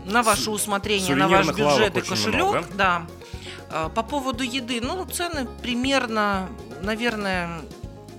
на 0.05 0.23
ваше 0.23 0.49
усмотрение, 0.51 1.15
на 1.15 1.27
ваш 1.27 1.47
бюджет 1.47 1.97
и 1.97 2.01
кошелек. 2.01 2.35
много. 2.35 2.65
Да. 2.75 3.05
А, 3.69 3.89
По 3.89 4.03
поводу 4.03 4.43
еды, 4.43 4.79
ну, 4.81 5.05
цены 5.05 5.47
примерно, 5.61 6.49
наверное, 6.81 7.61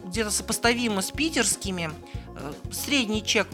где-то 0.04 0.30
сопоставимы 0.30 1.02
с 1.02 1.10
питерскими. 1.10 1.90
Э, 2.36 2.52
Средний 2.72 3.24
чек, 3.24 3.46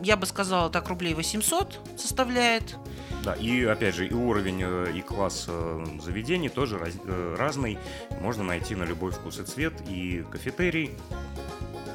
я 0.00 0.16
бы 0.16 0.26
сказала, 0.26 0.70
так 0.70 0.88
рублей 0.88 1.14
800 1.14 1.78
составляет. 1.98 2.76
Да, 3.24 3.34
и 3.34 3.64
опять 3.64 3.94
же, 3.96 4.06
и 4.06 4.12
уровень, 4.14 4.62
э, 4.62 4.92
и 4.94 5.02
класс 5.02 5.44
э, 5.48 5.84
заведений 6.02 6.48
тоже 6.48 6.78
раз- 6.78 6.94
э, 7.04 7.36
разный. 7.38 7.78
Можно 8.20 8.44
найти 8.44 8.74
на 8.74 8.84
любой 8.84 9.10
вкус 9.12 9.38
и 9.38 9.42
цвет. 9.44 9.74
И 9.88 10.24
кафетерий, 10.30 10.92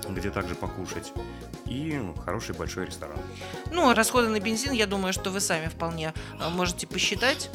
где 0.10 0.30
также 0.30 0.56
покушать, 0.56 1.12
и 1.66 2.02
хороший 2.24 2.56
большой 2.56 2.86
ресторан. 2.86 3.18
Ну, 3.72 3.90
а 3.90 3.96
расходы 3.96 4.30
на 4.30 4.40
бензин, 4.40 4.72
я 4.72 4.88
думаю, 4.88 5.14
что 5.14 5.30
вы 5.30 5.40
сами 5.40 5.68
вполне 5.68 6.14
э, 6.40 6.50
можете 6.50 6.88
посчитать. 6.88 7.50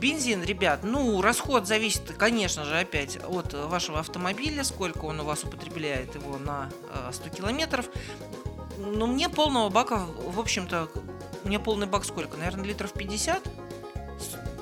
Бензин, 0.00 0.42
ребят, 0.42 0.80
ну, 0.82 1.20
расход 1.22 1.66
зависит, 1.66 2.12
конечно 2.18 2.64
же, 2.64 2.78
опять 2.78 3.16
от 3.16 3.54
вашего 3.54 4.00
автомобиля, 4.00 4.64
сколько 4.64 5.04
он 5.04 5.20
у 5.20 5.24
вас 5.24 5.44
употребляет 5.44 6.14
его 6.14 6.38
на 6.38 6.68
э, 7.08 7.12
100 7.12 7.28
километров. 7.30 7.88
Но 8.78 9.06
мне 9.06 9.28
полного 9.28 9.68
бака, 9.68 10.04
в 10.26 10.40
общем-то, 10.40 10.88
мне 11.44 11.58
полный 11.60 11.86
бак 11.86 12.04
сколько? 12.04 12.36
Наверное, 12.36 12.64
литров 12.64 12.92
50? 12.92 13.42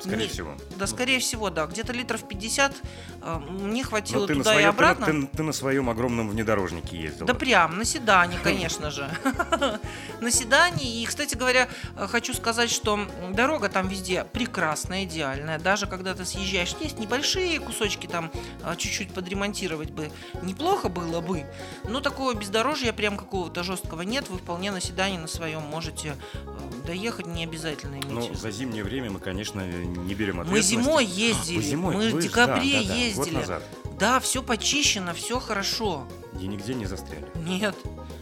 Скорее 0.03 0.25
Не- 0.25 0.29
всего. 0.29 0.55
Да, 0.77 0.87
скорее 0.87 1.19
всего, 1.21 1.49
да. 1.51 1.67
Где-то 1.67 1.93
литров 1.93 2.27
50 2.27 2.75
э, 3.23 3.39
мне 3.51 3.85
хватило 3.85 4.23
Но 4.23 4.27
ты 4.27 4.35
на, 4.35 4.39
туда 4.41 4.51
и 4.53 4.55
своем, 4.55 4.75
ты, 4.75 4.83
на- 4.83 4.91
обратно. 4.91 5.07
ты- 5.07 5.37
ты 5.37 5.43
на 5.45 5.53
своем 5.53 5.89
огромном 5.89 6.29
внедорожнике 6.29 6.97
ездил. 7.01 7.27
Да 7.27 7.35
прям, 7.35 7.79
на 7.79 7.85
седане, 7.85 8.39
конечно 8.43 8.91
же. 8.91 9.09
На 10.21 10.31
седане. 10.31 10.85
И, 10.85 11.05
кстати 11.07 11.35
говоря, 11.35 11.69
э, 11.97 12.07
хочу 12.09 12.35
сказать, 12.35 12.71
что 12.71 12.99
дорога 13.33 13.69
там 13.69 13.89
везде 13.89 14.25
прекрасная, 14.25 15.05
идеальная. 15.05 15.59
Даже 15.59 15.87
когда 15.87 16.15
ты 16.15 16.25
съезжаешь, 16.25 16.75
есть 16.81 16.99
небольшие 16.99 17.59
кусочки 17.61 18.07
там, 18.07 18.31
а, 18.63 18.77
чуть-чуть 18.77 19.13
подремонтировать 19.13 19.91
бы 19.91 20.11
неплохо 20.43 20.89
было 20.89 21.21
бы. 21.21 21.45
Но 21.85 22.01
такого 22.01 22.35
бездорожья 22.35 22.93
прям 22.93 23.17
какого-то 23.17 23.63
жесткого 23.63 24.03
нет. 24.03 24.29
Вы 24.29 24.39
вполне 24.39 24.71
на 24.73 24.81
седане 24.81 25.19
на 25.19 25.27
своем 25.29 25.63
можете 25.63 26.17
э, 26.35 26.87
доехать, 26.87 27.27
не 27.27 27.45
обязательно 27.45 27.95
иметь. 27.97 28.07
Ну, 28.11 28.35
за 28.35 28.51
зимнее 28.51 28.85
время 28.85 29.11
мы, 29.11 29.21
конечно, 29.21 29.61
не 29.93 30.15
берем 30.15 30.43
Мы 30.47 30.61
зимой 30.61 31.05
А, 31.05 31.09
ездили, 31.09 31.57
вы 31.57 31.63
зимой? 31.63 31.97
мы 31.97 32.11
в 32.11 32.21
декабре 32.23 32.81
да, 32.83 32.83
да, 32.83 32.89
да, 32.89 32.95
Год 32.95 32.97
ездили. 32.97 33.37
назад. 33.37 33.63
Да, 33.99 34.21
все 34.21 34.43
почищено, 34.43 35.15
все 35.15 35.39
хорошо. 35.39 36.07
И 36.41 36.47
нигде 36.47 36.75
не 36.75 36.87
застряли. 36.87 37.27
Нет. 37.37 37.77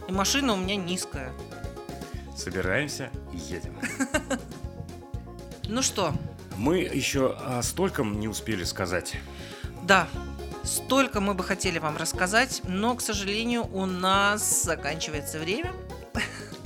И 0.07 0.11
машина 0.11 0.53
у 0.53 0.57
меня 0.57 0.75
низкая. 0.75 1.31
Собираемся 2.37 3.09
и 3.33 3.37
едем. 3.37 3.75
Ну 5.67 5.81
что, 5.81 6.13
Мы 6.57 6.79
еще 6.79 7.33
о 7.33 7.61
стольком 7.63 8.19
не 8.19 8.27
успели 8.27 8.65
сказать. 8.65 9.15
Да, 9.83 10.07
столько 10.65 11.21
мы 11.21 11.33
бы 11.33 11.43
хотели 11.45 11.79
вам 11.79 11.95
рассказать, 11.95 12.61
но, 12.65 12.93
к 12.95 13.01
сожалению, 13.01 13.65
у 13.73 13.85
нас 13.85 14.63
заканчивается 14.63 15.39
время. 15.39 15.71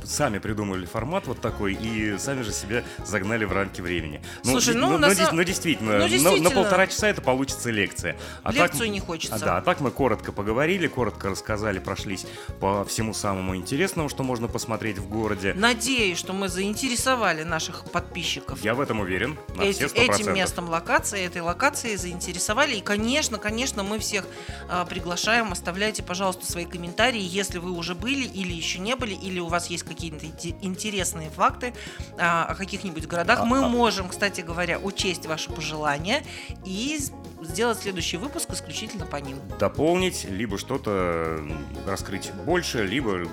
Сами 0.06 0.38
придумали 0.40 0.86
формат 0.86 1.28
вот 1.28 1.42
такой 1.42 1.74
и 1.74 2.18
сами 2.18 2.42
же 2.44 2.52
себя 2.52 2.84
загнали 3.06 3.46
в 3.46 3.52
рамки 3.52 3.82
времени. 3.82 4.22
Слушай, 4.44 4.74
ди- 4.74 4.80
ну, 4.80 4.92
ну, 4.92 4.98
на 4.98 5.08
ну, 5.10 5.14
ну, 5.34 5.44
действительно, 5.44 5.94
ну, 5.94 5.98
на- 6.00 6.10
действительно. 6.10 6.50
На, 6.50 6.56
полтора 6.56 6.88
часа 6.88 7.08
это 7.08 7.22
получится 7.22 7.70
лекция. 7.72 8.16
А 8.44 8.52
так- 8.52 8.72
Лекцию 8.72 8.92
не 8.92 9.00
хочется. 9.00 9.36
А, 9.36 9.40
да, 9.40 9.58
а 9.58 9.62
так 9.62 9.80
мы 9.82 9.92
коротко 9.92 10.32
поговорили, 10.32 10.88
коротко 10.88 11.30
рассказали, 11.30 11.80
прошлись 11.80 12.26
по 12.60 12.86
всему 12.86 13.14
самому 13.14 13.56
интересному, 13.56 14.10
что 14.10 14.24
можно 14.24 14.48
посмотреть 14.48 14.98
в 14.98 15.08
городе. 15.10 15.54
Надеюсь, 15.56 16.18
что 16.18 16.34
мы 16.34 16.48
заинтересовали 16.50 17.44
наших 17.44 17.90
подписчиков. 17.92 18.62
Я 18.64 18.76
в 18.76 18.82
этом 18.82 19.00
уверен, 19.00 19.38
на 19.56 19.64
Эти- 19.64 19.78
все 19.78 19.88
100%. 19.88 20.22
этим 20.22 20.34
местом 20.34 20.70
локации, 20.70 21.26
этой 21.26 21.42
локацией 21.42 21.96
заинтересовали. 21.98 22.76
И, 22.76 22.82
конечно, 22.82 23.38
конечно, 23.38 23.84
мы 23.84 24.00
всех 24.00 24.26
а, 24.70 24.86
приглашаем. 24.86 25.52
Оставляйте, 25.52 26.04
пожалуйста, 26.04 26.46
свои 26.50 26.66
комментарии, 26.66 27.22
если 27.22 27.58
вы 27.58 27.72
уже 27.72 27.96
были 27.96 28.26
или 28.26 28.54
еще 28.54 28.80
не 28.80 28.96
были, 28.96 29.14
или 29.14 29.40
у 29.40 29.48
вас 29.48 29.68
есть 29.68 29.84
какие-то 29.84 29.95
интересные 30.04 31.30
факты 31.30 31.74
а, 32.18 32.46
о 32.46 32.56
каких-нибудь 32.56 33.08
городах, 33.08 33.40
а, 33.42 33.46
мы 33.46 33.60
а... 33.60 33.68
можем, 33.68 34.10
кстати 34.10 34.42
говоря, 34.42 34.80
учесть 34.80 35.26
ваши 35.26 35.52
пожелания 35.52 36.24
и 36.66 37.00
сделать 37.42 37.80
следующий 37.80 38.18
выпуск 38.18 38.50
исключительно 38.52 39.06
по 39.06 39.18
ним. 39.18 39.38
Дополнить, 39.60 40.26
либо 40.26 40.58
что-то 40.58 41.40
раскрыть 41.86 42.32
больше, 42.46 42.86
либо 42.86 43.26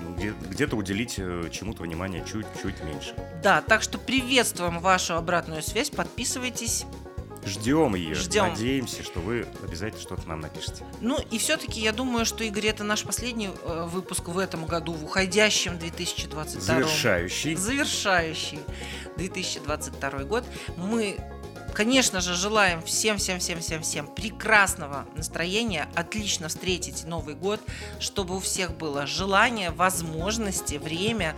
где-то 0.49 0.75
уделить 0.75 1.15
э, 1.17 1.49
чему-то 1.51 1.83
внимание 1.83 2.23
чуть-чуть 2.25 2.83
меньше. 2.83 3.15
Да, 3.41 3.61
так 3.61 3.81
что 3.81 3.97
приветствуем 3.97 4.79
вашу 4.79 5.15
обратную 5.15 5.61
связь, 5.61 5.89
подписывайтесь. 5.89 6.85
Ждем 7.45 7.95
ее. 7.95 8.15
Ждем. 8.15 8.49
Надеемся, 8.49 9.03
что 9.03 9.19
вы 9.19 9.45
обязательно 9.63 10.01
что-то 10.01 10.27
нам 10.27 10.39
напишите. 10.39 10.85
Ну 11.01 11.19
и 11.31 11.37
все-таки 11.37 11.79
я 11.81 11.91
думаю, 11.91 12.25
что, 12.25 12.43
Игорь, 12.43 12.67
это 12.67 12.83
наш 12.83 13.03
последний 13.03 13.49
э, 13.63 13.85
выпуск 13.87 14.27
в 14.27 14.37
этом 14.37 14.65
году, 14.65 14.93
в 14.93 15.03
уходящем 15.03 15.77
2022. 15.77 16.61
Завершающий. 16.61 17.55
Завершающий 17.55 18.59
2022 19.17 20.23
год. 20.23 20.45
Мы 20.77 21.17
Конечно 21.73 22.21
же, 22.21 22.35
желаем 22.35 22.83
всем-всем-всем-всем-всем 22.83 24.05
прекрасного 24.05 25.07
настроения, 25.15 25.87
отлично 25.95 26.47
встретить 26.47 27.03
Новый 27.05 27.33
год, 27.33 27.59
чтобы 27.99 28.35
у 28.35 28.39
всех 28.39 28.77
было 28.77 29.07
желание, 29.07 29.71
возможности, 29.71 30.75
время 30.75 31.35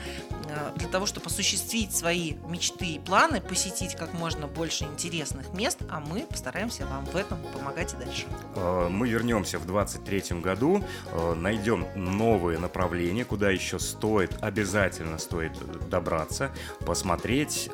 э, 0.50 0.72
для 0.76 0.90
того, 0.90 1.06
чтобы 1.06 1.28
осуществить 1.28 1.96
свои 1.96 2.34
мечты 2.50 2.86
и 2.86 3.00
планы, 3.00 3.40
посетить 3.40 3.96
как 3.96 4.14
можно 4.14 4.46
больше 4.48 4.84
интересных 4.84 5.54
мест, 5.54 5.80
а 5.90 6.02
мы 6.02 6.22
постараемся 6.22 6.86
вам 6.86 7.06
в 7.06 7.16
этом 7.16 7.42
помогать 7.54 7.94
и 7.94 7.98
дальше. 7.98 8.26
Э, 8.56 8.90
мы 8.90 9.08
вернемся 9.08 9.58
в 9.58 9.66
2023 9.66 10.42
году, 10.42 10.84
э, 11.14 11.34
найдем 11.36 11.88
новые 11.96 12.60
направления, 12.60 13.24
куда 13.24 13.52
еще 13.52 13.80
стоит, 13.80 14.36
обязательно 14.42 15.18
стоит 15.18 15.54
добраться, 15.90 16.52
посмотреть, 16.86 17.70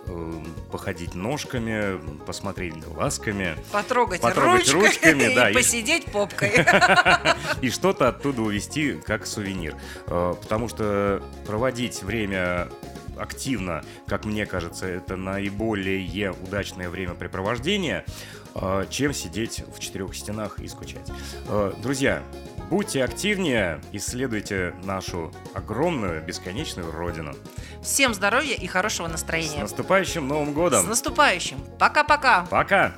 походить 0.71 1.15
ножками, 1.15 1.99
посмотреть 2.27 2.50
посмотреть 2.51 2.83
глазками. 2.83 3.55
Потрогать, 3.71 4.21
потрогать 4.21 4.71
ручками, 4.71 4.83
ручками 5.23 5.35
да, 5.35 5.49
и, 5.49 5.51
и 5.51 5.55
посидеть 5.55 6.05
попкой. 6.05 6.51
И 7.61 7.69
что-то 7.69 8.09
оттуда 8.09 8.41
увезти 8.41 8.99
как 9.05 9.25
сувенир. 9.25 9.75
Э, 10.07 10.33
потому 10.39 10.67
что 10.67 11.23
проводить 11.45 12.03
время 12.03 12.69
активно, 13.17 13.83
как 14.07 14.25
мне 14.25 14.45
кажется, 14.45 14.87
это 14.87 15.15
наиболее 15.15 16.31
удачное 16.31 16.89
времяпрепровождение, 16.89 18.03
э, 18.55 18.85
чем 18.89 19.13
сидеть 19.13 19.63
в 19.73 19.79
четырех 19.79 20.15
стенах 20.15 20.59
и 20.59 20.67
скучать. 20.67 21.09
Э, 21.47 21.73
друзья, 21.81 22.23
будьте 22.71 23.03
активнее, 23.03 23.81
исследуйте 23.91 24.73
нашу 24.83 25.33
огромную, 25.53 26.23
бесконечную 26.23 26.89
родину. 26.89 27.33
Всем 27.83 28.13
здоровья 28.13 28.55
и 28.55 28.65
хорошего 28.65 29.07
настроения. 29.07 29.57
С 29.57 29.71
наступающим 29.71 30.25
Новым 30.25 30.53
годом! 30.53 30.85
С 30.85 30.87
наступающим! 30.87 31.57
Пока-пока! 31.77 32.47
Пока! 32.49 32.93